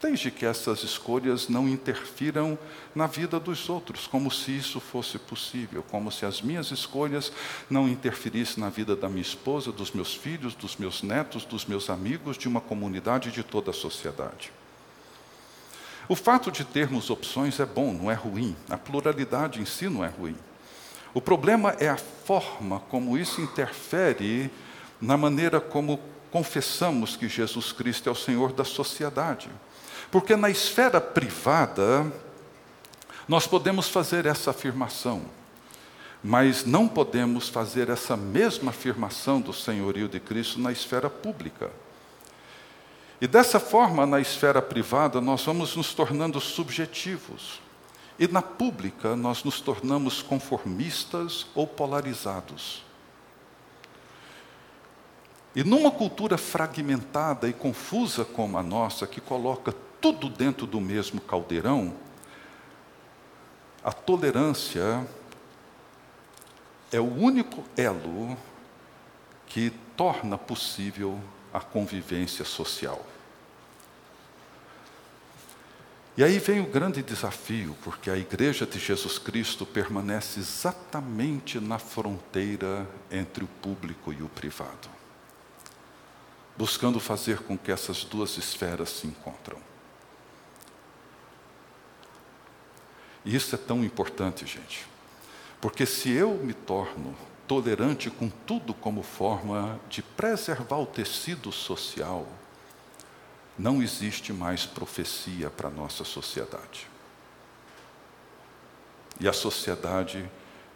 desde 0.00 0.30
que 0.30 0.46
essas 0.46 0.82
escolhas 0.82 1.48
não 1.48 1.68
interfiram 1.68 2.58
na 2.94 3.06
vida 3.06 3.38
dos 3.40 3.68
outros, 3.68 4.06
como 4.06 4.30
se 4.30 4.56
isso 4.56 4.80
fosse 4.80 5.18
possível, 5.18 5.82
como 5.90 6.10
se 6.10 6.24
as 6.24 6.40
minhas 6.40 6.70
escolhas 6.70 7.32
não 7.68 7.88
interferissem 7.88 8.62
na 8.62 8.70
vida 8.70 8.94
da 8.94 9.08
minha 9.08 9.20
esposa, 9.22 9.72
dos 9.72 9.92
meus 9.92 10.14
filhos, 10.14 10.54
dos 10.54 10.76
meus 10.76 11.02
netos, 11.02 11.44
dos 11.44 11.66
meus 11.66 11.90
amigos, 11.90 12.38
de 12.38 12.48
uma 12.48 12.60
comunidade 12.60 13.30
de 13.30 13.42
toda 13.42 13.70
a 13.70 13.74
sociedade. 13.74 14.52
O 16.10 16.16
fato 16.16 16.50
de 16.50 16.64
termos 16.64 17.08
opções 17.08 17.60
é 17.60 17.64
bom, 17.64 17.92
não 17.92 18.10
é 18.10 18.14
ruim. 18.14 18.56
A 18.68 18.76
pluralidade 18.76 19.60
em 19.60 19.64
si 19.64 19.88
não 19.88 20.04
é 20.04 20.08
ruim. 20.08 20.36
O 21.14 21.20
problema 21.20 21.76
é 21.78 21.88
a 21.88 21.96
forma 21.96 22.80
como 22.88 23.16
isso 23.16 23.40
interfere 23.40 24.50
na 25.00 25.16
maneira 25.16 25.60
como 25.60 26.00
confessamos 26.32 27.14
que 27.14 27.28
Jesus 27.28 27.70
Cristo 27.70 28.08
é 28.08 28.12
o 28.12 28.16
Senhor 28.16 28.52
da 28.52 28.64
sociedade. 28.64 29.48
Porque 30.10 30.34
na 30.34 30.50
esfera 30.50 31.00
privada, 31.00 32.12
nós 33.28 33.46
podemos 33.46 33.88
fazer 33.88 34.26
essa 34.26 34.50
afirmação, 34.50 35.22
mas 36.24 36.64
não 36.64 36.88
podemos 36.88 37.48
fazer 37.48 37.88
essa 37.88 38.16
mesma 38.16 38.70
afirmação 38.70 39.40
do 39.40 39.52
senhorio 39.52 40.08
de 40.08 40.18
Cristo 40.18 40.58
na 40.58 40.72
esfera 40.72 41.08
pública. 41.08 41.70
E 43.20 43.26
dessa 43.26 43.60
forma, 43.60 44.06
na 44.06 44.18
esfera 44.18 44.62
privada, 44.62 45.20
nós 45.20 45.44
vamos 45.44 45.76
nos 45.76 45.92
tornando 45.92 46.40
subjetivos. 46.40 47.60
E 48.18 48.26
na 48.26 48.40
pública, 48.40 49.14
nós 49.14 49.44
nos 49.44 49.60
tornamos 49.60 50.22
conformistas 50.22 51.46
ou 51.54 51.66
polarizados. 51.66 52.82
E 55.54 55.62
numa 55.62 55.90
cultura 55.90 56.38
fragmentada 56.38 57.48
e 57.48 57.52
confusa 57.52 58.24
como 58.24 58.56
a 58.56 58.62
nossa, 58.62 59.06
que 59.06 59.20
coloca 59.20 59.74
tudo 60.00 60.28
dentro 60.28 60.66
do 60.66 60.80
mesmo 60.80 61.20
caldeirão, 61.20 61.92
a 63.82 63.92
tolerância 63.92 65.06
é 66.92 67.00
o 67.00 67.12
único 67.12 67.64
elo 67.76 68.36
que 69.46 69.70
torna 69.96 70.38
possível 70.38 71.18
a 71.52 71.60
convivência 71.60 72.44
social. 72.44 73.04
E 76.16 76.24
aí 76.24 76.38
vem 76.38 76.60
o 76.60 76.66
grande 76.66 77.02
desafio, 77.02 77.76
porque 77.82 78.10
a 78.10 78.16
Igreja 78.16 78.66
de 78.66 78.78
Jesus 78.78 79.18
Cristo 79.18 79.64
permanece 79.64 80.40
exatamente 80.40 81.58
na 81.58 81.78
fronteira 81.78 82.86
entre 83.10 83.44
o 83.44 83.46
público 83.46 84.12
e 84.12 84.22
o 84.22 84.28
privado, 84.28 84.90
buscando 86.56 87.00
fazer 87.00 87.38
com 87.38 87.56
que 87.56 87.72
essas 87.72 88.04
duas 88.04 88.36
esferas 88.36 88.90
se 88.90 89.06
encontram. 89.06 89.58
E 93.24 93.34
isso 93.34 93.54
é 93.54 93.58
tão 93.58 93.84
importante, 93.84 94.46
gente. 94.46 94.86
Porque 95.60 95.86
se 95.86 96.10
eu 96.10 96.34
me 96.34 96.54
torno 96.54 97.14
tolerante 97.50 98.08
com 98.08 98.28
tudo 98.28 98.72
como 98.72 99.02
forma 99.02 99.80
de 99.88 100.02
preservar 100.02 100.78
o 100.78 100.86
tecido 100.86 101.50
social, 101.50 102.24
não 103.58 103.82
existe 103.82 104.32
mais 104.32 104.64
profecia 104.64 105.50
para 105.50 105.66
a 105.66 105.70
nossa 105.72 106.04
sociedade. 106.04 106.86
E 109.18 109.26
a 109.26 109.32
sociedade 109.32 110.30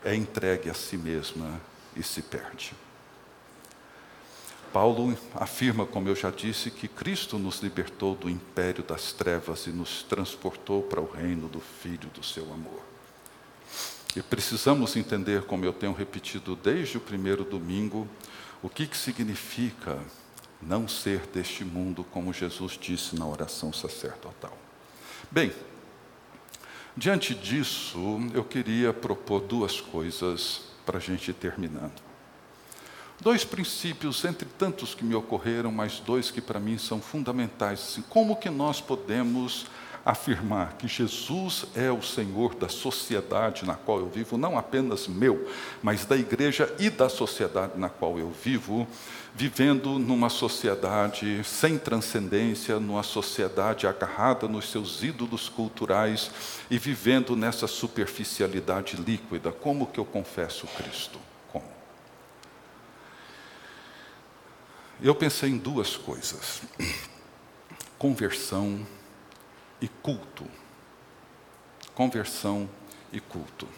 é 0.05 0.17
entregue 0.17 0.69
a 0.69 0.75
si 0.75 0.97
mesma 0.97 1.61
e 1.95 2.03
se 2.03 2.21
perde. 2.23 2.73
Paulo 4.73 5.17
afirma, 5.33 5.87
como 5.87 6.09
eu 6.09 6.17
já 6.17 6.33
disse, 6.33 6.73
que 6.73 6.89
Cristo 6.89 7.39
nos 7.39 7.61
libertou 7.61 8.17
do 8.17 8.29
império 8.29 8.83
das 8.83 9.13
trevas 9.13 9.69
e 9.69 9.71
nos 9.71 10.03
transportou 10.03 10.83
para 10.83 11.01
o 11.01 11.09
reino 11.09 11.47
do 11.47 11.61
Filho 11.61 12.09
do 12.09 12.25
seu 12.25 12.53
amor. 12.53 12.94
E 14.16 14.22
precisamos 14.22 14.96
entender, 14.96 15.42
como 15.42 15.64
eu 15.64 15.72
tenho 15.72 15.92
repetido 15.92 16.55
desde 16.55 16.96
o 16.96 17.00
primeiro 17.00 17.44
domingo, 17.44 18.09
o 18.62 18.68
que, 18.68 18.87
que 18.87 18.96
significa 18.96 19.98
não 20.62 20.87
ser 20.87 21.27
deste 21.27 21.64
mundo, 21.64 22.05
como 22.05 22.33
Jesus 22.33 22.79
disse 22.81 23.16
na 23.18 23.27
oração 23.27 23.72
sacerdotal. 23.72 24.57
Bem, 25.31 25.53
diante 26.96 27.35
disso, 27.35 27.98
eu 28.33 28.44
queria 28.44 28.92
propor 28.92 29.40
duas 29.40 29.81
coisas 29.81 30.62
para 30.87 30.98
a 30.98 31.00
gente 31.00 31.31
ir 31.31 31.35
terminando. 31.35 32.03
Dois 33.20 33.44
princípios, 33.44 34.24
entre 34.24 34.48
tantos 34.59 34.94
que 34.94 35.05
me 35.05 35.14
ocorreram, 35.14 35.72
mas 35.72 36.00
dois 36.00 36.31
que 36.31 36.40
para 36.40 36.61
mim 36.61 36.79
são 36.79 37.00
fundamentais. 37.00 37.81
Assim, 37.81 38.03
como 38.03 38.37
que 38.37 38.50
nós 38.50 38.81
podemos 38.81 39.66
afirmar 40.05 40.75
que 40.75 40.87
Jesus 40.87 41.64
é 41.75 41.90
o 41.90 42.03
Senhor 42.03 42.55
da 42.55 42.69
sociedade 42.69 43.64
na 43.64 43.75
qual 43.75 44.01
eu 44.01 44.09
vivo, 44.09 44.37
não 44.37 44.59
apenas 44.59 45.09
meu, 45.09 45.49
mas 45.83 46.05
da 46.05 46.17
igreja 46.17 46.73
e 46.79 46.90
da 46.90 47.09
sociedade 47.09 47.73
na 47.77 47.88
qual 47.88 48.19
eu 48.19 48.31
vivo, 48.31 48.87
vivendo 49.35 49.99
numa 49.99 50.29
sociedade 50.29 51.43
sem 51.43 51.79
transcendência, 51.79 52.79
numa 52.79 53.03
sociedade 53.03 53.87
agarrada 53.87 54.47
nos 54.47 54.71
seus 54.71 55.03
ídolos 55.03 55.49
culturais 55.49 56.31
e 56.71 56.79
vivendo 56.79 57.35
nessa 57.35 57.67
superficialidade 57.67 58.97
líquida. 58.97 59.51
Como 59.51 59.87
que 59.87 59.99
eu 59.99 60.05
confesso 60.05 60.67
Cristo? 60.77 61.19
Como? 61.51 61.64
Eu 65.01 65.14
pensei 65.14 65.49
em 65.49 65.59
duas 65.59 65.97
coisas: 65.97 66.62
conversão 67.99 68.87
e 69.85 69.88
culto. 70.03 70.47
Conversão 71.94 72.66
e 73.12 73.20
culto. 73.20 73.68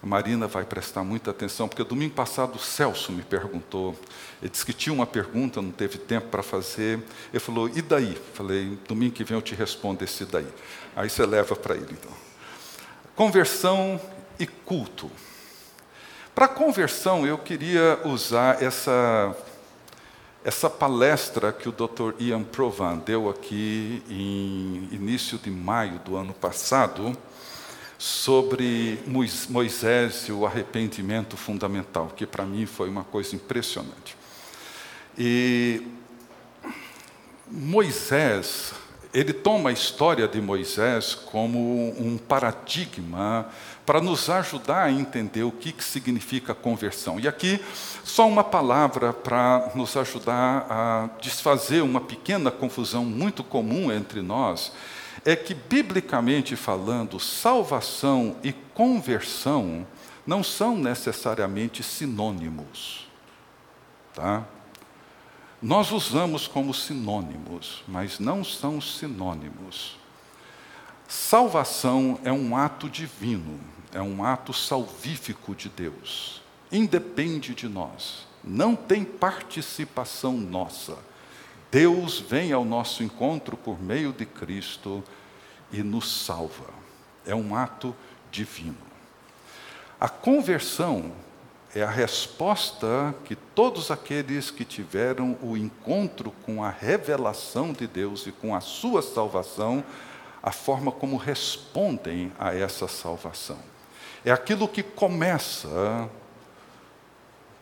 A 0.00 0.06
Marina 0.06 0.46
vai 0.46 0.64
prestar 0.64 1.02
muita 1.02 1.32
atenção, 1.32 1.66
porque 1.66 1.82
domingo 1.82 2.14
passado 2.14 2.54
o 2.54 2.58
Celso 2.60 3.10
me 3.10 3.22
perguntou. 3.22 3.98
Ele 4.40 4.50
disse 4.50 4.64
que 4.64 4.72
tinha 4.72 4.92
uma 4.92 5.06
pergunta, 5.06 5.60
não 5.60 5.72
teve 5.72 5.98
tempo 5.98 6.28
para 6.28 6.42
fazer. 6.42 7.02
Ele 7.32 7.40
falou, 7.40 7.68
e 7.68 7.82
daí? 7.82 8.16
Falei, 8.32 8.78
domingo 8.86 9.14
que 9.14 9.24
vem 9.24 9.36
eu 9.36 9.42
te 9.42 9.56
respondo 9.56 10.04
esse 10.04 10.24
daí. 10.24 10.46
Aí 10.94 11.10
você 11.10 11.26
leva 11.26 11.56
para 11.56 11.74
ele, 11.74 11.88
então. 11.90 12.12
Conversão 13.16 14.00
e 14.38 14.46
culto. 14.46 15.10
Para 16.32 16.46
conversão, 16.46 17.26
eu 17.26 17.38
queria 17.38 17.98
usar 18.04 18.62
essa 18.62 19.36
essa 20.44 20.68
palestra 20.68 21.52
que 21.52 21.68
o 21.68 21.72
Dr. 21.72 22.12
Ian 22.20 22.42
Provan 22.42 22.98
deu 22.98 23.30
aqui 23.30 24.02
em 24.10 24.88
início 24.92 25.38
de 25.38 25.50
maio 25.50 25.98
do 26.00 26.16
ano 26.16 26.34
passado, 26.34 27.16
sobre 27.96 28.98
Moisés 29.48 30.28
e 30.28 30.32
o 30.32 30.44
arrependimento 30.44 31.38
fundamental, 31.38 32.12
que 32.14 32.26
para 32.26 32.44
mim 32.44 32.66
foi 32.66 32.90
uma 32.90 33.04
coisa 33.04 33.34
impressionante. 33.34 34.14
E 35.16 35.86
Moisés, 37.50 38.74
ele 39.14 39.32
toma 39.32 39.70
a 39.70 39.72
história 39.72 40.28
de 40.28 40.40
Moisés 40.42 41.14
como 41.14 41.94
um 41.98 42.18
paradigma 42.18 43.48
para 43.86 44.00
nos 44.00 44.30
ajudar 44.30 44.84
a 44.84 44.90
entender 44.90 45.42
o 45.42 45.52
que, 45.52 45.72
que 45.72 45.84
significa 45.84 46.54
conversão. 46.54 47.20
E 47.20 47.28
aqui, 47.28 47.62
só 48.02 48.26
uma 48.26 48.42
palavra 48.42 49.12
para 49.12 49.72
nos 49.74 49.96
ajudar 49.96 50.66
a 50.70 51.10
desfazer 51.20 51.82
uma 51.82 52.00
pequena 52.00 52.50
confusão 52.50 53.04
muito 53.04 53.44
comum 53.44 53.92
entre 53.92 54.22
nós, 54.22 54.72
é 55.24 55.36
que, 55.36 55.54
biblicamente 55.54 56.56
falando, 56.56 57.20
salvação 57.20 58.36
e 58.42 58.52
conversão 58.52 59.86
não 60.26 60.42
são 60.42 60.76
necessariamente 60.76 61.82
sinônimos. 61.82 63.06
Tá? 64.14 64.44
Nós 65.60 65.92
usamos 65.92 66.46
como 66.46 66.72
sinônimos, 66.72 67.82
mas 67.86 68.18
não 68.18 68.44
são 68.44 68.80
sinônimos. 68.80 69.96
Salvação 71.08 72.18
é 72.24 72.32
um 72.32 72.56
ato 72.56 72.88
divino, 72.88 73.60
é 73.94 74.02
um 74.02 74.24
ato 74.24 74.52
salvífico 74.52 75.54
de 75.54 75.68
Deus. 75.68 76.42
Independe 76.70 77.54
de 77.54 77.68
nós, 77.68 78.26
não 78.42 78.74
tem 78.74 79.04
participação 79.04 80.36
nossa. 80.36 80.98
Deus 81.70 82.18
vem 82.18 82.52
ao 82.52 82.64
nosso 82.64 83.02
encontro 83.02 83.56
por 83.56 83.80
meio 83.80 84.12
de 84.12 84.26
Cristo 84.26 85.02
e 85.72 85.82
nos 85.82 86.24
salva. 86.24 86.66
É 87.24 87.34
um 87.34 87.56
ato 87.56 87.94
divino. 88.30 88.76
A 90.00 90.08
conversão 90.08 91.12
é 91.74 91.82
a 91.82 91.90
resposta 91.90 93.14
que 93.24 93.34
todos 93.34 93.90
aqueles 93.90 94.50
que 94.50 94.64
tiveram 94.64 95.38
o 95.40 95.56
encontro 95.56 96.32
com 96.44 96.62
a 96.62 96.70
revelação 96.70 97.72
de 97.72 97.86
Deus 97.86 98.26
e 98.26 98.32
com 98.32 98.54
a 98.54 98.60
sua 98.60 99.02
salvação, 99.02 99.82
a 100.42 100.52
forma 100.52 100.92
como 100.92 101.16
respondem 101.16 102.32
a 102.38 102.54
essa 102.54 102.86
salvação. 102.86 103.73
É 104.24 104.32
aquilo 104.32 104.66
que 104.66 104.82
começa 104.82 106.08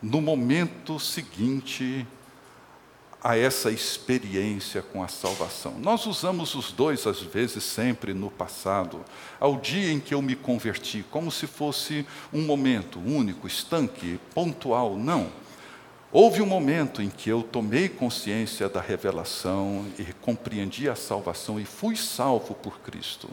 no 0.01 0.21
momento 0.21 0.97
seguinte 0.97 2.07
a 3.21 3.37
essa 3.37 3.69
experiência 3.69 4.81
com 4.81 5.03
a 5.03 5.09
salvação. 5.09 5.73
Nós 5.79 6.05
usamos 6.05 6.55
os 6.55 6.71
dois, 6.71 7.05
às 7.05 7.21
vezes, 7.21 7.65
sempre 7.65 8.13
no 8.13 8.31
passado, 8.31 9.03
ao 9.41 9.57
dia 9.57 9.91
em 9.91 9.99
que 9.99 10.13
eu 10.13 10.21
me 10.21 10.37
converti, 10.37 11.05
como 11.11 11.29
se 11.29 11.47
fosse 11.47 12.05
um 12.31 12.43
momento 12.43 12.97
único, 12.97 13.45
estanque, 13.45 14.17
pontual. 14.33 14.97
Não. 14.97 15.29
Houve 16.13 16.41
um 16.41 16.45
momento 16.45 17.01
em 17.01 17.09
que 17.09 17.29
eu 17.29 17.43
tomei 17.43 17.89
consciência 17.89 18.69
da 18.69 18.79
revelação 18.79 19.85
e 19.99 20.13
compreendi 20.21 20.87
a 20.87 20.95
salvação 20.95 21.59
e 21.59 21.65
fui 21.65 21.97
salvo 21.97 22.53
por 22.53 22.79
Cristo 22.79 23.29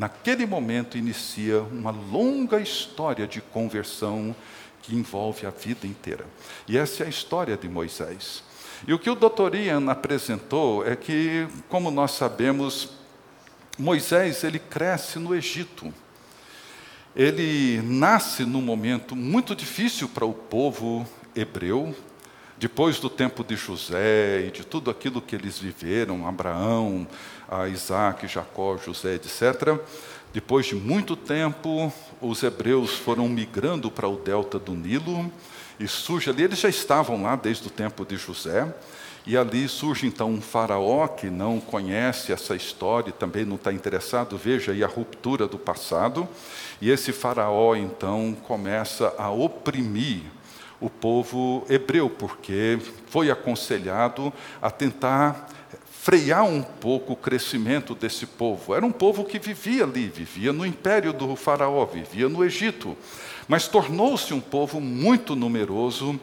naquele 0.00 0.46
momento 0.46 0.96
inicia 0.96 1.60
uma 1.60 1.90
longa 1.90 2.58
história 2.58 3.26
de 3.26 3.42
conversão 3.42 4.34
que 4.80 4.96
envolve 4.96 5.46
a 5.46 5.50
vida 5.50 5.86
inteira. 5.86 6.24
E 6.66 6.78
essa 6.78 7.02
é 7.02 7.06
a 7.06 7.10
história 7.10 7.54
de 7.54 7.68
Moisés. 7.68 8.42
E 8.88 8.94
o 8.94 8.98
que 8.98 9.10
o 9.10 9.14
Dr. 9.14 9.54
Ian 9.56 9.90
apresentou 9.90 10.86
é 10.86 10.96
que, 10.96 11.46
como 11.68 11.90
nós 11.90 12.12
sabemos, 12.12 12.92
Moisés 13.78 14.42
ele 14.42 14.58
cresce 14.58 15.18
no 15.18 15.34
Egito. 15.34 15.92
Ele 17.14 17.82
nasce 17.82 18.46
num 18.46 18.62
momento 18.62 19.14
muito 19.14 19.54
difícil 19.54 20.08
para 20.08 20.24
o 20.24 20.32
povo 20.32 21.06
hebreu, 21.36 21.94
depois 22.60 23.00
do 23.00 23.08
tempo 23.08 23.42
de 23.42 23.56
José 23.56 24.44
e 24.46 24.50
de 24.50 24.66
tudo 24.66 24.90
aquilo 24.90 25.22
que 25.22 25.34
eles 25.34 25.58
viveram, 25.58 26.28
Abraão, 26.28 27.08
Isaac, 27.72 28.28
Jacó, 28.28 28.76
José, 28.76 29.14
etc., 29.14 29.80
depois 30.30 30.66
de 30.66 30.74
muito 30.74 31.16
tempo, 31.16 31.90
os 32.20 32.42
hebreus 32.42 32.92
foram 32.92 33.26
migrando 33.30 33.90
para 33.90 34.06
o 34.06 34.16
delta 34.16 34.58
do 34.58 34.72
Nilo, 34.72 35.32
e 35.78 35.88
surge 35.88 36.28
ali, 36.28 36.42
eles 36.42 36.60
já 36.60 36.68
estavam 36.68 37.22
lá 37.22 37.34
desde 37.34 37.66
o 37.66 37.70
tempo 37.70 38.04
de 38.04 38.18
José, 38.18 38.72
e 39.26 39.38
ali 39.38 39.66
surge 39.66 40.06
então 40.06 40.30
um 40.30 40.42
faraó 40.42 41.08
que 41.08 41.30
não 41.30 41.58
conhece 41.58 42.30
essa 42.30 42.54
história, 42.54 43.10
também 43.10 43.46
não 43.46 43.56
está 43.56 43.72
interessado, 43.72 44.36
veja 44.36 44.72
aí 44.72 44.84
a 44.84 44.86
ruptura 44.86 45.48
do 45.48 45.58
passado, 45.58 46.28
e 46.78 46.90
esse 46.90 47.10
faraó 47.10 47.74
então 47.74 48.36
começa 48.46 49.14
a 49.16 49.30
oprimir 49.30 50.24
o 50.80 50.88
povo 50.88 51.64
hebreu, 51.68 52.08
porque 52.08 52.78
foi 53.06 53.30
aconselhado 53.30 54.32
a 54.62 54.70
tentar 54.70 55.48
frear 56.00 56.44
um 56.44 56.62
pouco 56.62 57.12
o 57.12 57.16
crescimento 57.16 57.94
desse 57.94 58.24
povo. 58.24 58.74
Era 58.74 58.86
um 58.86 58.90
povo 58.90 59.24
que 59.24 59.38
vivia 59.38 59.84
ali, 59.84 60.08
vivia 60.08 60.52
no 60.52 60.64
império 60.64 61.12
do 61.12 61.36
Faraó, 61.36 61.84
vivia 61.84 62.28
no 62.28 62.42
Egito, 62.42 62.96
mas 63.46 63.68
tornou-se 63.68 64.32
um 64.32 64.40
povo 64.40 64.80
muito 64.80 65.36
numeroso 65.36 66.18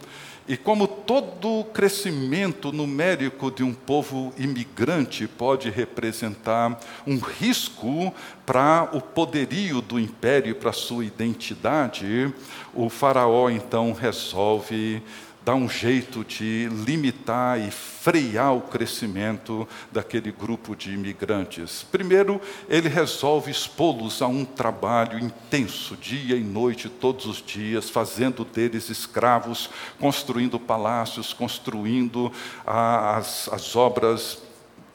E 0.48 0.56
como 0.56 0.88
todo 0.88 1.66
crescimento 1.74 2.72
numérico 2.72 3.52
de 3.52 3.64
um 3.64 3.74
povo 3.74 4.34
imigrante 4.38 5.28
pode 5.28 5.70
representar 5.70 6.80
um 7.06 7.20
risco 7.20 8.14
para 8.46 8.90
o 8.94 9.02
poderio 9.02 9.82
do 9.82 10.00
império, 10.00 10.56
para 10.56 10.72
sua 10.72 11.04
identidade, 11.04 12.34
o 12.74 12.90
Faraó 12.90 13.50
então 13.50 13.92
resolve 13.92 15.04
dá 15.48 15.56
um 15.56 15.70
jeito 15.70 16.26
de 16.26 16.68
limitar 16.86 17.58
e 17.58 17.72
frear 17.72 18.54
o 18.54 18.60
crescimento 18.60 19.66
daquele 19.90 20.30
grupo 20.30 20.76
de 20.76 20.92
imigrantes. 20.92 21.84
Primeiro, 21.90 22.42
ele 22.68 22.90
resolve 22.90 23.50
expô-los 23.50 24.22
a 24.22 24.28
um 24.28 24.44
trabalho 24.44 25.18
intenso, 25.18 25.96
dia 25.96 26.36
e 26.36 26.44
noite, 26.44 26.90
todos 26.90 27.26
os 27.26 27.38
dias, 27.42 27.90
fazendo 27.90 28.44
deles 28.44 28.90
escravos, 28.90 29.70
construindo 29.98 30.60
palácios, 30.60 31.32
construindo 31.32 32.30
as, 32.66 33.48
as 33.48 33.74
obras 33.74 34.40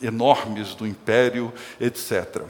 enormes 0.03 0.75
do 0.75 0.87
império, 0.87 1.51
etc. 1.81 2.43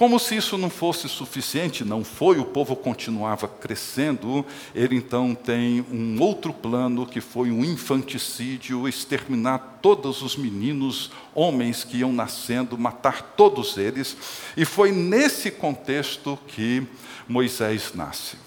Como 0.00 0.18
se 0.18 0.34
isso 0.34 0.56
não 0.56 0.70
fosse 0.70 1.10
suficiente, 1.10 1.84
não 1.84 2.02
foi, 2.02 2.38
o 2.38 2.44
povo 2.46 2.74
continuava 2.74 3.46
crescendo, 3.46 4.46
ele 4.74 4.96
então 4.96 5.34
tem 5.34 5.84
um 5.92 6.18
outro 6.18 6.54
plano 6.54 7.04
que 7.04 7.20
foi 7.20 7.50
um 7.50 7.62
infanticídio, 7.62 8.88
exterminar 8.88 9.58
todos 9.82 10.22
os 10.22 10.38
meninos, 10.38 11.10
homens 11.34 11.84
que 11.84 11.98
iam 11.98 12.14
nascendo, 12.14 12.78
matar 12.78 13.34
todos 13.36 13.76
eles, 13.76 14.16
e 14.56 14.64
foi 14.64 14.90
nesse 14.90 15.50
contexto 15.50 16.38
que 16.46 16.82
Moisés 17.28 17.92
nasce. 17.94 18.38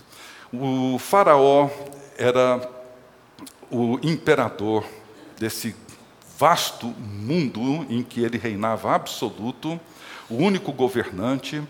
O 0.51 0.97
Faraó 0.97 1.69
era 2.17 2.67
o 3.69 3.99
imperador 4.01 4.83
desse 5.39 5.75
vasto 6.39 6.87
mundo 6.87 7.85
em 7.91 8.01
que 8.01 8.21
ele 8.21 8.39
reinava 8.39 8.95
absoluto, 8.95 9.79
o 10.29 10.35
único 10.35 10.71
governante. 10.71 11.61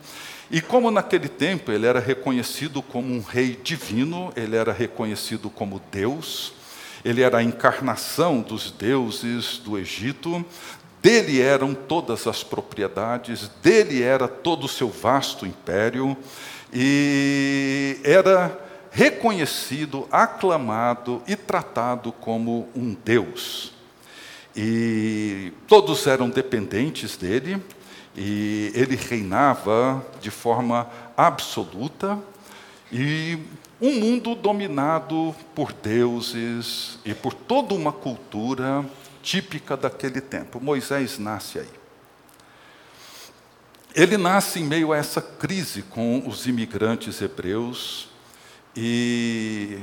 E 0.52 0.62
como 0.62 0.92
naquele 0.92 1.28
tempo 1.28 1.72
ele 1.72 1.86
era 1.86 2.00
reconhecido 2.00 2.82
como 2.82 3.14
um 3.14 3.22
rei 3.22 3.60
divino, 3.62 4.32
ele 4.36 4.56
era 4.56 4.72
reconhecido 4.72 5.50
como 5.50 5.82
Deus, 5.92 6.54
ele 7.04 7.22
era 7.22 7.40
a 7.40 7.44
encarnação 7.44 8.42
dos 8.42 8.70
deuses 8.70 9.58
do 9.58 9.78
Egito, 9.78 10.46
dele 11.02 11.42
eram 11.42 11.74
todas 11.74 12.28
as 12.28 12.44
propriedades, 12.44 13.50
dele 13.62 14.02
era 14.02 14.28
todo 14.28 14.66
o 14.66 14.70
seu 14.70 14.90
vasto 14.90 15.46
império, 15.46 16.16
e 16.72 18.00
era 18.04 18.60
reconhecido, 18.92 20.08
aclamado 20.12 21.22
e 21.28 21.36
tratado 21.36 22.12
como 22.12 22.70
um 22.76 22.96
Deus. 23.04 23.74
E 24.56 25.52
todos 25.68 26.06
eram 26.06 26.30
dependentes 26.30 27.18
dele, 27.18 27.60
e 28.16 28.72
ele 28.76 28.96
reinava 28.96 30.06
de 30.22 30.30
forma 30.30 30.90
absoluta 31.18 32.20
e 32.92 33.40
um 33.82 34.00
mundo 34.00 34.36
dominado 34.36 35.36
por 35.56 35.74
deuses 35.74 37.00
e 37.04 37.14
por 37.14 37.34
toda 37.34 37.74
uma 37.74 37.92
cultura 37.92 38.86
típica 39.22 39.76
daquele 39.76 40.22
tempo. 40.22 40.62
Moisés 40.62 41.18
nasce 41.18 41.60
aí. 41.60 41.70
Ele 43.96 44.18
nasce 44.18 44.60
em 44.60 44.64
meio 44.64 44.92
a 44.92 44.98
essa 44.98 45.22
crise 45.22 45.82
com 45.82 46.28
os 46.28 46.48
imigrantes 46.48 47.22
hebreus 47.22 48.10
e 48.76 49.80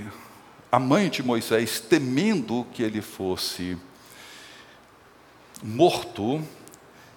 a 0.71 0.79
mãe 0.79 1.09
de 1.09 1.23
Moisés, 1.23 1.81
temendo 1.81 2.67
que 2.73 2.83
ele 2.83 3.01
fosse 3.01 3.77
morto, 5.63 6.43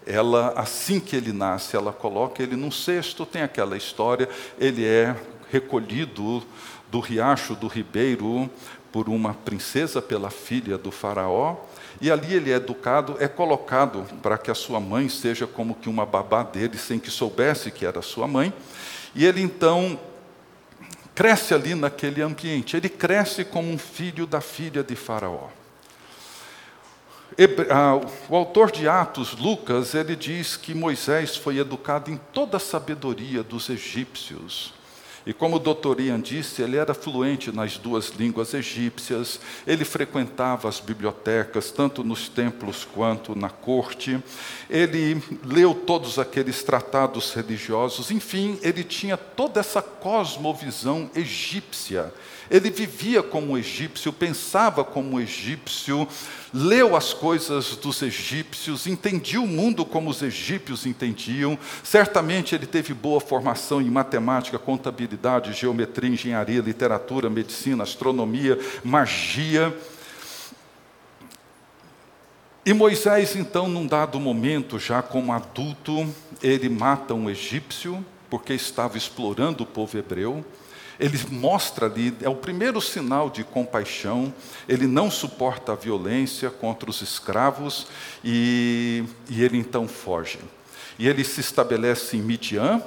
ela, 0.05 0.53
assim 0.55 0.99
que 0.99 1.15
ele 1.15 1.31
nasce, 1.31 1.75
ela 1.75 1.93
coloca 1.93 2.41
ele 2.41 2.55
num 2.55 2.71
cesto, 2.71 3.25
tem 3.25 3.41
aquela 3.41 3.77
história, 3.77 4.27
ele 4.59 4.85
é 4.85 5.15
recolhido 5.51 6.43
do 6.91 6.99
riacho 6.99 7.55
do 7.55 7.67
ribeiro 7.67 8.49
por 8.91 9.09
uma 9.09 9.33
princesa, 9.33 10.01
pela 10.01 10.29
filha 10.29 10.77
do 10.77 10.91
faraó, 10.91 11.55
e 11.99 12.11
ali 12.11 12.33
ele 12.33 12.51
é 12.51 12.55
educado, 12.55 13.17
é 13.19 13.27
colocado 13.27 14.05
para 14.21 14.37
que 14.37 14.51
a 14.51 14.55
sua 14.55 14.79
mãe 14.79 15.09
seja 15.09 15.47
como 15.47 15.75
que 15.75 15.89
uma 15.89 16.05
babá 16.05 16.43
dele, 16.43 16.77
sem 16.77 16.99
que 16.99 17.09
soubesse 17.09 17.71
que 17.71 17.85
era 17.85 18.01
sua 18.01 18.27
mãe, 18.27 18.53
e 19.15 19.25
ele 19.25 19.41
então 19.41 19.99
cresce 21.15 21.53
ali 21.53 21.75
naquele 21.75 22.21
ambiente, 22.21 22.75
ele 22.75 22.89
cresce 22.89 23.45
como 23.45 23.71
um 23.71 23.77
filho 23.77 24.25
da 24.25 24.41
filha 24.41 24.83
de 24.83 24.95
faraó. 24.95 25.47
Ah, 27.69 27.99
o 28.29 28.35
autor 28.35 28.71
de 28.71 28.87
Atos, 28.87 29.35
Lucas, 29.37 29.95
ele 29.95 30.15
diz 30.15 30.55
que 30.55 30.73
Moisés 30.73 31.35
foi 31.35 31.57
educado 31.57 32.11
em 32.11 32.17
toda 32.31 32.57
a 32.57 32.59
sabedoria 32.59 33.41
dos 33.41 33.69
egípcios. 33.69 34.73
E 35.25 35.31
como 35.31 35.55
o 35.55 35.59
doutor 35.59 36.01
Ian 36.01 36.19
disse, 36.19 36.61
ele 36.61 36.75
era 36.75 36.93
fluente 36.93 37.49
nas 37.49 37.77
duas 37.77 38.09
línguas 38.09 38.53
egípcias, 38.53 39.39
ele 39.65 39.85
frequentava 39.85 40.67
as 40.67 40.81
bibliotecas, 40.81 41.71
tanto 41.71 42.03
nos 42.03 42.27
templos 42.27 42.85
quanto 42.93 43.33
na 43.33 43.49
corte, 43.49 44.21
ele 44.69 45.23
leu 45.45 45.73
todos 45.73 46.19
aqueles 46.19 46.61
tratados 46.61 47.33
religiosos, 47.33 48.11
enfim, 48.11 48.59
ele 48.61 48.83
tinha 48.83 49.15
toda 49.15 49.61
essa 49.61 49.81
cosmovisão 49.81 51.09
egípcia 51.15 52.13
ele 52.53 52.69
vivia 52.69 53.23
como 53.23 53.57
egípcio, 53.57 54.13
pensava 54.13 54.83
como 54.83 55.19
egípcio, 55.19 56.07
leu 56.53 56.95
as 56.95 57.11
coisas 57.11 57.75
dos 57.75 57.99
egípcios, 58.03 58.85
entendia 58.85 59.41
o 59.41 59.47
mundo 59.47 59.83
como 59.83 60.11
os 60.11 60.21
egípcios 60.21 60.85
entendiam. 60.85 61.57
Certamente 61.83 62.53
ele 62.53 62.67
teve 62.67 62.93
boa 62.93 63.19
formação 63.19 63.81
em 63.81 63.89
matemática, 63.89 64.59
contabilidade, 64.59 65.51
geometria, 65.51 66.11
engenharia, 66.11 66.61
literatura, 66.61 67.27
medicina, 67.27 67.81
astronomia, 67.81 68.59
magia. 68.83 69.75
E 72.63 72.71
Moisés, 72.71 73.35
então, 73.35 73.67
num 73.67 73.87
dado 73.87 74.19
momento, 74.19 74.77
já 74.77 75.01
como 75.01 75.33
adulto, 75.33 76.07
ele 76.39 76.69
mata 76.69 77.15
um 77.15 77.31
egípcio, 77.31 78.05
porque 78.29 78.53
estava 78.53 78.95
explorando 78.95 79.63
o 79.63 79.65
povo 79.65 79.97
hebreu. 79.97 80.45
Ele 80.99 81.19
mostra 81.29 81.87
ali, 81.87 82.15
é 82.21 82.29
o 82.29 82.35
primeiro 82.35 82.79
sinal 82.79 83.29
de 83.29 83.43
compaixão, 83.43 84.33
ele 84.67 84.87
não 84.87 85.09
suporta 85.09 85.71
a 85.71 85.75
violência 85.75 86.49
contra 86.49 86.89
os 86.89 87.01
escravos 87.01 87.87
e, 88.23 89.03
e 89.29 89.43
ele 89.43 89.57
então 89.57 89.87
foge. 89.87 90.39
E 90.97 91.07
ele 91.07 91.23
se 91.23 91.41
estabelece 91.41 92.17
em 92.17 92.21
Midian, 92.21 92.81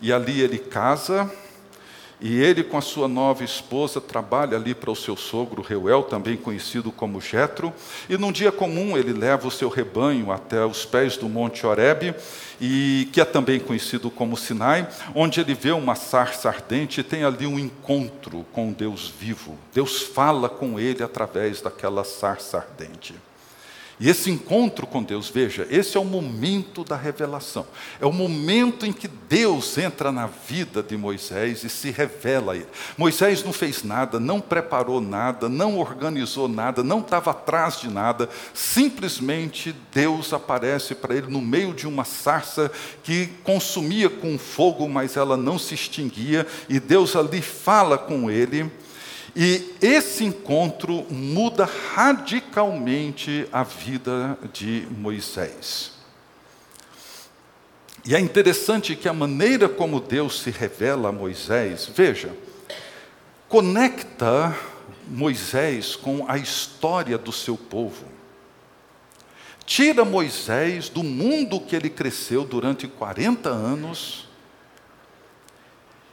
e 0.00 0.12
ali 0.12 0.40
ele 0.40 0.58
casa, 0.58 1.30
e 2.20 2.40
ele, 2.40 2.64
com 2.64 2.76
a 2.76 2.80
sua 2.80 3.06
nova 3.06 3.44
esposa, 3.44 4.00
trabalha 4.00 4.56
ali 4.56 4.74
para 4.74 4.90
o 4.90 4.96
seu 4.96 5.16
sogro 5.16 5.62
Reuel, 5.62 6.02
também 6.02 6.36
conhecido 6.36 6.90
como 6.90 7.20
Jetro. 7.20 7.72
E 8.08 8.16
num 8.16 8.32
dia 8.32 8.50
comum 8.50 8.98
ele 8.98 9.12
leva 9.12 9.46
o 9.46 9.52
seu 9.52 9.68
rebanho 9.68 10.32
até 10.32 10.64
os 10.64 10.84
pés 10.84 11.16
do 11.16 11.28
Monte 11.28 11.64
Horebe, 11.64 12.14
e 12.60 13.08
que 13.12 13.20
é 13.20 13.24
também 13.24 13.60
conhecido 13.60 14.10
como 14.10 14.36
Sinai, 14.36 14.88
onde 15.14 15.40
ele 15.40 15.54
vê 15.54 15.70
uma 15.70 15.94
sarça 15.94 16.48
ardente 16.48 17.00
e 17.00 17.04
tem 17.04 17.22
ali 17.22 17.46
um 17.46 17.58
encontro 17.58 18.44
com 18.52 18.72
Deus 18.72 19.08
vivo. 19.08 19.56
Deus 19.72 20.02
fala 20.02 20.48
com 20.48 20.80
ele 20.80 21.04
através 21.04 21.60
daquela 21.60 22.02
sarça 22.02 22.58
ardente. 22.58 23.14
E 24.00 24.08
esse 24.08 24.30
encontro 24.30 24.86
com 24.86 25.02
Deus, 25.02 25.28
veja, 25.28 25.66
esse 25.70 25.96
é 25.96 26.00
o 26.00 26.04
momento 26.04 26.84
da 26.84 26.94
revelação. 26.94 27.66
É 28.00 28.06
o 28.06 28.12
momento 28.12 28.86
em 28.86 28.92
que 28.92 29.08
Deus 29.08 29.76
entra 29.76 30.12
na 30.12 30.26
vida 30.26 30.84
de 30.84 30.96
Moisés 30.96 31.64
e 31.64 31.68
se 31.68 31.90
revela 31.90 32.52
a 32.52 32.56
ele. 32.56 32.68
Moisés 32.96 33.42
não 33.42 33.52
fez 33.52 33.82
nada, 33.82 34.20
não 34.20 34.40
preparou 34.40 35.00
nada, 35.00 35.48
não 35.48 35.78
organizou 35.78 36.46
nada, 36.46 36.84
não 36.84 37.00
estava 37.00 37.32
atrás 37.32 37.80
de 37.80 37.90
nada. 37.90 38.28
Simplesmente 38.54 39.74
Deus 39.92 40.32
aparece 40.32 40.94
para 40.94 41.16
ele 41.16 41.26
no 41.26 41.40
meio 41.40 41.74
de 41.74 41.88
uma 41.88 42.04
sarça 42.04 42.70
que 43.02 43.26
consumia 43.42 44.08
com 44.08 44.38
fogo, 44.38 44.88
mas 44.88 45.16
ela 45.16 45.36
não 45.36 45.58
se 45.58 45.74
extinguia. 45.74 46.46
E 46.68 46.78
Deus 46.78 47.16
ali 47.16 47.42
fala 47.42 47.98
com 47.98 48.30
ele. 48.30 48.70
E 49.40 49.72
esse 49.80 50.24
encontro 50.24 51.06
muda 51.08 51.64
radicalmente 51.64 53.46
a 53.52 53.62
vida 53.62 54.36
de 54.52 54.88
Moisés. 54.90 55.92
E 58.04 58.16
é 58.16 58.18
interessante 58.18 58.96
que 58.96 59.08
a 59.08 59.12
maneira 59.12 59.68
como 59.68 60.00
Deus 60.00 60.40
se 60.40 60.50
revela 60.50 61.10
a 61.10 61.12
Moisés, 61.12 61.88
veja, 61.94 62.34
conecta 63.48 64.58
Moisés 65.06 65.94
com 65.94 66.24
a 66.26 66.36
história 66.36 67.16
do 67.16 67.30
seu 67.30 67.56
povo. 67.56 68.06
Tira 69.64 70.04
Moisés 70.04 70.88
do 70.88 71.04
mundo 71.04 71.60
que 71.60 71.76
ele 71.76 71.90
cresceu 71.90 72.44
durante 72.44 72.88
40 72.88 73.48
anos 73.48 74.27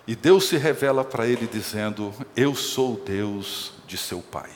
e 0.08 0.16
Deus 0.16 0.47
se 0.47 0.58
revela 0.58 1.03
para 1.03 1.28
ele 1.28 1.47
dizendo: 1.47 2.14
Eu 2.36 2.56
sou 2.56 2.93
o 2.93 3.03
Deus 3.03 3.74
de 3.88 3.97
seu 3.97 4.22
pai. 4.22 4.51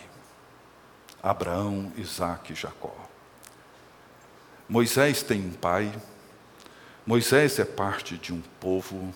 Abraão, 1.21 1.91
Isaac 1.97 2.53
e 2.53 2.55
Jacó. 2.55 2.95
Moisés 4.67 5.23
tem 5.23 5.41
um 5.41 5.51
pai, 5.51 5.91
Moisés 7.05 7.57
é 7.57 7.65
parte 7.65 8.17
de 8.17 8.31
um 8.31 8.41
povo, 8.59 9.13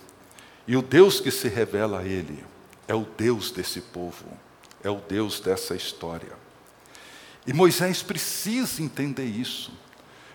e 0.68 0.76
o 0.76 0.82
Deus 0.82 1.20
que 1.20 1.30
se 1.30 1.48
revela 1.48 2.00
a 2.00 2.06
ele 2.06 2.44
é 2.88 2.96
o 2.96 3.06
Deus 3.18 3.52
desse 3.52 3.80
povo, 3.80 4.26
é 4.84 4.90
o 4.90 4.96
Deus 4.96 5.40
dessa 5.40 5.76
história. 5.76 6.34
E 7.46 7.54
Moisés 7.54 8.02
precisa 8.02 8.82
entender 8.82 9.26
isso 9.26 9.72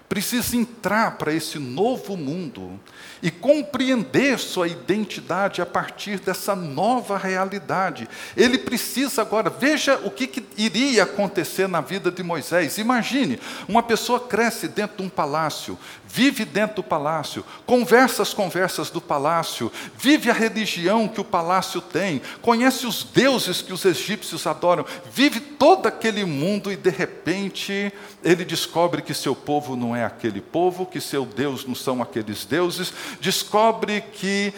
precisa 0.08 0.56
entrar 0.56 1.18
para 1.18 1.32
esse 1.32 1.58
novo 1.58 2.16
mundo 2.16 2.80
e 3.22 3.30
compreender 3.30 4.38
sua 4.38 4.66
identidade 4.66 5.60
a 5.60 5.66
partir 5.66 6.18
dessa 6.20 6.56
nova 6.56 7.18
realidade. 7.18 8.08
Ele 8.36 8.56
precisa 8.58 9.22
agora, 9.22 9.50
veja 9.50 10.00
o 10.04 10.10
que, 10.10 10.26
que, 10.26 10.44
iria 10.56 11.02
acontecer 11.02 11.68
na 11.68 11.80
vida 11.80 12.10
de 12.10 12.22
Moisés. 12.22 12.78
Imagine, 12.78 13.38
uma 13.68 13.82
pessoa 13.82 14.20
cresce 14.20 14.66
dentro 14.68 14.98
de 14.98 15.02
um 15.02 15.08
palácio, 15.08 15.78
vive 16.08 16.44
dentro 16.44 16.76
do 16.76 16.82
palácio, 16.82 17.44
conversa 17.66 18.22
as 18.22 18.32
conversas 18.32 18.90
do 18.90 19.00
palácio, 19.00 19.70
vive 19.96 20.30
a 20.30 20.34
religião 20.34 21.06
que 21.06 21.20
o 21.20 21.24
palácio 21.24 21.80
tem, 21.80 22.22
conhece 22.40 22.86
os 22.86 23.04
deuses 23.04 23.60
que 23.60 23.72
os 23.72 23.84
egípcios 23.84 24.46
adoram, 24.46 24.84
vive 25.12 25.38
todo 25.38 25.86
aquele 25.86 26.24
mundo 26.24 26.72
e 26.72 26.76
de 26.76 26.90
repente 26.90 27.92
ele 28.24 28.44
descobre 28.44 29.02
que 29.02 29.12
seu 29.12 29.36
povo 29.36 29.76
não 29.76 29.94
é 29.94 30.04
aquele 30.04 30.40
povo, 30.40 30.86
que 30.86 31.00
seu 31.00 31.26
Deus 31.26 31.66
não 31.66 31.74
são 31.74 32.00
aqueles 32.00 32.44
deuses, 32.44 32.92
descobre 33.20 34.00
que 34.00 34.52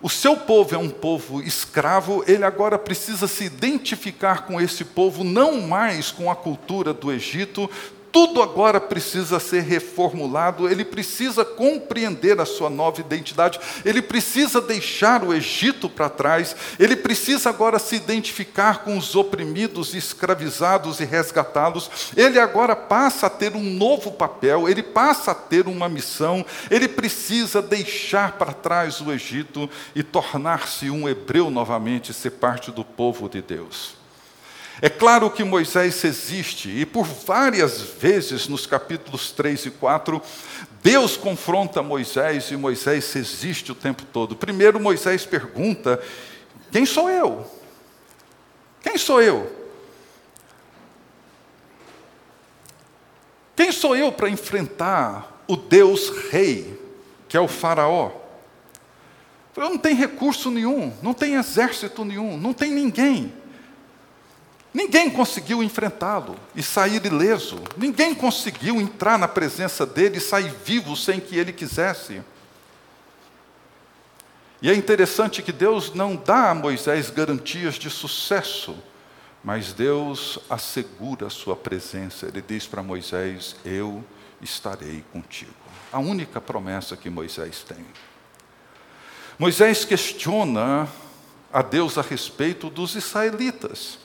o 0.00 0.10
seu 0.10 0.36
povo 0.36 0.74
é 0.74 0.78
um 0.78 0.90
povo 0.90 1.40
escravo, 1.40 2.24
ele 2.26 2.44
agora 2.44 2.76
precisa 2.76 3.28
se 3.28 3.44
identificar 3.44 4.46
com 4.46 4.60
esse 4.60 4.84
povo, 4.84 5.22
não 5.22 5.60
mais 5.60 6.10
com 6.10 6.28
a 6.28 6.34
cultura 6.34 6.92
do 6.92 7.12
Egito, 7.12 7.70
tudo 8.12 8.42
agora 8.42 8.78
precisa 8.78 9.40
ser 9.40 9.62
reformulado, 9.62 10.68
ele 10.68 10.84
precisa 10.84 11.46
compreender 11.46 12.38
a 12.38 12.44
sua 12.44 12.68
nova 12.68 13.00
identidade, 13.00 13.58
ele 13.84 14.02
precisa 14.02 14.60
deixar 14.60 15.24
o 15.24 15.32
Egito 15.32 15.88
para 15.88 16.10
trás, 16.10 16.54
ele 16.78 16.94
precisa 16.94 17.48
agora 17.48 17.78
se 17.78 17.96
identificar 17.96 18.84
com 18.84 18.98
os 18.98 19.16
oprimidos, 19.16 19.94
escravizados 19.94 21.00
e 21.00 21.04
resgatá-los. 21.04 21.90
Ele 22.14 22.38
agora 22.38 22.76
passa 22.76 23.26
a 23.26 23.30
ter 23.30 23.56
um 23.56 23.62
novo 23.62 24.12
papel, 24.12 24.68
ele 24.68 24.82
passa 24.82 25.30
a 25.30 25.34
ter 25.34 25.66
uma 25.66 25.88
missão, 25.88 26.44
ele 26.70 26.88
precisa 26.88 27.62
deixar 27.62 28.32
para 28.32 28.52
trás 28.52 29.00
o 29.00 29.10
Egito 29.10 29.70
e 29.94 30.02
tornar-se 30.02 30.90
um 30.90 31.08
hebreu 31.08 31.50
novamente, 31.50 32.12
ser 32.12 32.32
parte 32.32 32.70
do 32.70 32.84
povo 32.84 33.26
de 33.28 33.40
Deus. 33.40 34.01
É 34.84 34.90
claro 34.90 35.30
que 35.30 35.44
Moisés 35.44 36.02
existe, 36.02 36.68
e 36.68 36.84
por 36.84 37.04
várias 37.04 37.80
vezes 37.80 38.48
nos 38.48 38.66
capítulos 38.66 39.30
3 39.30 39.66
e 39.66 39.70
4, 39.70 40.20
Deus 40.82 41.16
confronta 41.16 41.80
Moisés 41.84 42.50
e 42.50 42.56
Moisés 42.56 43.14
existe 43.14 43.70
o 43.70 43.76
tempo 43.76 44.02
todo. 44.04 44.34
Primeiro, 44.34 44.80
Moisés 44.80 45.24
pergunta: 45.24 46.02
Quem 46.72 46.84
sou 46.84 47.08
eu? 47.08 47.48
Quem 48.82 48.98
sou 48.98 49.22
eu? 49.22 49.56
Quem 53.54 53.70
sou 53.70 53.94
eu 53.94 54.10
para 54.10 54.28
enfrentar 54.28 55.44
o 55.46 55.56
Deus 55.56 56.10
Rei, 56.28 56.76
que 57.28 57.36
é 57.36 57.40
o 57.40 57.46
Faraó? 57.46 58.10
Eu 59.56 59.70
não 59.70 59.78
tenho 59.78 59.96
recurso 59.96 60.50
nenhum, 60.50 60.92
não 61.00 61.14
tenho 61.14 61.38
exército 61.38 62.04
nenhum, 62.04 62.36
não 62.36 62.52
tem 62.52 62.72
ninguém. 62.72 63.41
Ninguém 64.72 65.10
conseguiu 65.10 65.62
enfrentá-lo 65.62 66.36
e 66.54 66.62
sair 66.62 67.04
ileso. 67.04 67.62
Ninguém 67.76 68.14
conseguiu 68.14 68.80
entrar 68.80 69.18
na 69.18 69.28
presença 69.28 69.84
dele 69.84 70.16
e 70.16 70.20
sair 70.20 70.52
vivo 70.64 70.96
sem 70.96 71.20
que 71.20 71.36
ele 71.36 71.52
quisesse. 71.52 72.22
E 74.62 74.70
é 74.70 74.74
interessante 74.74 75.42
que 75.42 75.52
Deus 75.52 75.92
não 75.92 76.16
dá 76.16 76.50
a 76.50 76.54
Moisés 76.54 77.10
garantias 77.10 77.74
de 77.74 77.90
sucesso, 77.90 78.76
mas 79.44 79.72
Deus 79.72 80.38
assegura 80.48 81.26
a 81.26 81.30
sua 81.30 81.56
presença. 81.56 82.26
Ele 82.26 82.40
diz 82.40 82.66
para 82.66 82.82
Moisés: 82.82 83.56
Eu 83.64 84.02
estarei 84.40 85.04
contigo. 85.12 85.52
A 85.92 85.98
única 85.98 86.40
promessa 86.40 86.96
que 86.96 87.10
Moisés 87.10 87.62
tem. 87.62 87.84
Moisés 89.38 89.84
questiona 89.84 90.88
a 91.52 91.60
Deus 91.60 91.98
a 91.98 92.02
respeito 92.02 92.70
dos 92.70 92.94
israelitas. 92.94 94.01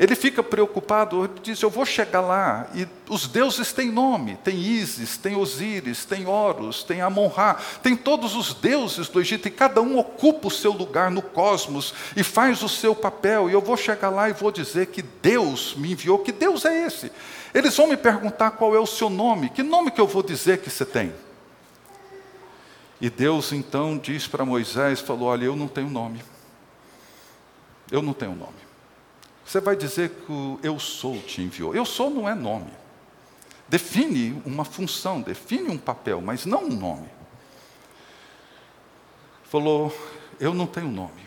Ele 0.00 0.16
fica 0.16 0.42
preocupado, 0.42 1.24
ele 1.24 1.40
diz: 1.42 1.60
Eu 1.60 1.68
vou 1.68 1.84
chegar 1.84 2.22
lá, 2.22 2.70
e 2.74 2.88
os 3.06 3.26
deuses 3.26 3.70
têm 3.70 3.92
nome: 3.92 4.38
tem 4.42 4.56
Ísis, 4.58 5.18
tem 5.18 5.36
Osíris, 5.36 6.06
tem 6.06 6.26
Horus, 6.26 6.82
tem 6.82 7.02
Amon-Ra, 7.02 7.58
tem 7.82 7.94
todos 7.94 8.34
os 8.34 8.54
deuses 8.54 9.08
do 9.08 9.20
Egito, 9.20 9.46
e 9.46 9.50
cada 9.50 9.82
um 9.82 9.98
ocupa 9.98 10.48
o 10.48 10.50
seu 10.50 10.72
lugar 10.72 11.10
no 11.10 11.20
cosmos 11.20 11.92
e 12.16 12.24
faz 12.24 12.62
o 12.62 12.68
seu 12.68 12.94
papel. 12.94 13.50
E 13.50 13.52
eu 13.52 13.60
vou 13.60 13.76
chegar 13.76 14.08
lá 14.08 14.30
e 14.30 14.32
vou 14.32 14.50
dizer 14.50 14.86
que 14.86 15.02
Deus 15.02 15.74
me 15.76 15.92
enviou. 15.92 16.20
Que 16.20 16.32
Deus 16.32 16.64
é 16.64 16.86
esse? 16.86 17.12
Eles 17.52 17.76
vão 17.76 17.86
me 17.86 17.96
perguntar 17.98 18.52
qual 18.52 18.74
é 18.74 18.80
o 18.80 18.86
seu 18.86 19.10
nome, 19.10 19.50
que 19.50 19.62
nome 19.62 19.90
que 19.90 20.00
eu 20.00 20.06
vou 20.06 20.22
dizer 20.22 20.62
que 20.62 20.70
você 20.70 20.86
tem? 20.86 21.12
E 22.98 23.10
Deus 23.10 23.52
então 23.52 23.98
diz 23.98 24.26
para 24.26 24.46
Moisés: 24.46 25.00
falou, 25.00 25.28
Olha, 25.28 25.44
eu 25.44 25.56
não 25.56 25.68
tenho 25.68 25.90
nome. 25.90 26.22
Eu 27.92 28.00
não 28.00 28.14
tenho 28.14 28.34
nome. 28.34 28.69
Você 29.50 29.58
vai 29.58 29.74
dizer 29.74 30.10
que 30.10 30.30
o 30.30 30.60
eu 30.62 30.78
sou 30.78 31.20
te 31.20 31.42
enviou. 31.42 31.74
Eu 31.74 31.84
sou 31.84 32.08
não 32.08 32.28
é 32.28 32.36
nome. 32.36 32.70
Define 33.66 34.40
uma 34.46 34.64
função, 34.64 35.20
define 35.20 35.68
um 35.68 35.76
papel, 35.76 36.20
mas 36.20 36.46
não 36.46 36.66
um 36.66 36.76
nome. 36.76 37.08
Falou, 39.42 39.92
eu 40.38 40.54
não 40.54 40.68
tenho 40.68 40.86
nome. 40.86 41.26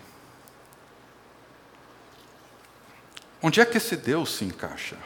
Onde 3.41 3.59
é 3.59 3.65
que 3.65 3.75
esse 3.75 3.97
Deus 3.97 4.33
se 4.33 4.45
encaixa? 4.45 4.97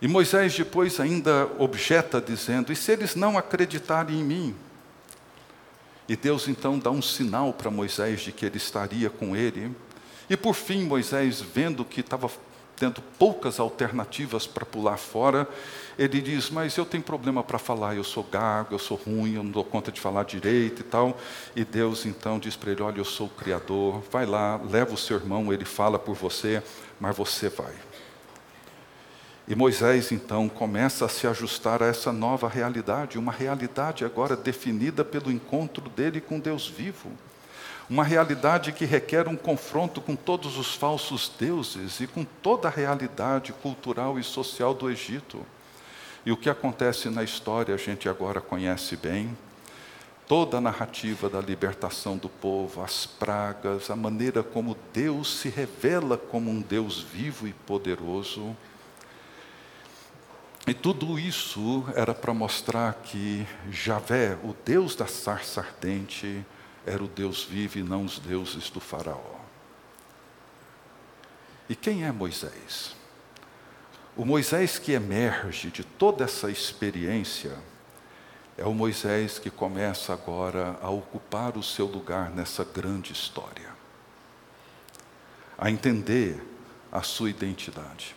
E 0.00 0.06
Moisés 0.06 0.56
depois 0.56 1.00
ainda 1.00 1.50
objeta, 1.58 2.20
dizendo: 2.20 2.72
E 2.72 2.76
se 2.76 2.92
eles 2.92 3.16
não 3.16 3.36
acreditarem 3.36 4.20
em 4.20 4.24
mim? 4.24 4.56
E 6.08 6.16
Deus 6.16 6.48
então 6.48 6.78
dá 6.78 6.90
um 6.90 7.02
sinal 7.02 7.52
para 7.52 7.70
Moisés 7.70 8.20
de 8.20 8.32
que 8.32 8.44
ele 8.44 8.56
estaria 8.56 9.08
com 9.08 9.36
ele. 9.36 9.74
E 10.28 10.36
por 10.36 10.54
fim, 10.54 10.84
Moisés, 10.84 11.40
vendo 11.40 11.84
que 11.84 12.00
estava 12.00 12.30
tendo 12.76 13.00
poucas 13.18 13.60
alternativas 13.60 14.46
para 14.46 14.66
pular 14.66 14.96
fora, 14.96 15.48
ele 15.98 16.20
diz: 16.20 16.50
Mas 16.50 16.76
eu 16.76 16.84
tenho 16.84 17.02
problema 17.02 17.42
para 17.42 17.58
falar, 17.58 17.94
eu 17.94 18.02
sou 18.02 18.24
gago, 18.24 18.74
eu 18.74 18.78
sou 18.78 18.96
ruim, 18.96 19.34
eu 19.34 19.44
não 19.44 19.50
dou 19.50 19.64
conta 19.64 19.92
de 19.92 20.00
falar 20.00 20.24
direito 20.24 20.80
e 20.80 20.84
tal. 20.84 21.16
E 21.54 21.64
Deus 21.64 22.04
então 22.06 22.38
diz 22.38 22.56
para 22.56 22.72
ele: 22.72 22.82
Olha, 22.82 22.98
eu 22.98 23.04
sou 23.04 23.28
o 23.28 23.30
Criador, 23.30 24.02
vai 24.10 24.26
lá, 24.26 24.60
leva 24.68 24.94
o 24.94 24.98
seu 24.98 25.16
irmão, 25.16 25.52
ele 25.52 25.64
fala 25.64 25.98
por 25.98 26.16
você, 26.16 26.62
mas 26.98 27.16
você 27.16 27.48
vai. 27.48 27.74
E 29.46 29.56
Moisés 29.56 30.12
então 30.12 30.48
começa 30.48 31.04
a 31.04 31.08
se 31.08 31.26
ajustar 31.26 31.82
a 31.82 31.86
essa 31.86 32.12
nova 32.12 32.48
realidade, 32.48 33.18
uma 33.18 33.32
realidade 33.32 34.04
agora 34.04 34.36
definida 34.36 35.04
pelo 35.04 35.32
encontro 35.32 35.88
dele 35.90 36.20
com 36.20 36.38
Deus 36.38 36.68
vivo. 36.68 37.10
Uma 37.90 38.04
realidade 38.04 38.72
que 38.72 38.84
requer 38.84 39.26
um 39.26 39.36
confronto 39.36 40.00
com 40.00 40.14
todos 40.14 40.56
os 40.56 40.74
falsos 40.74 41.30
deuses 41.38 41.98
e 41.98 42.06
com 42.06 42.24
toda 42.24 42.68
a 42.68 42.70
realidade 42.70 43.52
cultural 43.52 44.18
e 44.18 44.22
social 44.22 44.72
do 44.72 44.88
Egito. 44.88 45.44
E 46.24 46.30
o 46.30 46.36
que 46.36 46.48
acontece 46.48 47.10
na 47.10 47.24
história 47.24 47.74
a 47.74 47.78
gente 47.78 48.08
agora 48.08 48.40
conhece 48.40 48.96
bem. 48.96 49.36
Toda 50.28 50.58
a 50.58 50.60
narrativa 50.60 51.28
da 51.28 51.40
libertação 51.40 52.16
do 52.16 52.28
povo, 52.28 52.80
as 52.80 53.04
pragas, 53.04 53.90
a 53.90 53.96
maneira 53.96 54.40
como 54.42 54.76
Deus 54.92 55.40
se 55.40 55.48
revela 55.48 56.16
como 56.16 56.48
um 56.48 56.60
Deus 56.60 57.00
vivo 57.00 57.48
e 57.48 57.52
poderoso 57.52 58.56
e 60.66 60.72
tudo 60.72 61.18
isso 61.18 61.84
era 61.96 62.14
para 62.14 62.32
mostrar 62.32 62.94
que 63.02 63.46
Javé, 63.68 64.38
o 64.44 64.54
Deus 64.64 64.94
da 64.94 65.06
sarça 65.06 65.60
ardente, 65.60 66.44
era 66.86 67.02
o 67.02 67.08
Deus 67.08 67.42
vivo 67.42 67.78
e 67.78 67.82
não 67.82 68.04
os 68.04 68.20
deuses 68.20 68.70
do 68.70 68.80
Faraó. 68.80 69.40
E 71.68 71.74
quem 71.74 72.04
é 72.04 72.12
Moisés? 72.12 72.94
O 74.16 74.24
Moisés 74.24 74.78
que 74.78 74.92
emerge 74.92 75.70
de 75.70 75.82
toda 75.82 76.24
essa 76.24 76.48
experiência 76.48 77.58
é 78.56 78.64
o 78.64 78.74
Moisés 78.74 79.40
que 79.40 79.50
começa 79.50 80.12
agora 80.12 80.78
a 80.80 80.90
ocupar 80.90 81.56
o 81.56 81.62
seu 81.62 81.86
lugar 81.86 82.30
nessa 82.30 82.62
grande 82.62 83.12
história, 83.12 83.70
a 85.58 85.70
entender 85.70 86.40
a 86.92 87.02
sua 87.02 87.30
identidade 87.30 88.14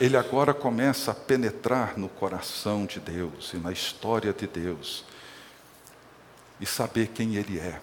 ele 0.00 0.16
agora 0.16 0.52
começa 0.52 1.10
a 1.10 1.14
penetrar 1.14 1.98
no 1.98 2.08
coração 2.08 2.86
de 2.86 2.98
Deus 2.98 3.52
e 3.52 3.56
na 3.56 3.70
história 3.70 4.32
de 4.32 4.46
Deus 4.46 5.04
e 6.60 6.66
saber 6.66 7.08
quem 7.08 7.36
ele 7.36 7.58
é 7.58 7.80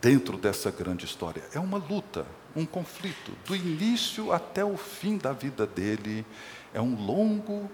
dentro 0.00 0.36
dessa 0.36 0.70
grande 0.70 1.04
história. 1.04 1.42
É 1.52 1.58
uma 1.58 1.78
luta, 1.78 2.26
um 2.54 2.64
conflito. 2.64 3.32
Do 3.44 3.54
início 3.54 4.32
até 4.32 4.64
o 4.64 4.76
fim 4.76 5.18
da 5.18 5.32
vida 5.32 5.66
dele, 5.66 6.24
é 6.72 6.80
um 6.80 6.94
longo, 6.94 7.70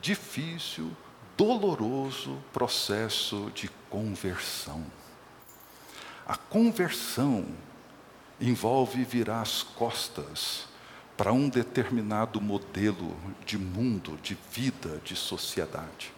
difícil, 0.00 0.90
doloroso 1.36 2.38
processo 2.52 3.50
de 3.54 3.68
conversão. 3.90 4.84
A 6.26 6.36
conversão 6.36 7.46
envolve 8.40 9.04
virar 9.04 9.42
as 9.42 9.62
costas 9.62 10.66
para 11.16 11.32
um 11.32 11.48
determinado 11.48 12.40
modelo 12.40 13.16
de 13.46 13.56
mundo, 13.56 14.18
de 14.22 14.36
vida, 14.50 15.00
de 15.04 15.14
sociedade. 15.14 16.12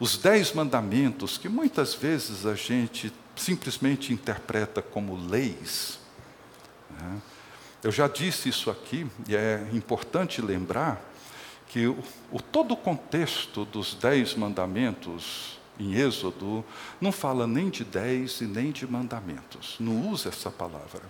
Os 0.00 0.16
dez 0.18 0.52
mandamentos, 0.52 1.38
que 1.38 1.48
muitas 1.48 1.94
vezes 1.94 2.44
a 2.44 2.54
gente 2.54 3.12
simplesmente 3.36 4.12
interpreta 4.12 4.82
como 4.82 5.16
leis, 5.16 5.98
né? 6.90 7.20
eu 7.82 7.92
já 7.92 8.08
disse 8.08 8.48
isso 8.48 8.70
aqui, 8.70 9.06
e 9.28 9.36
é 9.36 9.66
importante 9.72 10.42
lembrar 10.42 11.00
que 11.68 11.86
o, 11.86 11.98
o 12.30 12.40
todo 12.40 12.74
o 12.74 12.76
contexto 12.76 13.64
dos 13.64 13.94
dez 13.94 14.34
mandamentos 14.34 15.58
em 15.78 15.94
Êxodo 15.94 16.64
não 17.00 17.10
fala 17.10 17.46
nem 17.46 17.68
de 17.68 17.84
dez 17.84 18.40
e 18.40 18.46
nem 18.46 18.70
de 18.70 18.86
mandamentos, 18.86 19.76
não 19.78 20.08
usa 20.08 20.28
essa 20.28 20.50
palavra. 20.50 21.02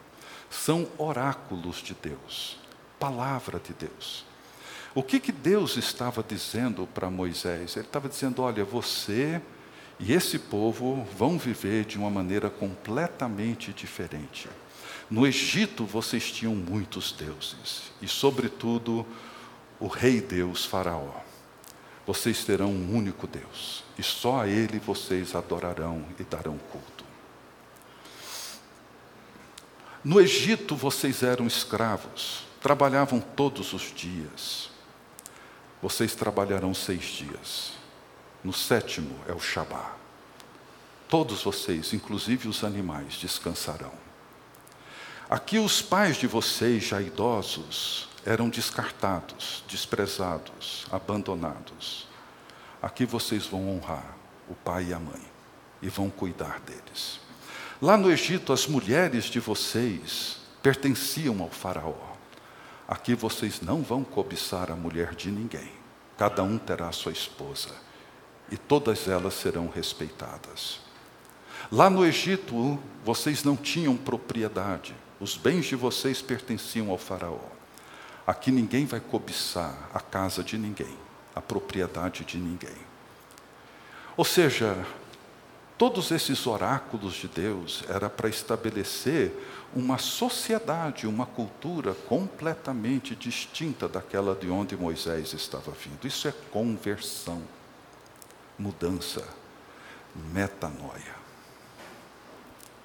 São 0.51 0.89
oráculos 0.99 1.78
de 1.78 1.95
Deus, 1.95 2.59
palavra 3.05 3.61
de 3.61 3.74
Deus. 3.74 4.24
O 4.94 5.02
que, 5.02 5.20
que 5.20 5.32
Deus 5.32 5.76
estava 5.76 6.24
dizendo 6.26 6.88
para 6.94 7.11
Moisés? 7.11 7.76
Ele 7.76 7.84
estava 7.84 8.09
dizendo: 8.09 8.40
olha, 8.40 8.64
você 8.64 9.42
e 10.00 10.14
esse 10.14 10.38
povo 10.38 11.07
vão 11.16 11.38
viver 11.38 11.84
de 11.84 11.98
uma 11.98 12.09
maneira 12.09 12.48
completamente 12.48 13.74
diferente. 13.74 14.48
No 15.11 15.26
Egito 15.26 15.84
vocês 15.84 16.30
tinham 16.32 16.55
muitos 16.55 17.12
deuses, 17.12 17.92
e, 18.00 18.09
sobretudo, 18.09 19.07
o 19.78 19.86
rei 19.86 20.22
Deus 20.22 20.64
Faraó. 20.64 21.20
Vocês 22.07 22.42
terão 22.44 22.70
um 22.70 22.96
único 22.96 23.26
Deus, 23.26 23.84
e 23.98 24.02
só 24.02 24.40
a 24.40 24.48
Ele 24.48 24.78
vocês 24.78 25.34
adorarão 25.34 26.07
e 26.18 26.22
darão 26.24 26.57
culto. 26.72 27.05
No 30.02 30.20
Egito 30.20 30.74
vocês 30.74 31.22
eram 31.22 31.46
escravos, 31.46 32.44
trabalhavam 32.64 33.20
todos 33.20 33.74
os 33.74 33.92
dias. 33.94 34.70
Vocês 35.82 36.14
trabalharão 36.14 36.72
seis 36.72 37.04
dias. 37.04 37.72
No 38.42 38.54
sétimo 38.54 39.14
é 39.28 39.34
o 39.34 39.38
Shabá. 39.38 39.92
Todos 41.06 41.42
vocês, 41.42 41.92
inclusive 41.92 42.48
os 42.48 42.64
animais, 42.64 43.16
descansarão. 43.16 43.92
Aqui 45.28 45.58
os 45.58 45.82
pais 45.82 46.16
de 46.16 46.26
vocês, 46.26 46.84
já 46.84 47.02
idosos, 47.02 48.08
eram 48.24 48.48
descartados, 48.48 49.62
desprezados, 49.68 50.86
abandonados. 50.90 52.08
Aqui 52.80 53.04
vocês 53.04 53.44
vão 53.44 53.76
honrar 53.76 54.16
o 54.48 54.54
pai 54.54 54.86
e 54.88 54.94
a 54.94 54.98
mãe 54.98 55.22
e 55.82 55.90
vão 55.90 56.08
cuidar 56.08 56.60
deles. 56.60 57.20
Lá 57.82 57.98
no 57.98 58.10
Egito, 58.10 58.54
as 58.54 58.66
mulheres 58.66 59.24
de 59.24 59.38
vocês 59.38 60.38
pertenciam 60.62 61.42
ao 61.42 61.50
Faraó. 61.50 62.13
Aqui 62.87 63.14
vocês 63.14 63.61
não 63.61 63.82
vão 63.82 64.05
cobiçar 64.05 64.70
a 64.70 64.76
mulher 64.76 65.14
de 65.14 65.30
ninguém. 65.30 65.72
Cada 66.18 66.43
um 66.43 66.59
terá 66.59 66.93
sua 66.93 67.12
esposa 67.12 67.70
e 68.51 68.57
todas 68.57 69.09
elas 69.09 69.35
serão 69.35 69.68
respeitadas. 69.68 70.80
Lá 71.72 71.89
no 71.89 72.05
Egito, 72.05 72.78
vocês 73.05 73.43
não 73.43 73.57
tinham 73.57 73.97
propriedade, 73.97 74.95
os 75.18 75.37
bens 75.37 75.64
de 75.64 75.74
vocês 75.74 76.20
pertenciam 76.20 76.91
ao 76.91 76.99
Faraó. 76.99 77.39
Aqui 78.26 78.51
ninguém 78.51 78.87
vai 78.87 79.01
cobiçar 79.01 79.91
a 79.93 80.01
casa 80.01 80.43
de 80.43 80.59
ninguém, 80.59 80.97
a 81.35 81.41
propriedade 81.41 82.24
de 82.24 82.37
ninguém. 82.39 82.76
Ou 84.16 84.24
seja, 84.24 84.87
todos 85.76 86.11
esses 86.11 86.47
oráculos 86.47 87.14
de 87.14 87.28
Deus 87.28 87.82
era 87.89 88.09
para 88.09 88.28
estabelecer 88.28 89.32
uma 89.75 89.99
sociedade, 89.99 91.07
uma 91.07 91.27
cultura 91.27 91.95
completamente 91.95 93.14
distinta 93.14 93.89
daquela 93.89 94.35
de 94.35 94.49
onde 94.49 94.77
Moisés 94.77 95.33
estava 95.33 95.72
vindo. 95.72 96.07
Isso 96.07 96.29
é 96.29 96.33
conversão 96.51 97.43
mudança, 98.59 99.27
metanoia. 100.33 101.14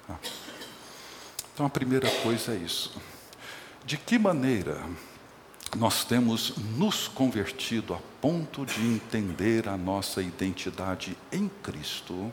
Ah. 0.08 0.16
Então 1.52 1.66
a 1.66 1.70
primeira 1.70 2.10
coisa 2.22 2.52
é 2.52 2.56
isso. 2.56 3.00
De 3.84 3.96
que 3.96 4.18
maneira 4.18 4.80
nós 5.76 6.04
temos 6.04 6.56
nos 6.76 7.06
convertido 7.06 7.94
a 7.94 7.98
ponto 8.20 8.66
de 8.66 8.80
entender 8.80 9.68
a 9.68 9.76
nossa 9.76 10.20
identidade 10.20 11.16
em 11.30 11.48
Cristo 11.62 12.32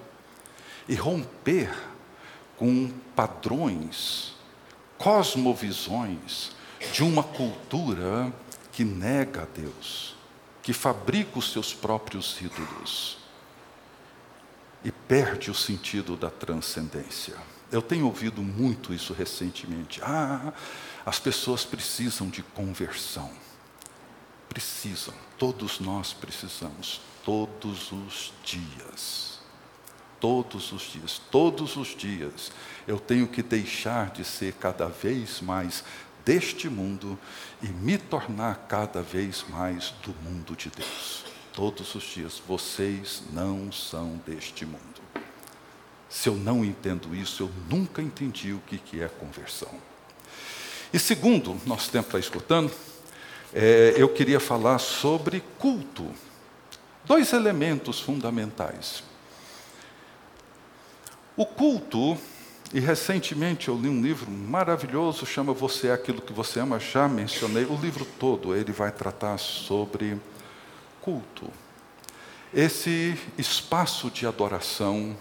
e 0.87 0.95
romper 0.95 1.71
com 2.55 2.91
padrões, 3.15 4.33
cosmovisões 4.97 6.51
de 6.93 7.03
uma 7.03 7.23
cultura 7.23 8.33
que 8.71 8.83
nega 8.83 9.43
a 9.43 9.45
Deus, 9.45 10.15
que 10.61 10.73
fabrica 10.73 11.39
os 11.39 11.51
seus 11.51 11.73
próprios 11.73 12.39
ídolos 12.41 13.17
e 14.83 14.91
perde 14.91 15.49
o 15.49 15.55
sentido 15.55 16.15
da 16.15 16.29
transcendência. 16.29 17.35
Eu 17.71 17.81
tenho 17.81 18.05
ouvido 18.05 18.41
muito 18.41 18.93
isso 18.93 19.13
recentemente. 19.13 20.01
Ah, 20.01 20.53
as 21.05 21.19
pessoas 21.19 21.65
precisam 21.65 22.29
de 22.29 22.41
conversão. 22.41 23.29
Precisam, 24.47 25.13
todos 25.37 25.79
nós 25.79 26.13
precisamos, 26.13 27.01
todos 27.23 27.91
os 27.91 28.31
dias. 28.43 29.36
Todos 30.19 30.71
os 30.71 30.81
dias, 30.81 31.21
todos 31.31 31.75
os 31.77 31.89
dias, 31.89 32.51
eu 32.87 32.99
tenho 32.99 33.27
que 33.27 33.43
deixar 33.43 34.09
de 34.09 34.23
ser 34.23 34.53
cada 34.53 34.87
vez 34.87 35.41
mais 35.41 35.83
deste 36.25 36.69
mundo 36.69 37.17
e 37.61 37.67
me 37.67 37.97
tornar 37.97 38.65
cada 38.67 39.01
vez 39.01 39.45
mais 39.49 39.93
do 40.03 40.13
mundo 40.23 40.55
de 40.55 40.69
Deus 40.69 41.27
todos 41.57 41.95
os 41.95 42.03
dias: 42.03 42.39
vocês 42.47 43.23
não 43.33 43.71
são 43.71 44.21
deste 44.27 44.63
mundo. 44.63 45.01
Se 46.07 46.29
eu 46.29 46.35
não 46.35 46.63
entendo 46.63 47.15
isso, 47.15 47.43
eu 47.43 47.51
nunca 47.67 47.99
entendi 47.99 48.53
o 48.53 48.59
que 48.59 49.01
é 49.01 49.07
conversão. 49.07 49.73
E 50.93 50.99
segundo, 50.99 51.59
nosso 51.65 51.89
tempo 51.89 52.07
está 52.07 52.19
escutando, 52.19 52.71
é, 53.51 53.95
eu 53.97 54.07
queria 54.07 54.39
falar 54.39 54.77
sobre 54.77 55.43
culto. 55.57 56.09
Dois 57.03 57.33
elementos 57.33 57.99
fundamentais. 57.99 59.03
O 61.37 61.45
culto, 61.45 62.17
e 62.73 62.79
recentemente 62.79 63.67
eu 63.67 63.77
li 63.77 63.87
um 63.87 64.01
livro 64.01 64.31
maravilhoso, 64.31 65.23
chama 65.23 65.53
Você 65.53 65.89
é 65.89 65.93
Aquilo 65.93 66.19
que 66.19 66.33
Você 66.33 66.59
Ama, 66.59 66.79
já 66.79 67.07
mencionei, 67.07 67.63
o 67.63 67.75
livro 67.75 68.03
todo 68.19 68.55
ele 68.55 68.71
vai 68.71 68.91
tratar 68.91 69.37
sobre 69.37 70.19
culto. 70.99 71.47
Esse 72.51 73.15
espaço 73.37 74.09
de 74.09 74.25
adoração 74.25 75.15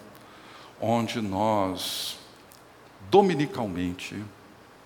onde 0.81 1.21
nós, 1.21 2.19
dominicalmente, 3.11 4.25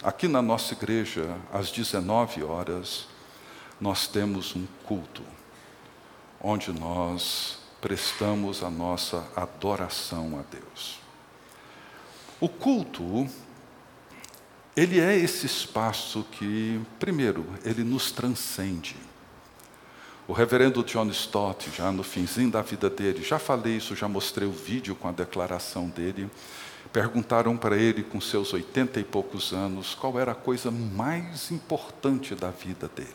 aqui 0.03 0.27
na 0.27 0.43
nossa 0.43 0.75
igreja, 0.75 1.37
às 1.53 1.71
19 1.71 2.43
horas, 2.43 3.07
nós 3.81 4.09
temos 4.09 4.57
um 4.57 4.67
culto, 4.85 5.23
onde 6.41 6.73
nós 6.73 7.61
prestamos 7.81 8.65
a 8.65 8.69
nossa 8.69 9.25
adoração 9.37 10.37
a 10.37 10.43
Deus. 10.53 11.00
O 12.41 12.49
culto, 12.49 13.29
ele 14.75 14.99
é 14.99 15.15
esse 15.15 15.45
espaço 15.45 16.25
que, 16.33 16.81
primeiro, 16.99 17.47
ele 17.65 17.85
nos 17.85 18.11
transcende. 18.11 18.97
O 20.27 20.33
reverendo 20.33 20.83
John 20.85 21.09
Stott, 21.09 21.71
já 21.71 21.93
no 21.93 22.03
finzinho 22.03 22.51
da 22.51 22.63
vida 22.63 22.89
dele, 22.89 23.23
já 23.23 23.39
falei 23.39 23.77
isso, 23.77 23.95
já 23.95 24.09
mostrei 24.09 24.49
o 24.49 24.53
vídeo 24.53 24.95
com 24.95 25.09
a 25.09 25.13
declaração 25.13 25.89
dele. 25.89 26.31
Perguntaram 26.93 27.57
para 27.59 27.77
ele, 27.77 28.03
com 28.03 28.21
seus 28.21 28.55
oitenta 28.55 28.99
e 28.99 29.05
poucos 29.05 29.53
anos, 29.53 29.95
qual 29.95 30.19
era 30.19 30.33
a 30.33 30.35
coisa 30.35 30.71
mais 30.71 31.51
importante 31.51 32.35
da 32.35 32.51
vida 32.51 32.89
dele. 32.89 33.11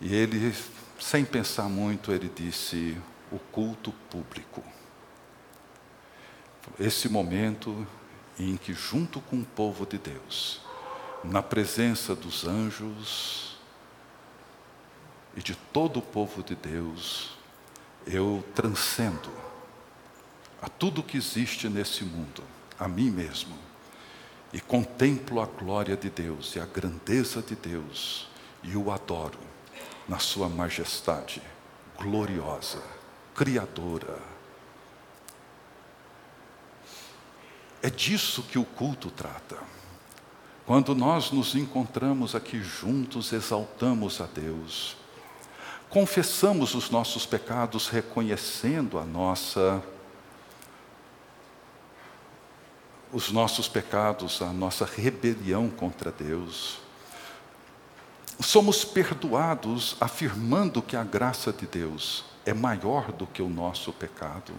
E 0.00 0.14
ele, 0.14 0.54
sem 1.00 1.24
pensar 1.24 1.70
muito, 1.70 2.12
ele 2.12 2.30
disse: 2.34 2.98
o 3.32 3.38
culto 3.38 3.94
público. 4.10 4.62
Esse 6.78 7.08
momento 7.08 7.86
em 8.38 8.56
que, 8.56 8.72
junto 8.74 9.20
com 9.20 9.40
o 9.40 9.44
povo 9.44 9.86
de 9.86 9.98
Deus, 9.98 10.60
na 11.22 11.42
presença 11.42 12.14
dos 12.14 12.46
anjos, 12.46 13.44
e 15.36 15.42
de 15.42 15.54
todo 15.54 15.98
o 15.98 16.02
povo 16.02 16.42
de 16.42 16.54
Deus, 16.54 17.30
eu 18.06 18.44
transcendo 18.54 19.30
a 20.60 20.68
tudo 20.68 21.02
que 21.02 21.16
existe 21.16 21.68
nesse 21.68 22.04
mundo, 22.04 22.42
a 22.78 22.86
mim 22.86 23.10
mesmo, 23.10 23.56
e 24.52 24.60
contemplo 24.60 25.40
a 25.40 25.46
glória 25.46 25.96
de 25.96 26.08
Deus 26.08 26.54
e 26.54 26.60
a 26.60 26.66
grandeza 26.66 27.42
de 27.42 27.56
Deus 27.56 28.28
e 28.62 28.76
o 28.76 28.92
adoro 28.92 29.38
na 30.08 30.18
sua 30.18 30.48
majestade 30.48 31.42
gloriosa, 31.98 32.82
criadora. 33.34 34.33
É 37.84 37.90
disso 37.90 38.42
que 38.44 38.58
o 38.58 38.64
culto 38.64 39.10
trata. 39.10 39.58
Quando 40.64 40.94
nós 40.94 41.30
nos 41.30 41.54
encontramos 41.54 42.34
aqui 42.34 42.62
juntos, 42.62 43.30
exaltamos 43.30 44.22
a 44.22 44.24
Deus, 44.24 44.96
confessamos 45.90 46.74
os 46.74 46.88
nossos 46.88 47.26
pecados, 47.26 47.88
reconhecendo 47.88 48.98
a 48.98 49.04
nossa 49.04 49.82
os 53.12 53.30
nossos 53.30 53.68
pecados, 53.68 54.40
a 54.40 54.50
nossa 54.50 54.86
rebelião 54.86 55.68
contra 55.68 56.10
Deus. 56.10 56.78
Somos 58.40 58.82
perdoados 58.82 59.94
afirmando 60.00 60.80
que 60.80 60.96
a 60.96 61.04
graça 61.04 61.52
de 61.52 61.66
Deus 61.66 62.24
é 62.46 62.54
maior 62.54 63.12
do 63.12 63.26
que 63.26 63.42
o 63.42 63.48
nosso 63.50 63.92
pecado. 63.92 64.54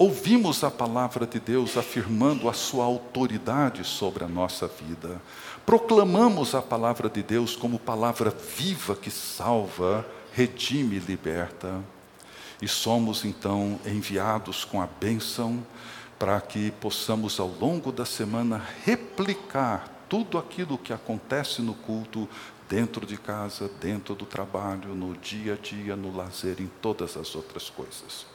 Ouvimos 0.00 0.64
a 0.64 0.70
palavra 0.70 1.26
de 1.26 1.38
Deus 1.38 1.76
afirmando 1.76 2.48
a 2.48 2.54
sua 2.54 2.86
autoridade 2.86 3.84
sobre 3.84 4.24
a 4.24 4.26
nossa 4.26 4.66
vida. 4.66 5.20
Proclamamos 5.66 6.54
a 6.54 6.62
palavra 6.62 7.06
de 7.10 7.22
Deus 7.22 7.54
como 7.54 7.78
palavra 7.78 8.30
viva 8.30 8.96
que 8.96 9.10
salva, 9.10 10.06
redime 10.32 10.96
e 10.96 11.00
liberta. 11.00 11.84
E 12.62 12.66
somos 12.66 13.26
então 13.26 13.78
enviados 13.84 14.64
com 14.64 14.80
a 14.80 14.86
bênção 14.86 15.62
para 16.18 16.40
que 16.40 16.70
possamos, 16.70 17.38
ao 17.38 17.48
longo 17.48 17.92
da 17.92 18.06
semana, 18.06 18.66
replicar 18.86 20.06
tudo 20.08 20.38
aquilo 20.38 20.78
que 20.78 20.94
acontece 20.94 21.60
no 21.60 21.74
culto, 21.74 22.26
dentro 22.70 23.04
de 23.04 23.18
casa, 23.18 23.70
dentro 23.78 24.14
do 24.14 24.24
trabalho, 24.24 24.94
no 24.94 25.14
dia 25.14 25.52
a 25.52 25.56
dia, 25.56 25.94
no 25.94 26.16
lazer, 26.16 26.56
em 26.58 26.70
todas 26.80 27.18
as 27.18 27.34
outras 27.34 27.68
coisas. 27.68 28.29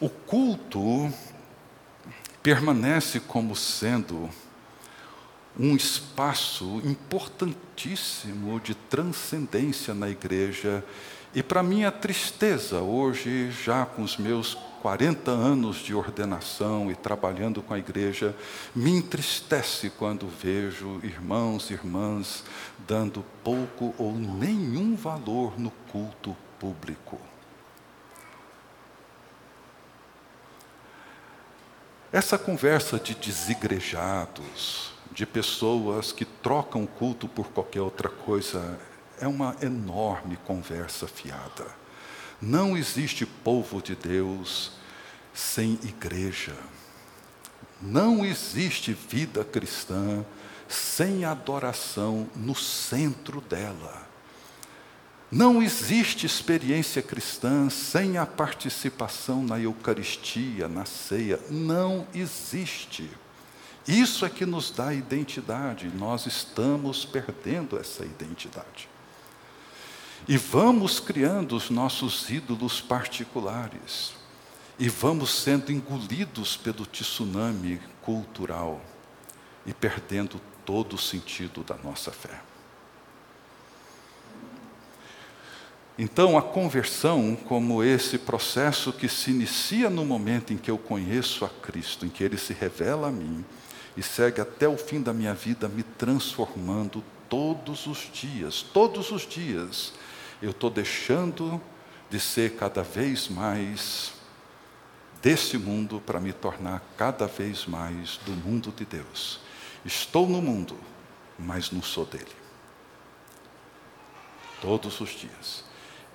O 0.00 0.08
culto 0.08 1.12
permanece 2.42 3.20
como 3.20 3.54
sendo 3.54 4.28
um 5.58 5.76
espaço 5.76 6.82
importantíssimo 6.84 8.58
de 8.58 8.74
transcendência 8.74 9.94
na 9.94 10.08
igreja. 10.08 10.84
E 11.32 11.42
para 11.42 11.62
minha 11.62 11.92
tristeza, 11.92 12.80
hoje, 12.80 13.52
já 13.52 13.86
com 13.86 14.02
os 14.02 14.16
meus 14.16 14.58
40 14.82 15.30
anos 15.30 15.76
de 15.76 15.94
ordenação 15.94 16.90
e 16.90 16.94
trabalhando 16.96 17.62
com 17.62 17.72
a 17.72 17.78
igreja, 17.78 18.36
me 18.74 18.90
entristece 18.90 19.90
quando 19.90 20.26
vejo 20.26 21.00
irmãos 21.04 21.70
e 21.70 21.72
irmãs 21.72 22.44
dando 22.86 23.24
pouco 23.44 23.94
ou 23.96 24.12
nenhum 24.12 24.96
valor 24.96 25.58
no 25.58 25.70
culto 25.90 26.36
público. 26.58 27.18
Essa 32.14 32.38
conversa 32.38 32.96
de 32.96 33.12
desigrejados, 33.12 34.92
de 35.10 35.26
pessoas 35.26 36.12
que 36.12 36.24
trocam 36.24 36.86
culto 36.86 37.26
por 37.26 37.48
qualquer 37.48 37.80
outra 37.80 38.08
coisa, 38.08 38.78
é 39.18 39.26
uma 39.26 39.56
enorme 39.60 40.38
conversa 40.46 41.08
fiada. 41.08 41.66
Não 42.40 42.76
existe 42.76 43.26
povo 43.26 43.82
de 43.82 43.96
Deus 43.96 44.70
sem 45.34 45.72
igreja. 45.82 46.54
Não 47.82 48.24
existe 48.24 48.92
vida 48.92 49.44
cristã 49.44 50.24
sem 50.68 51.24
adoração 51.24 52.28
no 52.36 52.54
centro 52.54 53.40
dela. 53.40 54.03
Não 55.34 55.60
existe 55.60 56.26
experiência 56.26 57.02
cristã 57.02 57.68
sem 57.68 58.18
a 58.18 58.24
participação 58.24 59.42
na 59.42 59.58
Eucaristia, 59.58 60.68
na 60.68 60.84
ceia. 60.84 61.40
Não 61.50 62.06
existe. 62.14 63.10
Isso 63.84 64.24
é 64.24 64.30
que 64.30 64.46
nos 64.46 64.70
dá 64.70 64.94
identidade. 64.94 65.88
Nós 65.88 66.26
estamos 66.26 67.04
perdendo 67.04 67.76
essa 67.76 68.04
identidade. 68.04 68.88
E 70.28 70.36
vamos 70.36 71.00
criando 71.00 71.56
os 71.56 71.68
nossos 71.68 72.30
ídolos 72.30 72.80
particulares. 72.80 74.12
E 74.78 74.88
vamos 74.88 75.34
sendo 75.34 75.72
engolidos 75.72 76.56
pelo 76.56 76.86
tsunami 76.86 77.80
cultural 78.02 78.80
e 79.66 79.74
perdendo 79.74 80.40
todo 80.64 80.94
o 80.94 80.98
sentido 80.98 81.64
da 81.64 81.74
nossa 81.74 82.12
fé. 82.12 82.53
Então, 85.96 86.36
a 86.36 86.42
conversão, 86.42 87.36
como 87.36 87.82
esse 87.82 88.18
processo 88.18 88.92
que 88.92 89.08
se 89.08 89.30
inicia 89.30 89.88
no 89.88 90.04
momento 90.04 90.52
em 90.52 90.56
que 90.56 90.70
eu 90.70 90.76
conheço 90.76 91.44
a 91.44 91.48
Cristo, 91.48 92.04
em 92.04 92.08
que 92.08 92.24
Ele 92.24 92.36
se 92.36 92.52
revela 92.52 93.08
a 93.08 93.12
mim 93.12 93.44
e 93.96 94.02
segue 94.02 94.40
até 94.40 94.66
o 94.66 94.76
fim 94.76 95.00
da 95.00 95.12
minha 95.12 95.34
vida, 95.34 95.68
me 95.68 95.84
transformando 95.84 97.02
todos 97.28 97.86
os 97.86 98.10
dias, 98.12 98.60
todos 98.60 99.12
os 99.12 99.22
dias, 99.22 99.92
eu 100.42 100.50
estou 100.50 100.68
deixando 100.68 101.60
de 102.10 102.18
ser 102.18 102.56
cada 102.56 102.82
vez 102.82 103.28
mais 103.28 104.12
desse 105.22 105.56
mundo 105.56 106.02
para 106.04 106.20
me 106.20 106.32
tornar 106.32 106.82
cada 106.98 107.26
vez 107.26 107.66
mais 107.66 108.18
do 108.18 108.32
mundo 108.32 108.72
de 108.76 108.84
Deus. 108.84 109.40
Estou 109.84 110.28
no 110.28 110.42
mundo, 110.42 110.76
mas 111.38 111.70
não 111.70 111.82
sou 111.82 112.04
dele. 112.04 112.26
Todos 114.60 115.00
os 115.00 115.10
dias. 115.10 115.63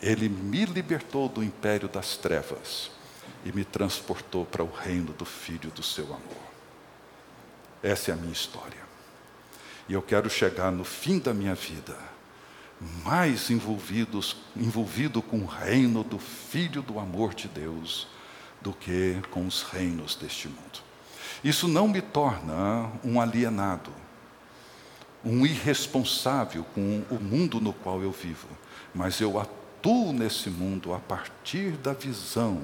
Ele 0.01 0.29
me 0.29 0.65
libertou 0.65 1.27
do 1.27 1.43
império 1.43 1.87
das 1.87 2.15
trevas 2.15 2.89
e 3.43 3.51
me 3.51 3.65
transportou 3.65 4.45
para 4.45 4.63
o 4.63 4.71
reino 4.71 5.11
do 5.13 5.25
Filho 5.25 5.69
do 5.71 5.83
seu 5.83 6.05
amor. 6.05 6.49
Essa 7.83 8.11
é 8.11 8.13
a 8.13 8.17
minha 8.17 8.33
história. 8.33 8.89
E 9.87 9.93
eu 9.93 10.01
quero 10.01 10.29
chegar 10.29 10.71
no 10.71 10.83
fim 10.83 11.19
da 11.19 11.33
minha 11.33 11.55
vida 11.55 11.97
mais 13.03 13.49
envolvidos, 13.49 14.37
envolvido 14.55 15.21
com 15.21 15.39
o 15.39 15.45
reino 15.45 16.03
do 16.03 16.17
Filho 16.17 16.81
do 16.81 16.99
amor 16.99 17.33
de 17.33 17.47
Deus 17.47 18.07
do 18.61 18.73
que 18.73 19.21
com 19.31 19.45
os 19.45 19.63
reinos 19.63 20.15
deste 20.15 20.47
mundo. 20.47 20.79
Isso 21.43 21.67
não 21.67 21.87
me 21.87 22.01
torna 22.01 22.91
um 23.03 23.19
alienado, 23.19 23.91
um 25.23 25.45
irresponsável 25.45 26.65
com 26.75 27.03
o 27.09 27.15
mundo 27.15 27.59
no 27.59 27.73
qual 27.73 28.01
eu 28.01 28.11
vivo, 28.11 28.47
mas 28.93 29.19
eu 29.19 29.39
atuo 29.79 30.11
nesse 30.11 30.49
mundo 30.49 30.93
a 30.93 30.99
partir 30.99 31.71
da 31.77 31.93
visão, 31.93 32.61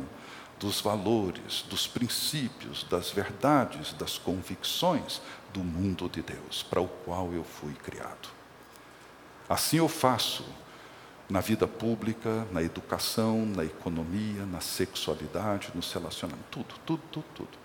dos 0.59 0.81
valores, 0.81 1.63
dos 1.69 1.87
princípios, 1.87 2.83
das 2.89 3.09
verdades, 3.09 3.93
das 3.93 4.17
convicções 4.17 5.21
do 5.53 5.61
mundo 5.61 6.09
de 6.09 6.21
Deus, 6.21 6.63
para 6.63 6.81
o 6.81 6.87
qual 6.87 7.31
eu 7.33 7.43
fui 7.43 7.73
criado. 7.73 8.29
Assim 9.47 9.77
eu 9.77 9.87
faço 9.87 10.45
na 11.29 11.39
vida 11.39 11.67
pública, 11.67 12.45
na 12.51 12.61
educação, 12.61 13.45
na 13.45 13.63
economia, 13.63 14.45
na 14.45 14.59
sexualidade, 14.59 15.71
nos 15.73 15.91
relacionamentos, 15.93 16.49
tudo, 16.51 16.75
tudo, 16.85 17.01
tudo, 17.11 17.25
tudo. 17.33 17.57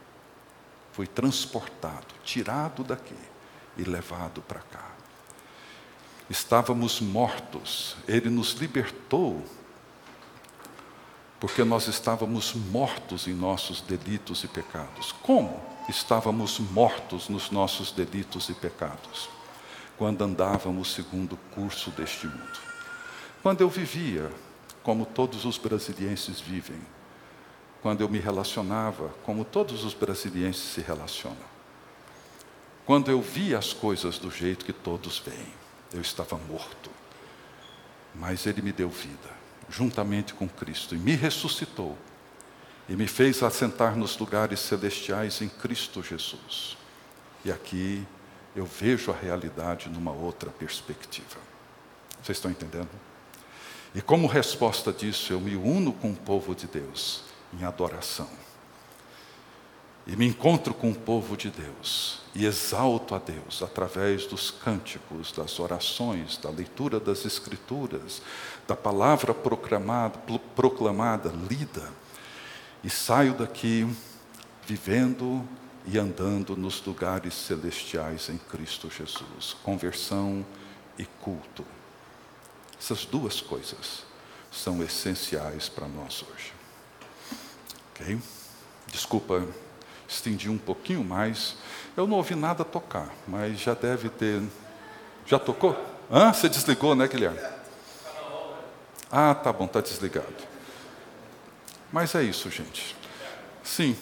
Foi 0.93 1.07
transportado, 1.07 2.15
tirado 2.25 2.85
daqui 2.85 3.15
e 3.77 3.83
levado 3.83 4.43
para 4.43 4.61
cá. 4.61 5.00
Estávamos 6.31 7.01
mortos, 7.01 7.97
Ele 8.09 8.31
nos 8.31 8.53
libertou, 8.53 9.45
porque 11.39 11.65
nós 11.65 11.89
estávamos 11.89 12.55
mortos 12.55 13.27
em 13.27 13.35
nossos 13.35 13.83
delitos 13.83 14.45
e 14.45 14.49
pecados. 14.49 15.13
Como 15.21 15.61
estávamos 15.89 16.59
mortos 16.59 17.29
nos 17.29 17.51
nossos 17.51 17.93
delitos 17.93 18.49
e 18.49 18.55
pecados? 18.55 19.29
quando 20.01 20.25
andávamos 20.25 20.95
segundo 20.95 21.35
o 21.35 21.55
curso 21.55 21.91
deste 21.91 22.27
mundo. 22.27 22.59
Quando 23.43 23.61
eu 23.61 23.69
vivia 23.69 24.33
como 24.83 25.05
todos 25.05 25.45
os 25.45 25.59
brasilienses 25.59 26.41
vivem, 26.41 26.81
quando 27.83 28.01
eu 28.01 28.09
me 28.09 28.19
relacionava 28.19 29.11
como 29.27 29.45
todos 29.45 29.85
os 29.85 29.93
brasilienses 29.93 30.63
se 30.73 30.81
relacionam. 30.81 31.37
Quando 32.87 33.11
eu 33.11 33.21
via 33.21 33.59
as 33.59 33.75
coisas 33.75 34.19
do 34.19 34.31
jeito 34.31 34.65
que 34.65 34.73
todos 34.73 35.19
veem, 35.19 35.53
eu 35.93 36.01
estava 36.01 36.37
morto. 36.37 36.91
Mas 38.15 38.47
Ele 38.47 38.63
me 38.63 38.73
deu 38.73 38.89
vida, 38.89 39.31
juntamente 39.69 40.35
com 40.35 40.49
Cristo, 40.49 40.95
e 40.95 40.99
me 40.99 41.15
ressuscitou, 41.15 41.97
e 42.89 42.97
me 42.97 43.07
fez 43.07 43.43
assentar 43.43 43.97
nos 43.97 44.19
lugares 44.19 44.61
celestiais 44.61 45.41
em 45.41 45.49
Cristo 45.49 46.03
Jesus. 46.03 46.77
E 47.45 47.53
aqui 47.53 48.07
eu 48.55 48.67
vejo 48.67 49.13
a 49.13 49.17
realidade 49.17 49.89
numa 49.89 50.11
outra 50.11 50.51
perspectiva. 50.51 51.39
Vocês 52.23 52.37
estão 52.37 52.51
entendendo? 52.51 52.91
E 53.95 54.03
como 54.03 54.27
resposta 54.27 54.93
disso, 54.93 55.33
eu 55.33 55.41
me 55.41 55.57
uno 55.57 55.93
com 55.93 56.11
o 56.11 56.17
povo 56.17 56.55
de 56.55 56.67
Deus 56.67 57.25
em 57.53 57.65
adoração. 57.65 58.29
E 60.11 60.17
me 60.17 60.27
encontro 60.27 60.75
com 60.75 60.91
o 60.91 60.95
povo 60.95 61.37
de 61.37 61.51
Deus 61.51 62.19
e 62.35 62.45
exalto 62.45 63.15
a 63.15 63.19
Deus 63.19 63.63
através 63.63 64.27
dos 64.27 64.51
cânticos, 64.51 65.31
das 65.31 65.61
orações, 65.61 66.37
da 66.37 66.51
leitura 66.51 66.99
das 66.99 67.25
Escrituras, 67.25 68.21
da 68.67 68.75
palavra 68.75 69.33
proclamada, 69.33 70.19
proclamada 70.57 71.33
lida, 71.49 71.89
e 72.83 72.91
saio 72.91 73.35
daqui 73.35 73.89
vivendo 74.67 75.47
e 75.87 75.97
andando 75.97 76.57
nos 76.57 76.85
lugares 76.85 77.33
celestiais 77.35 78.29
em 78.31 78.39
Cristo 78.39 78.91
Jesus. 78.91 79.57
Conversão 79.63 80.45
e 80.99 81.05
culto. 81.05 81.65
Essas 82.77 83.05
duas 83.05 83.41
coisas 83.41 84.03
são 84.51 84.83
essenciais 84.83 85.69
para 85.69 85.87
nós 85.87 86.25
hoje. 86.29 86.53
Ok? 87.95 88.19
Desculpa, 88.89 89.47
estendi 90.11 90.51
um 90.51 90.59
pouquinho 90.59 91.05
mais. 91.05 91.57
Eu 91.97 92.07
não 92.07 92.17
ouvi 92.17 92.35
nada 92.35 92.65
tocar, 92.65 93.09
mas 93.27 93.59
já 93.61 93.75
deve 93.75 94.09
ter. 94.09 94.43
Já 95.25 95.39
tocou? 95.39 95.77
Hã? 96.11 96.33
Você 96.33 96.49
desligou, 96.49 96.95
né, 96.95 97.07
Guilherme? 97.07 97.39
Ah, 99.11 99.35
tá 99.35 99.53
bom, 99.53 99.67
tá 99.67 99.81
desligado. 99.81 100.27
Mas 101.93 102.15
é 102.15 102.23
isso, 102.23 102.51
gente. 102.51 102.97
Sim. 103.63 103.97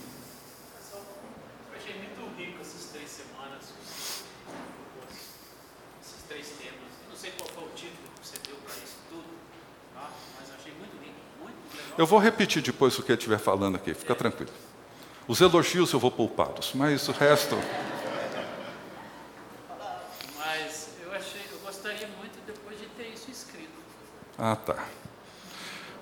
Eu 11.96 12.06
vou 12.06 12.20
repetir 12.20 12.62
depois 12.62 12.96
o 12.96 13.02
que 13.02 13.10
ele 13.10 13.18
estiver 13.18 13.40
falando 13.40 13.74
aqui, 13.74 13.92
fica 13.92 14.14
tranquilo. 14.14 14.52
Os 15.28 15.42
elogios 15.42 15.92
eu 15.92 16.00
vou 16.00 16.10
poupá-los, 16.10 16.70
mas 16.74 17.06
o 17.06 17.12
resto. 17.12 17.58
Mas 20.38 20.88
eu 21.04 21.12
achei, 21.12 21.42
eu 21.52 21.58
gostaria 21.58 22.08
muito 22.18 22.38
depois 22.46 22.80
de 22.80 22.86
ter 22.86 23.12
isso 23.14 23.30
escrito. 23.30 23.68
Ah, 24.38 24.56
tá. 24.56 24.86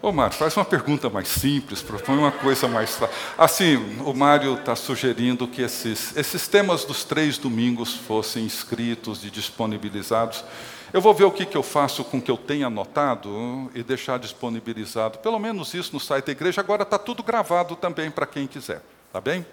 Ô 0.01 0.13
Mário, 0.13 0.37
faz 0.37 0.57
uma 0.57 0.65
pergunta 0.65 1.11
mais 1.11 1.27
simples, 1.27 1.83
propõe 1.83 2.17
uma 2.17 2.31
coisa 2.31 2.69
mais. 2.69 3.01
Assim, 3.37 3.99
o 4.05 4.15
Mário 4.15 4.55
está 4.55 4.77
sugerindo 4.77 5.49
que 5.49 5.61
esses, 5.61 6.17
esses 6.17 6.47
temas 6.47 6.85
dos 6.85 7.03
três 7.03 7.37
domingos 7.37 7.95
fossem 7.95 8.47
escritos 8.47 9.25
e 9.25 9.31
disponibilizados. 9.31 10.45
Eu 10.93 11.01
vou 11.01 11.13
ver 11.13 11.25
o 11.25 11.33
que, 11.33 11.45
que 11.45 11.57
eu 11.57 11.65
faço 11.65 12.05
com 12.05 12.19
o 12.19 12.23
que 12.23 12.31
eu 12.31 12.37
tenho 12.37 12.69
anotado 12.69 13.69
e 13.75 13.83
deixar 13.83 14.21
disponibilizado, 14.21 15.19
pelo 15.19 15.41
menos 15.41 15.75
isso 15.75 15.93
no 15.93 15.99
site 15.99 16.27
da 16.27 16.33
igreja. 16.33 16.61
Agora 16.61 16.85
está 16.85 16.97
tudo 16.97 17.25
gravado 17.25 17.75
também 17.75 18.09
para 18.09 18.25
quem 18.25 18.47
quiser. 18.47 18.81
Tá 19.17 19.21
bem? 19.23 19.47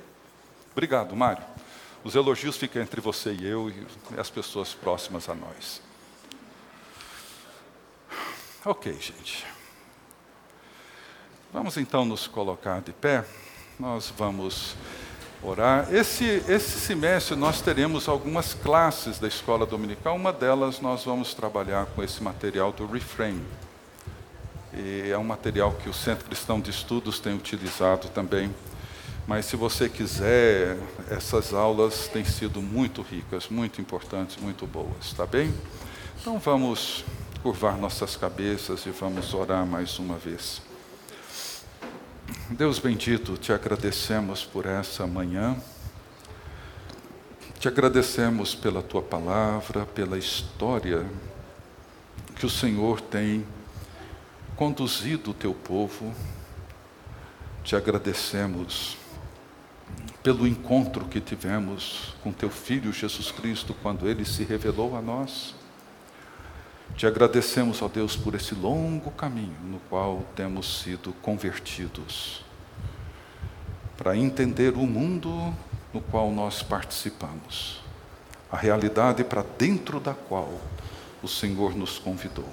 Obrigado, 0.74 1.16
Mário. 1.16 1.42
Os 2.04 2.16
elogios 2.16 2.58
ficam 2.58 2.82
entre 2.82 3.00
você 3.00 3.32
e 3.32 3.48
eu 3.48 3.70
e 3.70 4.20
as 4.20 4.30
pessoas 4.30 4.74
próximas 4.74 5.30
a 5.30 5.34
nós. 5.34 5.82
Ok, 8.66 8.92
gente. 9.00 9.46
Vamos 11.54 11.78
então 11.78 12.04
nos 12.04 12.28
colocar 12.28 12.82
de 12.82 12.92
pé. 12.92 13.24
Nós 13.80 14.12
vamos 14.18 14.76
orar. 15.42 15.88
Esse, 15.94 16.44
esse 16.50 16.82
semestre 16.82 17.34
nós 17.34 17.62
teremos 17.62 18.10
algumas 18.10 18.54
classes 18.54 19.18
da 19.18 19.30
escola 19.30 19.66
dominical. 19.66 20.18
Uma 20.18 20.34
delas 20.34 20.82
nós 20.82 21.06
vamos 21.06 21.34
trabalhar 21.34 21.86
com 21.86 22.04
esse 22.04 22.22
material 22.22 22.74
do 22.74 22.86
Reframe. 22.86 23.46
E 24.74 25.10
é 25.10 25.18
um 25.18 25.24
material 25.24 25.72
que 25.72 25.88
o 25.88 25.94
Centro 25.94 26.26
Cristão 26.26 26.60
de 26.60 26.70
Estudos 26.70 27.18
tem 27.18 27.34
utilizado 27.34 28.10
também. 28.10 28.54
Mas 29.26 29.46
se 29.46 29.56
você 29.56 29.88
quiser, 29.88 30.78
essas 31.10 31.54
aulas 31.54 32.08
têm 32.10 32.26
sido 32.26 32.62
muito 32.62 33.02
ricas, 33.02 33.48
muito 33.48 33.80
importantes, 33.80 34.36
muito 34.36 34.68
boas, 34.68 35.14
tá 35.16 35.26
bem? 35.26 35.54
Então 36.20 36.38
vamos 36.40 37.06
curvar 37.42 37.78
nossas 37.78 38.18
cabeças 38.18 38.86
e 38.86 38.90
vamos 38.90 39.34
orar 39.34 39.66
mais 39.66 39.98
uma 39.98 40.18
vez. 40.18 40.62
Deus 42.50 42.80
bendito, 42.80 43.38
te 43.38 43.54
agradecemos 43.54 44.44
por 44.44 44.66
essa 44.66 45.08
manhã. 45.08 45.56
Te 47.60 47.70
agradecemos 47.70 48.54
pela 48.54 48.82
tua 48.82 49.02
palavra, 49.02 49.86
pela 49.86 50.18
história 50.18 51.06
que 52.36 52.46
o 52.46 52.50
Senhor 52.50 53.00
tem 53.00 53.46
conduzido 54.58 55.32
o 55.32 55.34
teu 55.34 55.54
povo. 55.54 56.14
Te 57.64 57.74
agradecemos 57.76 58.98
pelo 60.24 60.48
encontro 60.48 61.04
que 61.04 61.20
tivemos 61.20 62.16
com 62.24 62.32
teu 62.32 62.50
filho 62.50 62.94
Jesus 62.94 63.30
Cristo 63.30 63.76
quando 63.84 64.08
ele 64.08 64.24
se 64.24 64.46
revelou 64.46 64.96
a 64.96 65.02
nós. 65.02 65.54
Te 66.96 67.06
agradecemos, 67.06 67.82
ó 67.82 67.90
Deus, 67.90 68.16
por 68.16 68.34
esse 68.34 68.56
longo 68.56 69.12
caminho 69.12 69.58
no 69.66 69.80
qual 69.90 70.24
temos 70.34 70.82
sido 70.82 71.12
convertidos, 71.22 72.46
para 73.98 74.16
entender 74.16 74.74
o 74.76 74.88
mundo 74.88 75.54
no 75.94 76.00
qual 76.00 76.32
nós 76.32 76.64
participamos, 76.64 77.82
a 78.50 78.56
realidade 78.56 79.24
para 79.26 79.44
dentro 79.58 80.00
da 80.00 80.14
qual 80.14 80.54
o 81.22 81.28
Senhor 81.28 81.76
nos 81.76 82.00
convidou. 82.00 82.48